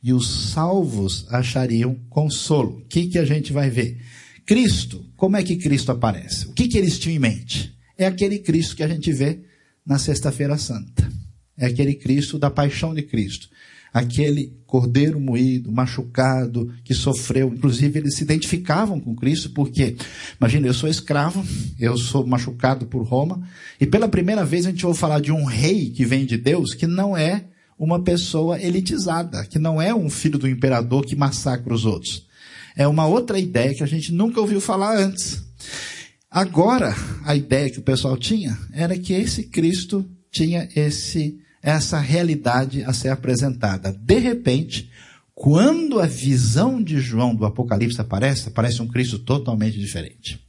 e 0.00 0.12
os 0.12 0.52
salvos 0.52 1.26
achariam 1.28 1.96
consolo. 2.08 2.78
O 2.78 2.84
que, 2.84 3.08
que 3.08 3.18
a 3.18 3.24
gente 3.24 3.52
vai 3.52 3.68
ver? 3.68 4.00
Cristo, 4.46 5.04
como 5.16 5.36
é 5.36 5.42
que 5.42 5.56
Cristo 5.56 5.90
aparece? 5.90 6.46
O 6.46 6.52
que, 6.52 6.68
que 6.68 6.78
eles 6.78 7.00
tinham 7.00 7.16
em 7.16 7.18
mente? 7.18 7.76
É 7.98 8.06
aquele 8.06 8.38
Cristo 8.38 8.76
que 8.76 8.84
a 8.84 8.88
gente 8.88 9.12
vê 9.12 9.40
na 9.84 9.98
Sexta-feira 9.98 10.56
Santa 10.56 11.10
é 11.60 11.66
aquele 11.66 11.94
Cristo 11.94 12.38
da 12.38 12.50
paixão 12.50 12.94
de 12.94 13.02
Cristo. 13.02 13.48
Aquele 13.92 14.56
cordeiro 14.66 15.20
moído, 15.20 15.70
machucado, 15.70 16.72
que 16.84 16.94
sofreu. 16.94 17.52
Inclusive, 17.52 17.98
eles 17.98 18.14
se 18.14 18.22
identificavam 18.22 18.98
com 18.98 19.14
Cristo, 19.14 19.50
porque, 19.50 19.96
imagina, 20.40 20.66
eu 20.66 20.74
sou 20.74 20.88
escravo, 20.88 21.44
eu 21.78 21.96
sou 21.98 22.26
machucado 22.26 22.86
por 22.86 23.02
Roma, 23.02 23.46
e 23.80 23.86
pela 23.86 24.08
primeira 24.08 24.44
vez 24.44 24.64
a 24.64 24.70
gente 24.70 24.84
vai 24.84 24.94
falar 24.94 25.20
de 25.20 25.32
um 25.32 25.44
rei 25.44 25.90
que 25.90 26.04
vem 26.04 26.24
de 26.24 26.38
Deus, 26.38 26.72
que 26.72 26.86
não 26.86 27.16
é 27.16 27.44
uma 27.78 28.02
pessoa 28.02 28.60
elitizada, 28.60 29.44
que 29.44 29.58
não 29.58 29.82
é 29.82 29.94
um 29.94 30.08
filho 30.08 30.38
do 30.38 30.48
imperador 30.48 31.04
que 31.04 31.16
massacra 31.16 31.74
os 31.74 31.84
outros. 31.84 32.26
É 32.76 32.86
uma 32.86 33.06
outra 33.06 33.38
ideia 33.38 33.74
que 33.74 33.82
a 33.82 33.86
gente 33.86 34.12
nunca 34.12 34.40
ouviu 34.40 34.60
falar 34.60 34.96
antes. 34.96 35.42
Agora, 36.30 36.94
a 37.24 37.34
ideia 37.34 37.70
que 37.70 37.80
o 37.80 37.82
pessoal 37.82 38.16
tinha 38.16 38.56
era 38.72 38.96
que 38.96 39.12
esse 39.12 39.44
Cristo 39.44 40.08
tinha 40.30 40.68
esse 40.76 41.40
essa 41.62 41.98
realidade 41.98 42.82
a 42.84 42.92
ser 42.92 43.08
apresentada. 43.08 43.92
De 43.92 44.18
repente, 44.18 44.90
quando 45.34 46.00
a 46.00 46.06
visão 46.06 46.82
de 46.82 47.00
João 47.00 47.34
do 47.34 47.46
Apocalipse 47.46 48.00
aparece, 48.00 48.48
aparece 48.48 48.82
um 48.82 48.88
Cristo 48.88 49.18
totalmente 49.18 49.78
diferente. 49.78 50.44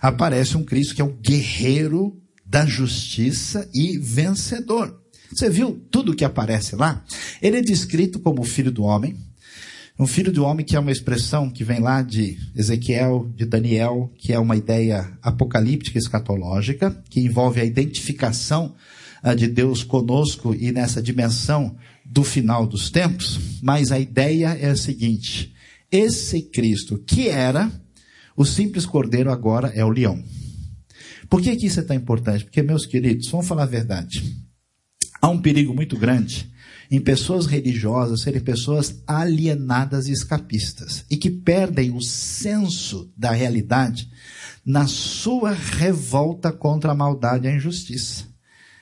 Aparece 0.00 0.56
um 0.56 0.64
Cristo 0.64 0.94
que 0.94 1.02
é 1.02 1.04
o 1.04 1.12
guerreiro 1.12 2.18
da 2.44 2.66
justiça 2.66 3.68
e 3.72 3.98
vencedor. 3.98 4.98
Você 5.32 5.48
viu 5.48 5.86
tudo 5.90 6.16
que 6.16 6.24
aparece 6.24 6.74
lá? 6.74 7.04
Ele 7.40 7.58
é 7.58 7.62
descrito 7.62 8.18
como 8.18 8.42
filho 8.42 8.72
do 8.72 8.82
homem, 8.82 9.16
um 9.98 10.06
filho 10.06 10.32
do 10.32 10.44
homem 10.44 10.64
que 10.64 10.74
é 10.74 10.80
uma 10.80 10.90
expressão 10.90 11.50
que 11.50 11.62
vem 11.62 11.78
lá 11.78 12.00
de 12.00 12.38
Ezequiel, 12.56 13.30
de 13.36 13.44
Daniel, 13.44 14.10
que 14.16 14.32
é 14.32 14.38
uma 14.38 14.56
ideia 14.56 15.12
apocalíptica 15.22 15.98
escatológica, 15.98 16.90
que 17.10 17.20
envolve 17.20 17.60
a 17.60 17.64
identificação 17.64 18.74
de 19.36 19.46
Deus 19.46 19.84
conosco 19.84 20.54
e 20.54 20.72
nessa 20.72 21.02
dimensão 21.02 21.76
do 22.04 22.24
final 22.24 22.66
dos 22.66 22.90
tempos. 22.90 23.38
Mas 23.62 23.92
a 23.92 23.98
ideia 23.98 24.56
é 24.60 24.70
a 24.70 24.76
seguinte: 24.76 25.54
esse 25.90 26.42
Cristo 26.42 26.98
que 26.98 27.28
era 27.28 27.70
o 28.36 28.44
simples 28.44 28.86
cordeiro 28.86 29.30
agora 29.30 29.68
é 29.74 29.84
o 29.84 29.90
leão. 29.90 30.22
Por 31.28 31.40
que, 31.40 31.54
que 31.56 31.66
isso 31.66 31.78
é 31.78 31.82
tão 31.82 31.94
importante? 31.94 32.44
Porque, 32.44 32.62
meus 32.62 32.86
queridos, 32.86 33.28
vamos 33.28 33.46
falar 33.46 33.64
a 33.64 33.66
verdade. 33.66 34.36
Há 35.20 35.28
um 35.28 35.40
perigo 35.40 35.74
muito 35.74 35.96
grande 35.96 36.50
em 36.90 37.00
pessoas 37.00 37.46
religiosas 37.46 38.22
serem 38.22 38.40
pessoas 38.40 39.02
alienadas 39.06 40.08
e 40.08 40.12
escapistas 40.12 41.04
e 41.08 41.16
que 41.16 41.30
perdem 41.30 41.92
o 41.92 42.00
senso 42.00 43.12
da 43.16 43.30
realidade 43.30 44.10
na 44.66 44.86
sua 44.86 45.52
revolta 45.52 46.50
contra 46.50 46.92
a 46.92 46.94
maldade 46.94 47.46
e 47.46 47.50
a 47.50 47.54
injustiça. 47.54 48.29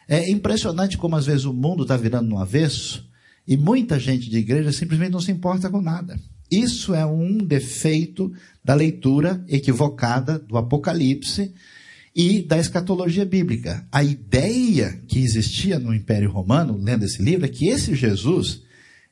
É 0.09 0.31
impressionante 0.31 0.97
como 0.97 1.17
às 1.17 1.27
vezes 1.27 1.45
o 1.45 1.53
mundo 1.53 1.83
está 1.83 1.97
virando 1.97 2.31
no 2.31 2.39
avesso 2.39 3.07
e 3.47 3.57
muita 3.57 4.01
gente 4.01 4.31
de 4.31 4.39
igreja 4.39 4.73
simplesmente 4.73 5.13
não 5.13 5.21
se 5.21 5.31
importa 5.31 5.69
com 5.69 5.83
nada. 5.83 6.19
Isso 6.51 6.95
é 6.95 7.05
um 7.05 7.37
defeito 7.37 8.33
da 8.65 8.75
leitura 8.75 9.45
equivocada 9.49 10.39
do 10.39 10.57
Apocalipse 10.57 11.53
e 12.17 12.43
da 12.43 12.59
escatologia 12.59 13.27
bíblica. 13.27 13.87
A 13.93 14.03
ideia 14.03 14.99
que 15.07 15.19
existia 15.19 15.79
no 15.79 15.95
Império 15.95 16.31
Romano, 16.31 16.77
lendo 16.77 17.05
esse 17.05 17.23
livro, 17.23 17.45
é 17.45 17.49
que 17.49 17.69
esse 17.69 17.95
Jesus, 17.95 18.63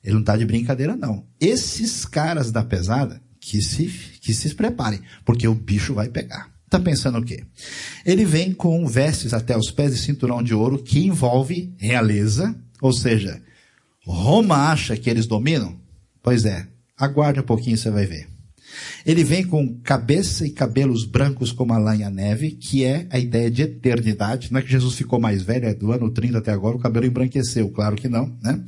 ele 0.03 0.15
não 0.15 0.21
está 0.21 0.37
de 0.37 0.47
brincadeira, 0.47 0.97
não. 0.97 1.27
Esses 1.39 2.07
caras 2.07 2.51
da 2.51 2.65
pesada, 2.65 3.23
que 3.39 3.61
se, 3.63 3.87
que 4.21 4.33
se 4.33 4.55
preparem, 4.55 5.01
porque 5.25 5.47
o 5.47 5.55
bicho 5.55 5.95
vai 5.95 6.09
pegar. 6.09 6.56
Está 6.77 6.91
pensando 6.91 7.19
o 7.19 7.25
quê? 7.25 7.43
Ele 8.05 8.27
vem 8.27 8.53
com 8.53 8.87
vestes 8.87 9.33
até 9.33 9.57
os 9.57 9.71
pés 9.71 9.95
e 9.95 9.99
cinturão 9.99 10.43
de 10.43 10.55
ouro 10.55 10.79
que 10.79 11.07
envolve 11.07 11.73
realeza, 11.79 12.55
ou 12.83 12.93
seja, 12.93 13.41
Roma 14.05 14.71
acha 14.71 14.95
que 14.95 15.09
eles 15.09 15.27
dominam? 15.27 15.75
Pois 16.23 16.45
é, 16.45 16.67
aguarde 16.99 17.41
um 17.41 17.45
pouquinho, 17.45 17.79
você 17.79 17.91
vai 17.91 18.05
ver. 18.05 18.29
Ele 19.07 19.25
vem 19.25 19.43
com 19.43 19.75
cabeça 19.79 20.47
e 20.47 20.51
cabelos 20.51 21.07
brancos 21.07 21.51
como 21.51 21.73
a 21.73 21.79
lã 21.79 21.97
e 21.97 22.03
a 22.03 22.11
neve, 22.11 22.51
que 22.51 22.85
é 22.85 23.07
a 23.09 23.19
ideia 23.19 23.51
de 23.51 23.63
eternidade. 23.63 24.53
Não 24.53 24.61
é 24.61 24.63
que 24.63 24.71
Jesus 24.71 24.95
ficou 24.95 25.19
mais 25.19 25.41
velho, 25.41 25.67
é 25.67 25.73
do 25.73 25.93
ano 25.93 26.11
30 26.11 26.37
até 26.37 26.53
agora, 26.53 26.77
o 26.77 26.81
cabelo 26.81 27.07
embranqueceu, 27.07 27.71
claro 27.71 27.97
que 27.97 28.09
não, 28.09 28.37
né? 28.43 28.63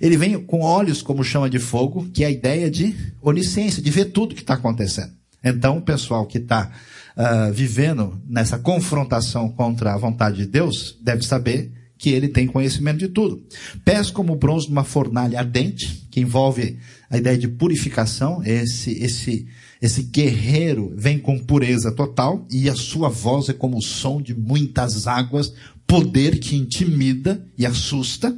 Ele 0.00 0.16
vem 0.16 0.40
com 0.40 0.62
olhos 0.62 1.02
como 1.02 1.22
chama 1.22 1.50
de 1.50 1.58
fogo, 1.58 2.08
que 2.10 2.24
é 2.24 2.28
a 2.28 2.30
ideia 2.30 2.70
de 2.70 2.96
onisciência, 3.20 3.82
de 3.82 3.90
ver 3.90 4.06
tudo 4.06 4.34
que 4.34 4.40
está 4.40 4.54
acontecendo. 4.54 5.12
Então, 5.44 5.76
o 5.76 5.82
pessoal 5.82 6.24
que 6.24 6.38
está 6.38 6.72
uh, 7.16 7.52
vivendo 7.52 8.20
nessa 8.28 8.58
confrontação 8.58 9.48
contra 9.48 9.94
a 9.94 9.98
vontade 9.98 10.38
de 10.38 10.46
Deus 10.46 10.98
deve 11.02 11.24
saber 11.24 11.72
que 11.96 12.10
ele 12.10 12.28
tem 12.28 12.46
conhecimento 12.46 12.98
de 12.98 13.08
tudo. 13.08 13.42
Pés 13.84 14.10
como 14.10 14.36
bronze 14.36 14.66
de 14.66 14.72
uma 14.72 14.84
fornalha 14.84 15.38
ardente, 15.38 16.06
que 16.10 16.20
envolve 16.20 16.78
a 17.08 17.16
ideia 17.16 17.38
de 17.38 17.48
purificação. 17.48 18.42
Esse, 18.44 18.90
esse, 19.02 19.46
esse 19.80 20.02
guerreiro 20.02 20.92
vem 20.96 21.18
com 21.18 21.38
pureza 21.38 21.92
total 21.92 22.46
e 22.50 22.68
a 22.68 22.74
sua 22.74 23.08
voz 23.08 23.48
é 23.48 23.52
como 23.52 23.78
o 23.78 23.82
som 23.82 24.20
de 24.20 24.34
muitas 24.34 25.06
águas, 25.06 25.54
poder 25.86 26.40
que 26.40 26.56
intimida 26.56 27.46
e 27.56 27.64
assusta. 27.64 28.36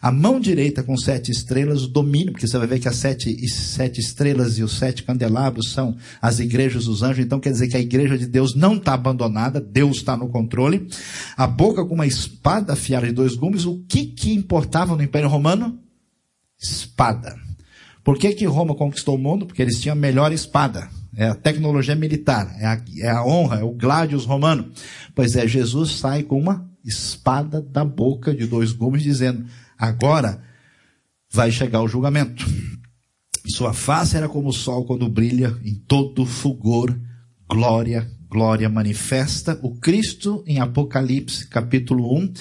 A 0.00 0.12
mão 0.12 0.38
direita 0.38 0.82
com 0.82 0.96
sete 0.96 1.30
estrelas, 1.30 1.82
o 1.82 1.88
domínio, 1.88 2.32
porque 2.32 2.46
você 2.46 2.56
vai 2.56 2.66
ver 2.66 2.78
que 2.78 2.88
as 2.88 2.96
sete, 2.96 3.48
sete 3.48 4.00
estrelas 4.00 4.58
e 4.58 4.62
os 4.62 4.78
sete 4.78 5.02
candelabros 5.02 5.72
são 5.72 5.96
as 6.22 6.38
igrejas 6.38 6.84
dos 6.84 7.02
anjos, 7.02 7.24
então 7.24 7.40
quer 7.40 7.50
dizer 7.50 7.68
que 7.68 7.76
a 7.76 7.80
igreja 7.80 8.16
de 8.16 8.26
Deus 8.26 8.54
não 8.54 8.76
está 8.76 8.94
abandonada, 8.94 9.60
Deus 9.60 9.96
está 9.96 10.16
no 10.16 10.28
controle. 10.28 10.88
A 11.36 11.46
boca 11.46 11.84
com 11.84 11.94
uma 11.94 12.06
espada 12.06 12.74
afiada 12.74 13.06
de 13.06 13.12
dois 13.12 13.34
gumes, 13.34 13.64
o 13.64 13.82
que 13.88 14.06
que 14.06 14.32
importava 14.32 14.94
no 14.94 15.02
Império 15.02 15.28
Romano? 15.28 15.78
Espada. 16.60 17.36
Por 18.04 18.16
que 18.16 18.32
que 18.32 18.46
Roma 18.46 18.74
conquistou 18.74 19.16
o 19.16 19.18
mundo? 19.18 19.46
Porque 19.46 19.60
eles 19.60 19.80
tinham 19.80 19.92
a 19.92 20.00
melhor 20.00 20.32
espada. 20.32 20.88
É 21.16 21.26
a 21.26 21.34
tecnologia 21.34 21.96
militar, 21.96 22.54
é 22.58 22.66
a, 22.66 22.80
é 22.98 23.10
a 23.10 23.24
honra, 23.24 23.58
é 23.58 23.64
o 23.64 23.72
gladius 23.72 24.24
romano. 24.24 24.70
Pois 25.14 25.34
é, 25.34 25.48
Jesus 25.48 25.98
sai 25.98 26.22
com 26.22 26.38
uma 26.38 26.68
espada 26.84 27.60
da 27.60 27.84
boca 27.84 28.32
de 28.32 28.46
dois 28.46 28.72
gumes 28.72 29.02
dizendo, 29.02 29.44
Agora 29.78 30.42
vai 31.30 31.52
chegar 31.52 31.80
o 31.82 31.88
julgamento. 31.88 32.44
Sua 33.46 33.72
face 33.72 34.16
era 34.16 34.28
como 34.28 34.48
o 34.48 34.52
sol 34.52 34.84
quando 34.84 35.08
brilha 35.08 35.56
em 35.64 35.74
todo 35.74 36.26
fulgor, 36.26 36.94
glória, 37.48 38.10
glória 38.30 38.68
manifesta 38.68 39.58
o 39.62 39.74
Cristo 39.74 40.44
em 40.46 40.58
Apocalipse 40.58 41.46
capítulo 41.46 42.16
1. 42.18 42.32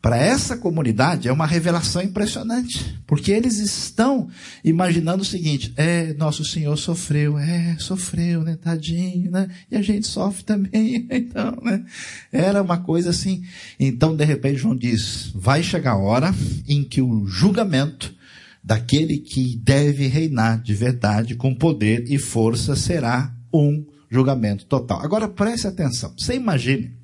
Para 0.00 0.16
essa 0.16 0.56
comunidade 0.56 1.28
é 1.28 1.32
uma 1.32 1.46
revelação 1.46 2.00
impressionante, 2.00 2.98
porque 3.06 3.32
eles 3.32 3.58
estão 3.58 4.28
imaginando 4.64 5.22
o 5.22 5.26
seguinte: 5.26 5.72
é, 5.76 6.14
nosso 6.14 6.44
Senhor 6.44 6.76
sofreu, 6.76 7.36
é, 7.38 7.76
sofreu, 7.78 8.42
né, 8.42 8.56
tadinho, 8.56 9.30
né? 9.30 9.48
E 9.70 9.76
a 9.76 9.82
gente 9.82 10.06
sofre 10.06 10.44
também, 10.44 11.06
então, 11.10 11.58
né? 11.62 11.84
Era 12.32 12.62
uma 12.62 12.78
coisa 12.78 13.10
assim. 13.10 13.42
Então, 13.78 14.16
de 14.16 14.24
repente, 14.24 14.58
João 14.58 14.76
diz: 14.76 15.32
vai 15.34 15.62
chegar 15.62 15.92
a 15.92 15.98
hora 15.98 16.34
em 16.68 16.84
que 16.84 17.02
o 17.02 17.26
julgamento 17.26 18.14
daquele 18.62 19.18
que 19.18 19.56
deve 19.56 20.06
reinar 20.06 20.60
de 20.62 20.74
verdade 20.74 21.34
com 21.34 21.54
poder 21.54 22.04
e 22.08 22.18
força 22.18 22.74
será 22.74 23.32
um 23.52 23.84
julgamento 24.10 24.66
total. 24.66 25.00
Agora 25.02 25.28
preste 25.28 25.66
atenção. 25.66 26.14
Você 26.16 26.34
imagine 26.34 26.96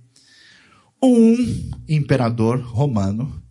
um 1.02 1.70
imperador 1.88 2.60
romano 2.60 3.42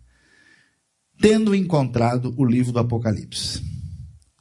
tendo 1.20 1.54
encontrado 1.54 2.34
o 2.36 2.44
livro 2.44 2.72
do 2.72 2.78
Apocalipse. 2.78 3.62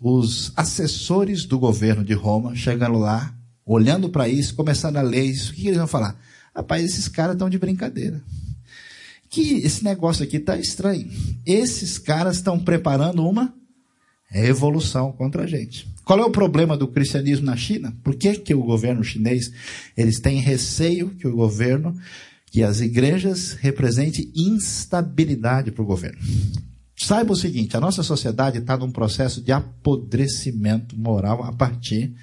Os 0.01 0.51
assessores 0.55 1.45
do 1.45 1.59
governo 1.59 2.03
de 2.03 2.14
Roma 2.14 2.55
chegando 2.55 2.97
lá, 2.97 3.36
olhando 3.66 4.09
para 4.09 4.28
isso, 4.28 4.55
começando 4.55 4.97
a 4.97 5.01
ler 5.01 5.26
isso, 5.26 5.51
o 5.51 5.55
que 5.55 5.68
eles 5.68 5.78
vão 5.78 5.88
falar? 5.88 6.20
Rapaz, 6.55 6.84
esses 6.84 7.07
caras 7.07 7.36
estão 7.36 7.49
de 7.49 7.59
brincadeira. 7.59 8.24
Que 9.30 9.57
esse 9.57 9.84
negócio 9.84 10.24
aqui 10.24 10.38
está 10.38 10.57
estranho. 10.57 11.09
Esses 11.45 11.97
caras 11.97 12.38
estão 12.38 12.59
preparando 12.59 13.26
uma 13.26 13.53
revolução 14.28 15.12
contra 15.12 15.43
a 15.43 15.47
gente. 15.47 15.88
Qual 16.12 16.20
é 16.20 16.26
o 16.26 16.30
problema 16.30 16.76
do 16.76 16.89
cristianismo 16.89 17.45
na 17.45 17.55
China? 17.55 17.95
Por 18.03 18.16
que, 18.16 18.34
que 18.34 18.53
o 18.53 18.62
governo 18.62 19.01
chinês 19.01 19.49
eles 19.95 20.20
têm 20.20 20.41
receio 20.41 21.12
que 21.12 21.26
o 21.26 21.34
governo, 21.34 21.95
que 22.47 22.62
as 22.64 22.82
igrejas 22.82 23.53
representem 23.53 24.30
instabilidade 24.36 25.72
para 25.72 25.82
o 25.82 25.86
governo? 25.86 26.20
Saiba 26.97 27.32
o 27.32 27.36
seguinte: 27.38 27.78
a 27.78 27.80
nossa 27.80 28.03
sociedade 28.03 28.57
está 28.57 28.76
num 28.76 28.91
processo 28.91 29.41
de 29.41 29.53
apodrecimento 29.53 30.99
moral 30.99 31.45
a 31.45 31.53
partir 31.53 32.14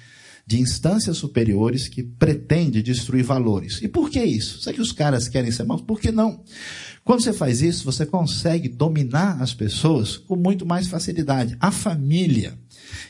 de 0.49 0.59
instâncias 0.59 1.15
superiores 1.17 1.87
que 1.87 2.01
pretende 2.01 2.81
destruir 2.81 3.23
valores. 3.23 3.83
E 3.83 3.87
por 3.87 4.09
que 4.09 4.19
isso? 4.23 4.59
Será 4.59 4.73
que 4.73 4.81
os 4.81 4.91
caras 4.91 5.27
querem 5.27 5.51
ser 5.51 5.63
maus? 5.63 5.79
Por 5.79 6.01
que 6.01 6.11
não? 6.11 6.43
Quando 7.03 7.21
você 7.21 7.31
faz 7.31 7.61
isso, 7.61 7.85
você 7.85 8.03
consegue 8.03 8.67
dominar 8.67 9.39
as 9.43 9.53
pessoas 9.53 10.17
com 10.17 10.35
muito 10.35 10.65
mais 10.65 10.87
facilidade. 10.87 11.55
A 11.59 11.69
família 11.69 12.57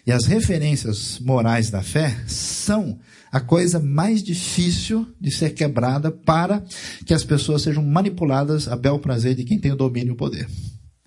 e 0.05 0.11
as 0.11 0.25
referências 0.25 1.17
morais 1.19 1.69
da 1.69 1.81
fé 1.81 2.13
são 2.27 2.99
a 3.31 3.39
coisa 3.39 3.79
mais 3.79 4.21
difícil 4.21 5.07
de 5.17 5.31
ser 5.31 5.51
quebrada 5.51 6.11
para 6.11 6.61
que 7.05 7.13
as 7.13 7.23
pessoas 7.23 7.61
sejam 7.61 7.85
manipuladas 7.85 8.67
a 8.67 8.75
bel 8.75 8.99
prazer 8.99 9.33
de 9.33 9.45
quem 9.45 9.57
tem 9.57 9.71
o 9.71 9.77
domínio 9.77 10.09
e 10.09 10.11
o 10.11 10.17
poder. 10.17 10.45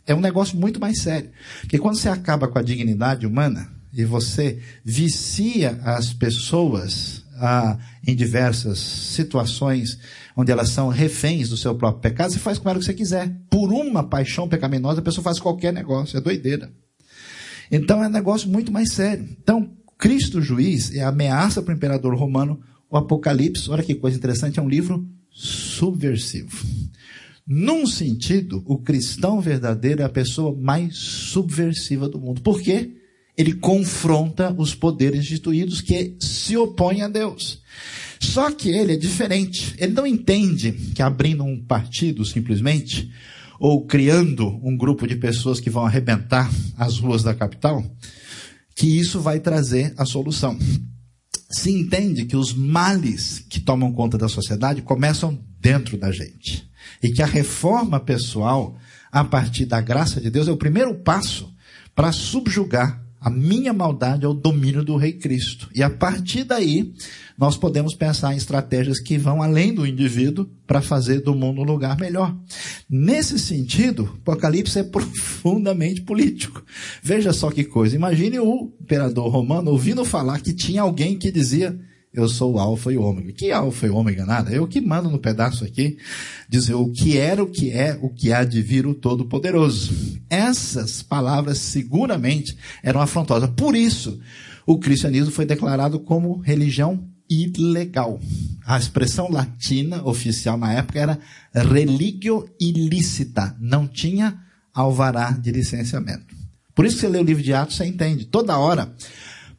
É 0.06 0.14
um 0.14 0.20
negócio 0.20 0.56
muito 0.56 0.80
mais 0.80 1.02
sério. 1.02 1.30
Porque 1.60 1.78
quando 1.78 1.98
você 1.98 2.08
acaba 2.08 2.48
com 2.48 2.58
a 2.58 2.62
dignidade 2.62 3.26
humana 3.26 3.81
e 3.92 4.04
você 4.04 4.58
vicia 4.84 5.80
as 5.84 6.12
pessoas 6.12 7.22
ah, 7.36 7.78
em 8.06 8.14
diversas 8.14 8.78
situações 8.78 9.98
onde 10.36 10.50
elas 10.50 10.70
são 10.70 10.88
reféns 10.88 11.48
do 11.48 11.56
seu 11.56 11.74
próprio 11.74 12.00
pecado, 12.00 12.32
você 12.32 12.38
faz 12.38 12.58
com 12.58 12.68
ela 12.68 12.78
o 12.78 12.80
que 12.80 12.86
você 12.86 12.94
quiser. 12.94 13.34
Por 13.50 13.72
uma 13.72 14.02
paixão 14.02 14.48
pecaminosa, 14.48 15.00
a 15.00 15.04
pessoa 15.04 15.24
faz 15.24 15.38
qualquer 15.38 15.72
negócio. 15.72 16.16
É 16.16 16.20
doideira. 16.20 16.72
Então 17.70 18.02
é 18.02 18.08
um 18.08 18.12
negócio 18.12 18.48
muito 18.48 18.72
mais 18.72 18.92
sério. 18.92 19.28
Então, 19.42 19.70
Cristo 19.98 20.40
juiz 20.40 20.94
é 20.94 21.02
ameaça 21.02 21.62
para 21.62 21.72
o 21.72 21.76
imperador 21.76 22.14
romano. 22.14 22.60
O 22.90 22.96
Apocalipse, 22.96 23.70
olha 23.70 23.82
que 23.82 23.94
coisa 23.94 24.16
interessante, 24.16 24.58
é 24.58 24.62
um 24.62 24.68
livro 24.68 25.06
subversivo. 25.30 26.66
Num 27.46 27.86
sentido, 27.86 28.62
o 28.66 28.78
cristão 28.78 29.40
verdadeiro 29.40 30.02
é 30.02 30.04
a 30.04 30.10
pessoa 30.10 30.56
mais 30.56 30.96
subversiva 30.96 32.08
do 32.08 32.20
mundo. 32.20 32.40
Por 32.40 32.60
quê? 32.60 33.01
Ele 33.42 33.54
confronta 33.54 34.54
os 34.56 34.72
poderes 34.72 35.18
instituídos 35.18 35.80
que 35.80 36.16
se 36.20 36.56
opõem 36.56 37.02
a 37.02 37.08
Deus. 37.08 37.60
Só 38.20 38.52
que 38.52 38.70
ele 38.70 38.92
é 38.92 38.96
diferente. 38.96 39.74
Ele 39.78 39.92
não 39.92 40.06
entende 40.06 40.70
que 40.94 41.02
abrindo 41.02 41.42
um 41.42 41.60
partido 41.60 42.24
simplesmente, 42.24 43.10
ou 43.58 43.84
criando 43.84 44.46
um 44.64 44.76
grupo 44.76 45.08
de 45.08 45.16
pessoas 45.16 45.58
que 45.58 45.68
vão 45.68 45.84
arrebentar 45.84 46.48
as 46.76 47.00
ruas 47.00 47.24
da 47.24 47.34
capital, 47.34 47.84
que 48.76 48.86
isso 48.86 49.20
vai 49.20 49.40
trazer 49.40 49.92
a 49.96 50.04
solução. 50.04 50.56
Se 51.50 51.72
entende 51.72 52.26
que 52.26 52.36
os 52.36 52.54
males 52.54 53.44
que 53.50 53.58
tomam 53.58 53.92
conta 53.92 54.16
da 54.16 54.28
sociedade 54.28 54.82
começam 54.82 55.44
dentro 55.58 55.96
da 55.96 56.12
gente. 56.12 56.70
E 57.02 57.10
que 57.10 57.22
a 57.22 57.26
reforma 57.26 57.98
pessoal, 57.98 58.78
a 59.10 59.24
partir 59.24 59.66
da 59.66 59.80
graça 59.80 60.20
de 60.20 60.30
Deus, 60.30 60.46
é 60.46 60.52
o 60.52 60.56
primeiro 60.56 60.94
passo 60.94 61.52
para 61.92 62.12
subjugar 62.12 63.02
a 63.22 63.30
minha 63.30 63.72
maldade 63.72 64.26
ao 64.26 64.34
domínio 64.34 64.84
do 64.84 64.96
Rei 64.96 65.12
Cristo. 65.12 65.68
E 65.72 65.80
a 65.80 65.88
partir 65.88 66.42
daí, 66.42 66.92
nós 67.38 67.56
podemos 67.56 67.94
pensar 67.94 68.34
em 68.34 68.36
estratégias 68.36 68.98
que 68.98 69.16
vão 69.16 69.40
além 69.40 69.72
do 69.72 69.86
indivíduo 69.86 70.50
para 70.66 70.82
fazer 70.82 71.20
do 71.20 71.32
mundo 71.32 71.60
um 71.60 71.64
lugar 71.64 71.96
melhor. 71.98 72.36
Nesse 72.90 73.38
sentido, 73.38 74.04
o 74.04 74.30
Apocalipse 74.30 74.80
é 74.80 74.82
profundamente 74.84 76.00
político. 76.00 76.64
Veja 77.00 77.32
só 77.32 77.50
que 77.50 77.62
coisa. 77.62 77.94
Imagine 77.94 78.40
o 78.40 78.72
imperador 78.80 79.30
romano 79.30 79.70
ouvindo 79.70 80.04
falar 80.04 80.40
que 80.40 80.52
tinha 80.52 80.82
alguém 80.82 81.16
que 81.16 81.30
dizia 81.30 81.78
eu 82.12 82.28
sou 82.28 82.54
o 82.54 82.58
alfa 82.58 82.92
e 82.92 82.98
o 82.98 83.02
ômega. 83.02 83.32
Que 83.32 83.50
alfa 83.50 83.86
e 83.86 83.90
ômega 83.90 84.26
nada? 84.26 84.50
Eu 84.50 84.66
que 84.66 84.80
mando 84.80 85.08
no 85.08 85.18
pedaço 85.18 85.64
aqui 85.64 85.96
dizer 86.48 86.74
o 86.74 86.90
que 86.90 87.16
era, 87.16 87.42
o 87.42 87.46
que 87.46 87.70
é, 87.70 87.98
o 88.02 88.10
que 88.10 88.32
há 88.32 88.44
de 88.44 88.60
vir 88.60 88.86
o 88.86 88.94
Todo-Poderoso. 88.94 90.20
Essas 90.28 91.02
palavras 91.02 91.58
seguramente 91.58 92.56
eram 92.82 93.00
afrontosas. 93.00 93.48
Por 93.56 93.74
isso, 93.74 94.20
o 94.66 94.78
cristianismo 94.78 95.32
foi 95.32 95.46
declarado 95.46 95.98
como 96.00 96.38
religião 96.40 97.02
ilegal. 97.30 98.20
A 98.66 98.78
expressão 98.78 99.30
latina 99.30 100.04
oficial 100.04 100.58
na 100.58 100.72
época 100.74 101.00
era 101.00 101.18
religio 101.54 102.46
ilícita. 102.60 103.56
Não 103.58 103.88
tinha 103.88 104.38
alvará 104.74 105.30
de 105.30 105.50
licenciamento. 105.50 106.34
Por 106.74 106.84
isso 106.84 106.96
que 106.96 107.00
você 107.02 107.08
lê 107.08 107.18
o 107.18 107.24
livro 107.24 107.42
de 107.42 107.52
Atos, 107.52 107.76
você 107.76 107.86
entende. 107.86 108.26
Toda 108.26 108.58
hora 108.58 108.94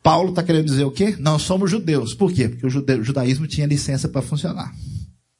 Paulo 0.04 0.32
está 0.32 0.44
querendo 0.44 0.66
dizer 0.66 0.84
o 0.84 0.92
quê? 0.92 1.16
Nós 1.18 1.44
somos 1.44 1.72
judeus. 1.72 2.14
Por 2.14 2.32
quê? 2.32 2.50
Porque 2.50 2.68
o, 2.68 2.70
jude... 2.70 2.94
o 2.96 3.04
judaísmo 3.04 3.48
tinha 3.48 3.66
licença 3.66 4.10
para 4.10 4.22
funcionar. 4.22 4.76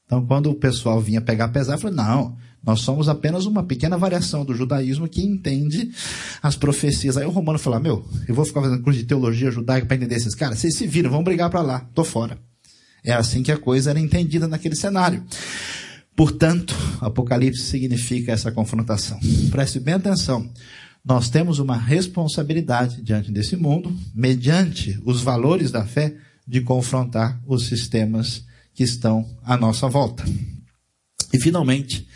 Então, 0.06 0.24
quando 0.26 0.50
o 0.50 0.54
pessoal 0.54 1.00
vinha 1.00 1.20
pegar 1.20 1.48
pesado, 1.48 1.80
falou: 1.80 1.96
não, 1.96 2.36
nós 2.64 2.80
somos 2.80 3.08
apenas 3.08 3.44
uma 3.44 3.62
pequena 3.62 3.98
variação 3.98 4.44
do 4.44 4.54
judaísmo 4.54 5.06
que 5.06 5.22
entende 5.22 5.90
as 6.42 6.56
profecias. 6.56 7.18
Aí 7.18 7.26
o 7.26 7.30
romano 7.30 7.58
falou: 7.58 7.78
meu, 7.78 8.08
eu 8.26 8.34
vou 8.34 8.44
ficar 8.44 8.62
fazendo 8.62 8.82
curso 8.82 8.98
de 8.98 9.04
teologia 9.04 9.50
judaica 9.50 9.86
para 9.86 9.96
entender 9.96 10.16
esses 10.16 10.34
caras. 10.34 10.58
Vocês 10.58 10.74
se 10.74 10.86
viram, 10.86 11.10
vão 11.10 11.22
brigar 11.22 11.50
para 11.50 11.60
lá, 11.60 11.80
tô 11.94 12.02
fora. 12.02 12.38
É 13.04 13.12
assim 13.12 13.42
que 13.42 13.52
a 13.52 13.58
coisa 13.58 13.90
era 13.90 14.00
entendida 14.00 14.48
naquele 14.48 14.74
cenário. 14.74 15.22
Portanto, 16.16 16.74
Apocalipse 17.00 17.64
significa 17.64 18.32
essa 18.32 18.50
confrontação. 18.50 19.20
Preste 19.50 19.78
bem 19.78 19.94
atenção 19.94 20.48
nós 21.04 21.28
temos 21.28 21.58
uma 21.58 21.76
responsabilidade 21.76 23.02
diante 23.02 23.30
desse 23.30 23.56
mundo, 23.56 23.94
mediante 24.14 24.98
os 25.04 25.20
valores 25.20 25.70
da 25.70 25.84
fé, 25.84 26.16
de 26.46 26.62
confrontar 26.62 27.40
os 27.46 27.66
sistemas 27.66 28.44
que 28.72 28.82
estão 28.82 29.28
à 29.42 29.56
nossa 29.56 29.88
volta. 29.88 30.24
E 31.32 31.38
finalmente, 31.38 32.06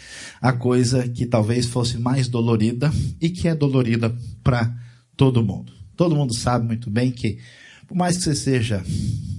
a 0.41 0.53
coisa 0.53 1.07
que 1.09 1.27
talvez 1.27 1.67
fosse 1.67 1.99
mais 1.99 2.29
dolorida 2.29 2.91
e 3.21 3.29
que 3.29 3.49
é 3.49 3.55
dolorida 3.55 4.15
para 4.43 4.75
todo 5.17 5.45
mundo. 5.45 5.73
Todo 5.97 6.17
mundo 6.17 6.33
sabe 6.33 6.65
muito 6.65 6.89
bem 6.89 7.11
que, 7.11 7.39
por 7.87 7.97
mais 7.97 8.17
que 8.17 8.23
você 8.23 8.35
seja 8.35 8.83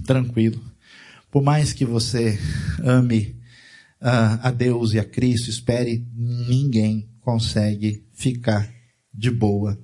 tranquilo, 0.06 0.62
por 1.30 1.42
mais 1.42 1.72
que 1.72 1.84
você 1.84 2.38
ame 2.82 3.36
uh, 4.00 4.38
a 4.42 4.50
Deus 4.50 4.92
e 4.92 4.98
a 4.98 5.04
Cristo, 5.04 5.48
espere, 5.48 6.06
ninguém 6.14 7.08
consegue 7.20 8.04
ficar 8.12 8.79
de 9.12 9.30
boa 9.30 9.78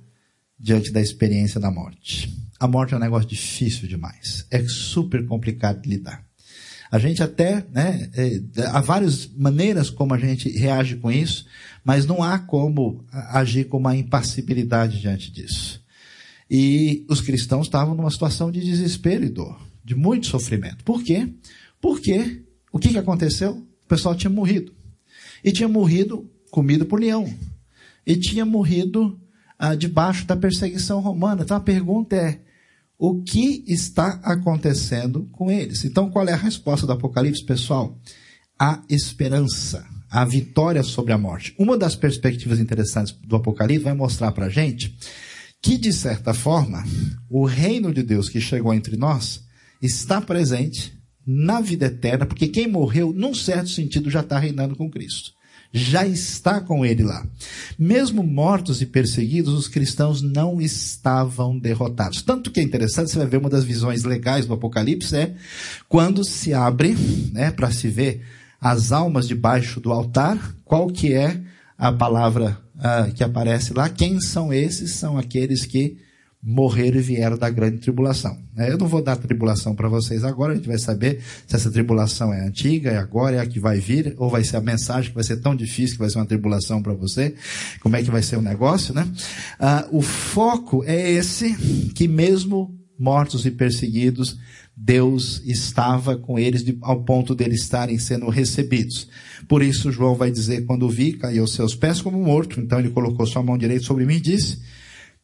diante 0.59 0.91
da 0.91 1.01
experiência 1.01 1.59
da 1.59 1.69
morte. 1.69 2.33
A 2.59 2.67
morte 2.67 2.93
é 2.93 2.97
um 2.97 2.99
negócio 2.99 3.29
difícil 3.29 3.87
demais. 3.87 4.45
É 4.49 4.63
super 4.63 5.25
complicado 5.25 5.81
de 5.81 5.89
lidar. 5.89 6.25
A 6.89 6.97
gente 6.97 7.21
até, 7.21 7.65
né, 7.71 8.09
é, 8.15 8.41
há 8.67 8.79
várias 8.79 9.27
maneiras 9.27 9.89
como 9.89 10.13
a 10.13 10.17
gente 10.17 10.49
reage 10.49 10.95
com 10.95 11.11
isso, 11.11 11.45
mas 11.83 12.05
não 12.05 12.23
há 12.23 12.39
como 12.39 13.05
agir 13.11 13.65
com 13.65 13.77
uma 13.77 13.95
impassibilidade 13.95 14.99
diante 14.99 15.31
disso. 15.31 15.83
E 16.49 17.05
os 17.09 17.19
cristãos 17.19 17.67
estavam 17.67 17.93
numa 17.93 18.09
situação 18.09 18.49
de 18.49 18.61
desespero 18.61 19.25
e 19.25 19.29
dor, 19.29 19.59
de 19.83 19.95
muito 19.95 20.27
sofrimento. 20.27 20.83
Por 20.85 21.03
quê? 21.03 21.29
Porque 21.81 22.41
o 22.71 22.79
que, 22.79 22.89
que 22.89 22.97
aconteceu? 22.97 23.51
O 23.51 23.87
pessoal 23.87 24.15
tinha 24.15 24.31
morrido. 24.31 24.73
E 25.43 25.51
tinha 25.51 25.67
morrido 25.67 26.29
comido 26.49 26.85
por 26.85 26.99
leão 26.99 27.27
e 28.07 28.15
tinha 28.15 28.45
morrido 28.45 29.19
ah, 29.59 29.75
debaixo 29.75 30.25
da 30.25 30.37
perseguição 30.37 31.01
romana. 31.01 31.43
Então 31.43 31.57
a 31.57 31.59
pergunta 31.59 32.15
é: 32.15 32.39
o 32.97 33.21
que 33.21 33.65
está 33.67 34.21
acontecendo 34.23 35.27
com 35.33 35.51
eles? 35.51 35.83
Então 35.83 36.09
qual 36.09 36.25
é 36.27 36.31
a 36.31 36.37
resposta 36.37 36.87
do 36.87 36.93
Apocalipse, 36.93 37.43
pessoal? 37.43 37.99
A 38.57 38.81
esperança, 38.89 39.85
a 40.09 40.23
vitória 40.23 40.81
sobre 40.81 41.11
a 41.11 41.17
morte. 41.17 41.53
Uma 41.59 41.77
das 41.77 41.95
perspectivas 41.95 42.59
interessantes 42.59 43.11
do 43.11 43.35
Apocalipse 43.35 43.83
vai 43.83 43.93
mostrar 43.93 44.31
para 44.31 44.45
a 44.45 44.49
gente 44.49 44.97
que, 45.61 45.77
de 45.77 45.91
certa 45.91 46.33
forma, 46.33 46.83
o 47.29 47.45
reino 47.45 47.93
de 47.93 48.01
Deus 48.01 48.29
que 48.29 48.39
chegou 48.39 48.73
entre 48.73 48.95
nós 48.95 49.43
está 49.81 50.21
presente 50.21 50.97
na 51.25 51.59
vida 51.59 51.87
eterna, 51.87 52.25
porque 52.25 52.47
quem 52.47 52.67
morreu, 52.67 53.11
num 53.11 53.35
certo 53.35 53.69
sentido, 53.69 54.09
já 54.09 54.21
está 54.21 54.39
reinando 54.39 54.77
com 54.77 54.89
Cristo 54.89 55.36
já 55.77 56.05
está 56.05 56.59
com 56.59 56.85
ele 56.85 57.03
lá. 57.03 57.25
Mesmo 57.77 58.23
mortos 58.23 58.81
e 58.81 58.85
perseguidos, 58.85 59.53
os 59.53 59.67
cristãos 59.67 60.21
não 60.21 60.59
estavam 60.59 61.57
derrotados. 61.57 62.21
Tanto 62.21 62.51
que 62.51 62.59
é 62.59 62.63
interessante, 62.63 63.11
você 63.11 63.19
vai 63.19 63.27
ver 63.27 63.37
uma 63.37 63.49
das 63.49 63.63
visões 63.63 64.03
legais 64.03 64.45
do 64.45 64.53
Apocalipse 64.53 65.15
é 65.15 65.35
quando 65.87 66.23
se 66.23 66.53
abre, 66.53 66.95
né, 67.31 67.51
para 67.51 67.71
se 67.71 67.87
ver 67.87 68.23
as 68.59 68.91
almas 68.91 69.27
debaixo 69.27 69.79
do 69.79 69.91
altar, 69.91 70.55
qual 70.65 70.87
que 70.87 71.13
é 71.13 71.39
a 71.77 71.91
palavra 71.91 72.57
uh, 72.75 73.13
que 73.13 73.23
aparece 73.23 73.73
lá? 73.73 73.87
Quem 73.87 74.19
são 74.19 74.51
esses? 74.51 74.93
São 74.93 75.17
aqueles 75.17 75.65
que 75.65 75.97
morreram 76.49 76.97
e 76.97 77.01
vieram 77.01 77.37
da 77.37 77.49
grande 77.49 77.79
tribulação. 77.79 78.37
É, 78.55 78.71
eu 78.71 78.77
não 78.77 78.87
vou 78.87 79.03
dar 79.03 79.17
tribulação 79.17 79.75
para 79.75 79.89
vocês 79.89 80.23
agora, 80.23 80.53
a 80.53 80.55
gente 80.55 80.69
vai 80.69 80.77
saber 80.77 81.19
se 81.45 81.53
essa 81.53 81.69
tribulação 81.69 82.33
é 82.33 82.47
antiga, 82.47 82.89
é 82.89 82.97
agora, 82.97 83.35
é 83.35 83.39
a 83.41 83.45
que 83.45 83.59
vai 83.59 83.79
vir, 83.79 84.15
ou 84.17 84.29
vai 84.29 84.45
ser 84.45 84.55
a 84.55 84.61
mensagem 84.61 85.09
que 85.09 85.15
vai 85.15 85.25
ser 85.25 85.41
tão 85.41 85.53
difícil 85.53 85.97
que 85.97 85.99
vai 85.99 86.09
ser 86.09 86.19
uma 86.19 86.25
tribulação 86.25 86.81
para 86.81 86.93
você, 86.93 87.35
como 87.81 87.97
é 87.97 88.01
que 88.01 88.09
vai 88.09 88.23
ser 88.23 88.37
o 88.37 88.41
negócio, 88.41 88.93
né? 88.93 89.05
Ah, 89.59 89.85
o 89.91 90.01
foco 90.01 90.85
é 90.85 91.11
esse, 91.11 91.53
que 91.93 92.07
mesmo 92.07 92.73
mortos 92.97 93.45
e 93.45 93.51
perseguidos, 93.51 94.37
Deus 94.73 95.41
estava 95.43 96.15
com 96.15 96.39
eles 96.39 96.63
ao 96.81 97.03
ponto 97.03 97.35
deles 97.35 97.61
estarem 97.61 97.99
sendo 97.99 98.29
recebidos. 98.29 99.09
Por 99.49 99.61
isso 99.61 99.91
João 99.91 100.15
vai 100.15 100.31
dizer, 100.31 100.65
quando 100.65 100.87
vi, 100.87 101.11
caiu 101.11 101.41
aos 101.41 101.53
seus 101.53 101.75
pés 101.75 102.01
como 102.01 102.23
morto, 102.23 102.61
então 102.61 102.79
ele 102.79 102.89
colocou 102.89 103.25
sua 103.25 103.43
mão 103.43 103.57
direita 103.57 103.83
sobre 103.83 104.05
mim 104.05 104.15
e 104.15 104.21
disse, 104.21 104.59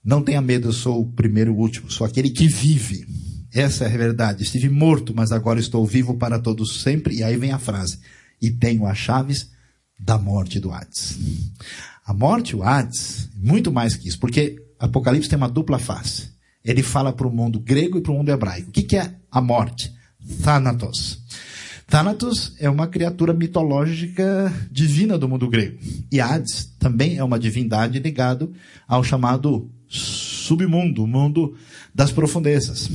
não 0.03 0.21
tenha 0.21 0.41
medo, 0.41 0.67
eu 0.67 0.73
sou 0.73 1.01
o 1.01 1.11
primeiro 1.11 1.51
e 1.51 1.53
o 1.53 1.57
último, 1.57 1.89
sou 1.89 2.05
aquele 2.05 2.29
que 2.29 2.47
vive. 2.47 3.05
Essa 3.53 3.85
é 3.85 3.87
a 3.87 3.97
verdade. 3.97 4.43
Estive 4.43 4.67
morto, 4.67 5.13
mas 5.15 5.31
agora 5.31 5.59
estou 5.59 5.85
vivo 5.85 6.15
para 6.15 6.39
todos 6.39 6.81
sempre. 6.81 7.15
E 7.15 7.23
aí 7.23 7.37
vem 7.37 7.51
a 7.51 7.59
frase: 7.59 7.99
e 8.41 8.49
tenho 8.49 8.85
as 8.85 8.97
chaves 8.97 9.51
da 9.97 10.17
morte 10.17 10.59
do 10.59 10.71
Hades. 10.71 11.17
A 12.05 12.13
morte, 12.13 12.55
o 12.55 12.63
Hades, 12.63 13.29
muito 13.35 13.71
mais 13.71 13.95
que 13.95 14.09
isso, 14.09 14.19
porque 14.19 14.61
Apocalipse 14.77 15.29
tem 15.29 15.37
uma 15.37 15.47
dupla 15.47 15.79
face. 15.79 16.31
Ele 16.65 16.83
fala 16.83 17.13
para 17.13 17.27
o 17.27 17.31
mundo 17.31 17.59
grego 17.59 17.97
e 17.97 18.01
para 18.01 18.11
o 18.11 18.15
mundo 18.15 18.29
hebraico. 18.29 18.69
O 18.69 18.71
que, 18.71 18.83
que 18.83 18.97
é 18.97 19.15
a 19.31 19.39
morte? 19.39 19.93
Thanatos. 20.43 21.21
Thanatos 21.87 22.53
é 22.59 22.69
uma 22.69 22.87
criatura 22.87 23.33
mitológica 23.33 24.51
divina 24.71 25.17
do 25.17 25.29
mundo 25.29 25.49
grego. 25.49 25.77
E 26.11 26.19
Hades 26.19 26.73
também 26.79 27.17
é 27.17 27.23
uma 27.23 27.39
divindade 27.39 27.99
ligado 27.99 28.53
ao 28.87 29.03
chamado 29.03 29.69
submundo, 29.99 31.03
o 31.03 31.07
mundo 31.07 31.55
das 31.93 32.11
profundezas. 32.11 32.89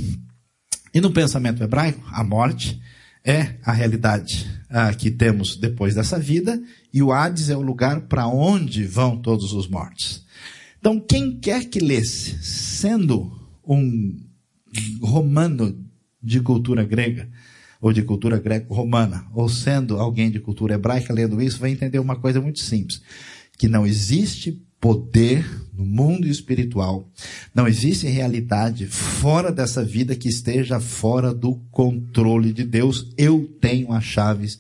E 0.93 1.01
no 1.01 1.11
pensamento 1.11 1.63
hebraico, 1.63 2.03
a 2.11 2.25
morte 2.25 2.81
é 3.25 3.57
a 3.63 3.73
realidade 3.73 4.49
ah, 4.71 4.93
que 4.95 5.11
temos 5.11 5.57
depois 5.57 5.95
dessa 5.95 6.19
vida, 6.19 6.61
e 6.93 7.03
o 7.03 7.13
Hades 7.13 7.51
é 7.51 7.57
o 7.57 7.63
lugar 7.63 8.03
para 8.03 8.27
onde 8.27 8.85
vão 8.85 9.17
todos 9.17 9.53
os 9.53 9.69
mortos. 9.69 10.25
Então, 10.79 11.01
quem 11.01 11.39
quer 11.39 11.65
que 11.67 11.81
lesse, 11.81 12.43
sendo 12.43 13.33
um 13.67 14.17
romano 15.03 15.85
de 16.23 16.41
cultura 16.41 16.85
grega, 16.85 17.29
ou 17.81 17.93
de 17.93 18.03
cultura 18.03 18.39
greco-romana, 18.39 19.27
ou 19.33 19.49
sendo 19.49 19.99
alguém 19.99 20.31
de 20.31 20.41
cultura 20.41 20.75
hebraica 20.75 21.13
lendo 21.13 21.41
isso, 21.41 21.59
vai 21.59 21.71
entender 21.71 21.99
uma 21.99 22.17
coisa 22.17 22.41
muito 22.41 22.59
simples, 22.59 23.01
que 23.57 23.69
não 23.69 23.87
existe 23.87 24.63
poder 24.81 25.45
no 25.79 25.87
mundo 25.87 26.27
espiritual, 26.27 27.09
não 27.55 27.69
existe 27.69 28.07
realidade 28.09 28.87
fora 28.87 29.53
dessa 29.53 29.85
vida 29.85 30.17
que 30.17 30.29
esteja 30.29 30.81
fora 30.81 31.33
do 31.33 31.55
controle 31.71 32.53
de 32.53 32.65
Deus. 32.65 33.13
Eu 33.17 33.47
tenho 33.61 33.93
as 33.93 34.05
chaves 34.05 34.59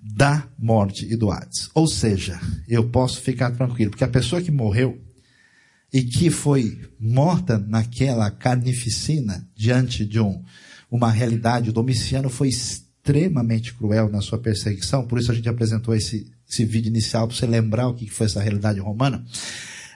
da 0.00 0.48
morte 0.58 1.06
e 1.10 1.16
do 1.16 1.30
Hades. 1.30 1.70
Ou 1.74 1.86
seja, 1.86 2.40
eu 2.68 2.88
posso 2.88 3.20
ficar 3.20 3.52
tranquilo, 3.52 3.90
porque 3.90 4.04
a 4.04 4.08
pessoa 4.08 4.42
que 4.42 4.50
morreu 4.50 5.00
e 5.92 6.02
que 6.02 6.30
foi 6.30 6.80
morta 6.98 7.58
naquela 7.58 8.30
carnificina 8.30 9.48
diante 9.56 10.04
de 10.04 10.20
um, 10.20 10.42
uma 10.90 11.10
realidade, 11.10 11.70
o 11.70 11.72
Domiciano 11.72 12.28
foi 12.28 12.48
extremamente 12.48 13.74
cruel 13.74 14.08
na 14.08 14.20
sua 14.20 14.38
perseguição, 14.38 15.06
por 15.06 15.18
isso 15.18 15.32
a 15.32 15.34
gente 15.34 15.48
apresentou 15.48 15.94
esse, 15.94 16.30
esse 16.48 16.64
vídeo 16.64 16.88
inicial 16.88 17.26
para 17.26 17.36
você 17.36 17.46
lembrar 17.46 17.88
o 17.88 17.94
que 17.94 18.08
foi 18.08 18.26
essa 18.26 18.40
realidade 18.40 18.80
romana. 18.80 19.24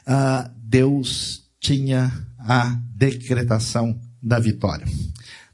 Uh, 0.06 0.50
Deus 0.62 1.44
tinha 1.58 2.12
a 2.38 2.78
decretação 2.94 3.98
da 4.22 4.38
vitória. 4.38 4.86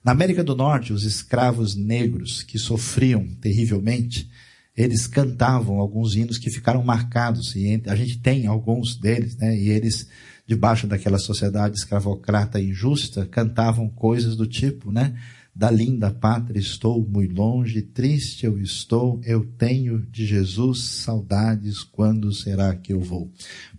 Na 0.04 0.12
América 0.12 0.42
do 0.42 0.56
Norte, 0.56 0.92
os 0.92 1.04
escravos 1.04 1.74
negros 1.74 2.42
que 2.42 2.58
sofriam 2.58 3.26
terrivelmente, 3.40 4.28
eles 4.76 5.06
cantavam 5.06 5.78
alguns 5.78 6.14
hinos 6.14 6.38
que 6.38 6.50
ficaram 6.50 6.82
marcados, 6.82 7.54
e 7.54 7.82
a 7.86 7.96
gente 7.96 8.18
tem 8.18 8.46
alguns 8.46 8.96
deles, 8.96 9.36
né? 9.36 9.56
E 9.56 9.68
eles, 9.68 10.08
debaixo 10.46 10.86
daquela 10.86 11.18
sociedade 11.18 11.76
escravocrata 11.76 12.60
injusta, 12.60 13.26
cantavam 13.26 13.88
coisas 13.88 14.36
do 14.36 14.46
tipo, 14.46 14.90
né? 14.90 15.14
Da 15.58 15.72
linda 15.72 16.08
pátria 16.12 16.60
estou 16.60 17.04
muito 17.04 17.34
longe, 17.34 17.82
triste 17.82 18.46
eu 18.46 18.60
estou, 18.60 19.20
eu 19.24 19.44
tenho 19.44 20.06
de 20.08 20.24
Jesus 20.24 20.84
saudades, 20.84 21.82
quando 21.82 22.32
será 22.32 22.76
que 22.76 22.92
eu 22.92 23.00
vou? 23.00 23.28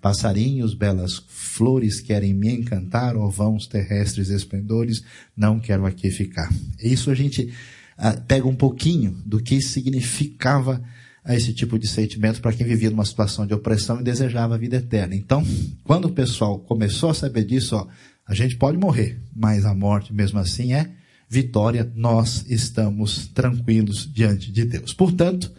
Passarinhos, 0.01 0.73
belas 0.73 1.23
flores 1.29 2.01
querem 2.01 2.33
me 2.33 2.51
encantar, 2.51 3.15
ou 3.15 3.31
vãos 3.31 3.65
terrestres 3.65 4.27
esplendores, 4.27 5.01
não 5.37 5.57
quero 5.57 5.85
aqui 5.85 6.11
ficar. 6.11 6.53
Isso 6.83 7.09
a 7.09 7.15
gente 7.15 7.53
ah, 7.97 8.11
pega 8.11 8.45
um 8.45 8.55
pouquinho 8.55 9.11
do 9.25 9.41
que 9.41 9.61
significava 9.61 10.83
a 11.23 11.33
esse 11.33 11.53
tipo 11.53 11.79
de 11.79 11.87
sentimento 11.87 12.41
para 12.41 12.51
quem 12.51 12.67
vivia 12.67 12.89
numa 12.89 13.05
situação 13.05 13.47
de 13.47 13.53
opressão 13.53 14.01
e 14.01 14.03
desejava 14.03 14.55
a 14.55 14.57
vida 14.57 14.75
eterna. 14.75 15.15
Então, 15.15 15.41
quando 15.85 16.09
o 16.09 16.13
pessoal 16.13 16.59
começou 16.59 17.09
a 17.09 17.13
saber 17.13 17.45
disso, 17.45 17.77
ó, 17.77 17.87
a 18.27 18.35
gente 18.35 18.57
pode 18.57 18.77
morrer, 18.77 19.21
mas 19.33 19.63
a 19.63 19.73
morte 19.73 20.13
mesmo 20.13 20.39
assim 20.39 20.73
é 20.73 20.98
vitória, 21.29 21.89
nós 21.95 22.43
estamos 22.49 23.27
tranquilos 23.27 24.11
diante 24.11 24.51
de 24.51 24.65
Deus. 24.65 24.93
Portanto, 24.93 25.51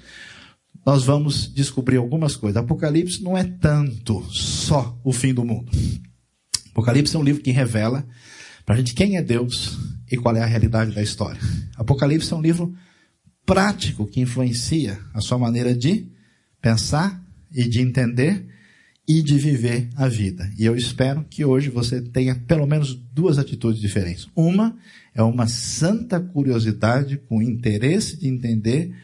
nós 0.84 1.04
vamos 1.04 1.52
descobrir 1.52 1.98
algumas 1.98 2.34
coisas. 2.34 2.56
Apocalipse 2.56 3.22
não 3.22 3.38
é 3.38 3.44
tanto 3.44 4.24
só 4.32 4.98
o 5.04 5.12
fim 5.12 5.32
do 5.32 5.44
mundo. 5.44 5.70
Apocalipse 6.72 7.14
é 7.14 7.18
um 7.18 7.22
livro 7.22 7.42
que 7.42 7.52
revela 7.52 8.04
para 8.66 8.74
a 8.74 8.78
gente 8.78 8.94
quem 8.94 9.16
é 9.16 9.22
Deus 9.22 9.78
e 10.10 10.16
qual 10.16 10.34
é 10.34 10.42
a 10.42 10.46
realidade 10.46 10.92
da 10.92 11.02
história. 11.02 11.40
Apocalipse 11.76 12.32
é 12.32 12.36
um 12.36 12.42
livro 12.42 12.74
prático 13.46 14.06
que 14.06 14.20
influencia 14.20 14.98
a 15.14 15.20
sua 15.20 15.38
maneira 15.38 15.74
de 15.74 16.08
pensar 16.60 17.22
e 17.52 17.68
de 17.68 17.80
entender 17.80 18.46
e 19.06 19.22
de 19.22 19.38
viver 19.38 19.88
a 19.96 20.08
vida. 20.08 20.50
E 20.56 20.64
eu 20.64 20.76
espero 20.76 21.24
que 21.28 21.44
hoje 21.44 21.68
você 21.68 22.00
tenha 22.00 22.34
pelo 22.34 22.66
menos 22.66 22.94
duas 22.94 23.38
atitudes 23.38 23.80
diferentes. 23.80 24.28
Uma 24.36 24.76
é 25.14 25.22
uma 25.22 25.46
santa 25.46 26.20
curiosidade 26.20 27.16
com 27.16 27.42
interesse 27.42 28.16
de 28.16 28.28
entender 28.28 28.94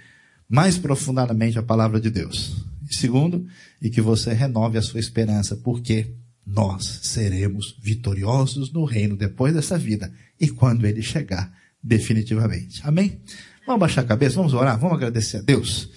mais 0.49 0.79
profundamente 0.79 1.59
a 1.59 1.63
palavra 1.63 2.01
de 2.01 2.11
Deus. 2.11 2.65
E 2.89 2.95
segundo, 2.95 3.47
e 3.83 3.91
que 3.91 4.01
você 4.01 4.33
renove 4.33 4.79
a 4.79 4.83
sua 4.83 5.01
esperança, 5.01 5.57
porque 5.57 6.15
nós 6.47 7.01
seremos 7.03 7.77
vitoriosos 7.81 8.73
no 8.73 8.85
reino 8.85 9.17
depois 9.17 9.53
dessa 9.53 9.77
vida 9.77 10.13
e 10.41 10.49
quando 10.49 10.87
ele 10.87 11.03
chegar 11.03 11.53
definitivamente. 11.83 12.81
Amém? 12.85 13.21
Vamos 13.67 13.81
baixar 13.81 14.03
a 14.03 14.05
cabeça, 14.05 14.37
vamos 14.37 14.55
orar, 14.55 14.79
vamos 14.79 14.97
agradecer 14.97 15.39
a 15.39 15.43
Deus. 15.43 15.91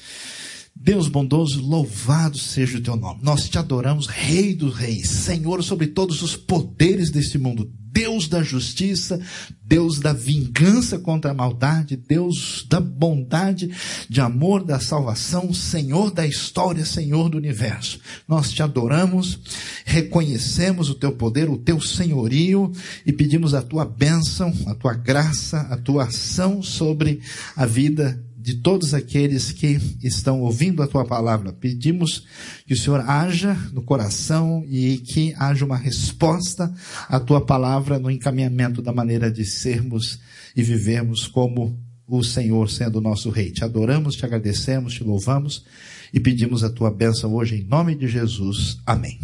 Deus 0.81 1.09
bondoso, 1.09 1.61
louvado 1.61 2.37
seja 2.37 2.77
o 2.77 2.81
teu 2.81 2.95
nome. 2.95 3.19
Nós 3.21 3.49
te 3.49 3.57
adoramos, 3.57 4.07
Rei 4.07 4.55
dos 4.55 4.73
Reis, 4.73 5.09
Senhor 5.09 5.61
sobre 5.61 5.87
todos 5.87 6.21
os 6.21 6.37
poderes 6.37 7.09
deste 7.09 7.37
mundo, 7.37 7.69
Deus 7.91 8.29
da 8.29 8.41
justiça, 8.41 9.19
Deus 9.61 9.99
da 9.99 10.13
vingança 10.13 10.97
contra 10.97 11.31
a 11.31 11.33
maldade, 11.33 11.97
Deus 11.97 12.65
da 12.69 12.79
bondade, 12.79 13.69
de 14.07 14.21
amor, 14.21 14.63
da 14.63 14.79
salvação, 14.79 15.53
Senhor 15.53 16.11
da 16.11 16.25
história, 16.25 16.85
Senhor 16.85 17.29
do 17.29 17.37
universo. 17.37 17.99
Nós 18.25 18.49
te 18.49 18.63
adoramos, 18.63 19.37
reconhecemos 19.83 20.89
o 20.89 20.95
teu 20.95 21.11
poder, 21.11 21.49
o 21.49 21.57
teu 21.57 21.81
senhorio 21.81 22.71
e 23.05 23.11
pedimos 23.11 23.53
a 23.53 23.61
tua 23.61 23.83
bênção, 23.83 24.53
a 24.65 24.73
tua 24.73 24.93
graça, 24.93 25.59
a 25.69 25.75
tua 25.75 26.05
ação 26.05 26.63
sobre 26.63 27.19
a 27.53 27.65
vida 27.65 28.23
de 28.39 28.55
todos 28.55 28.93
aqueles 28.93 29.51
que 29.51 29.79
estão 30.01 30.41
ouvindo 30.41 30.81
a 30.81 30.87
tua 30.87 31.03
palavra. 31.03 31.51
Pedimos 31.51 32.25
que 32.65 32.73
o 32.73 32.77
Senhor 32.77 33.01
haja 33.01 33.53
no 33.73 33.81
coração 33.81 34.63
e 34.67 34.97
que 34.99 35.33
haja 35.37 35.65
uma 35.65 35.75
resposta 35.75 36.73
à 37.09 37.19
tua 37.19 37.45
palavra 37.45 37.99
no 37.99 38.09
encaminhamento 38.09 38.81
da 38.81 38.93
maneira 38.93 39.29
de 39.29 39.43
sermos 39.43 40.19
e 40.55 40.63
vivermos 40.63 41.27
como 41.27 41.77
o 42.07 42.23
Senhor 42.23 42.69
sendo 42.69 43.01
nosso 43.01 43.29
Rei. 43.29 43.51
Te 43.51 43.63
adoramos, 43.63 44.15
te 44.15 44.25
agradecemos, 44.25 44.93
te 44.93 45.03
louvamos 45.03 45.65
e 46.13 46.19
pedimos 46.19 46.63
a 46.63 46.69
tua 46.69 46.89
bênção 46.89 47.35
hoje 47.35 47.57
em 47.57 47.63
nome 47.63 47.93
de 47.93 48.07
Jesus. 48.07 48.79
Amém. 48.85 49.19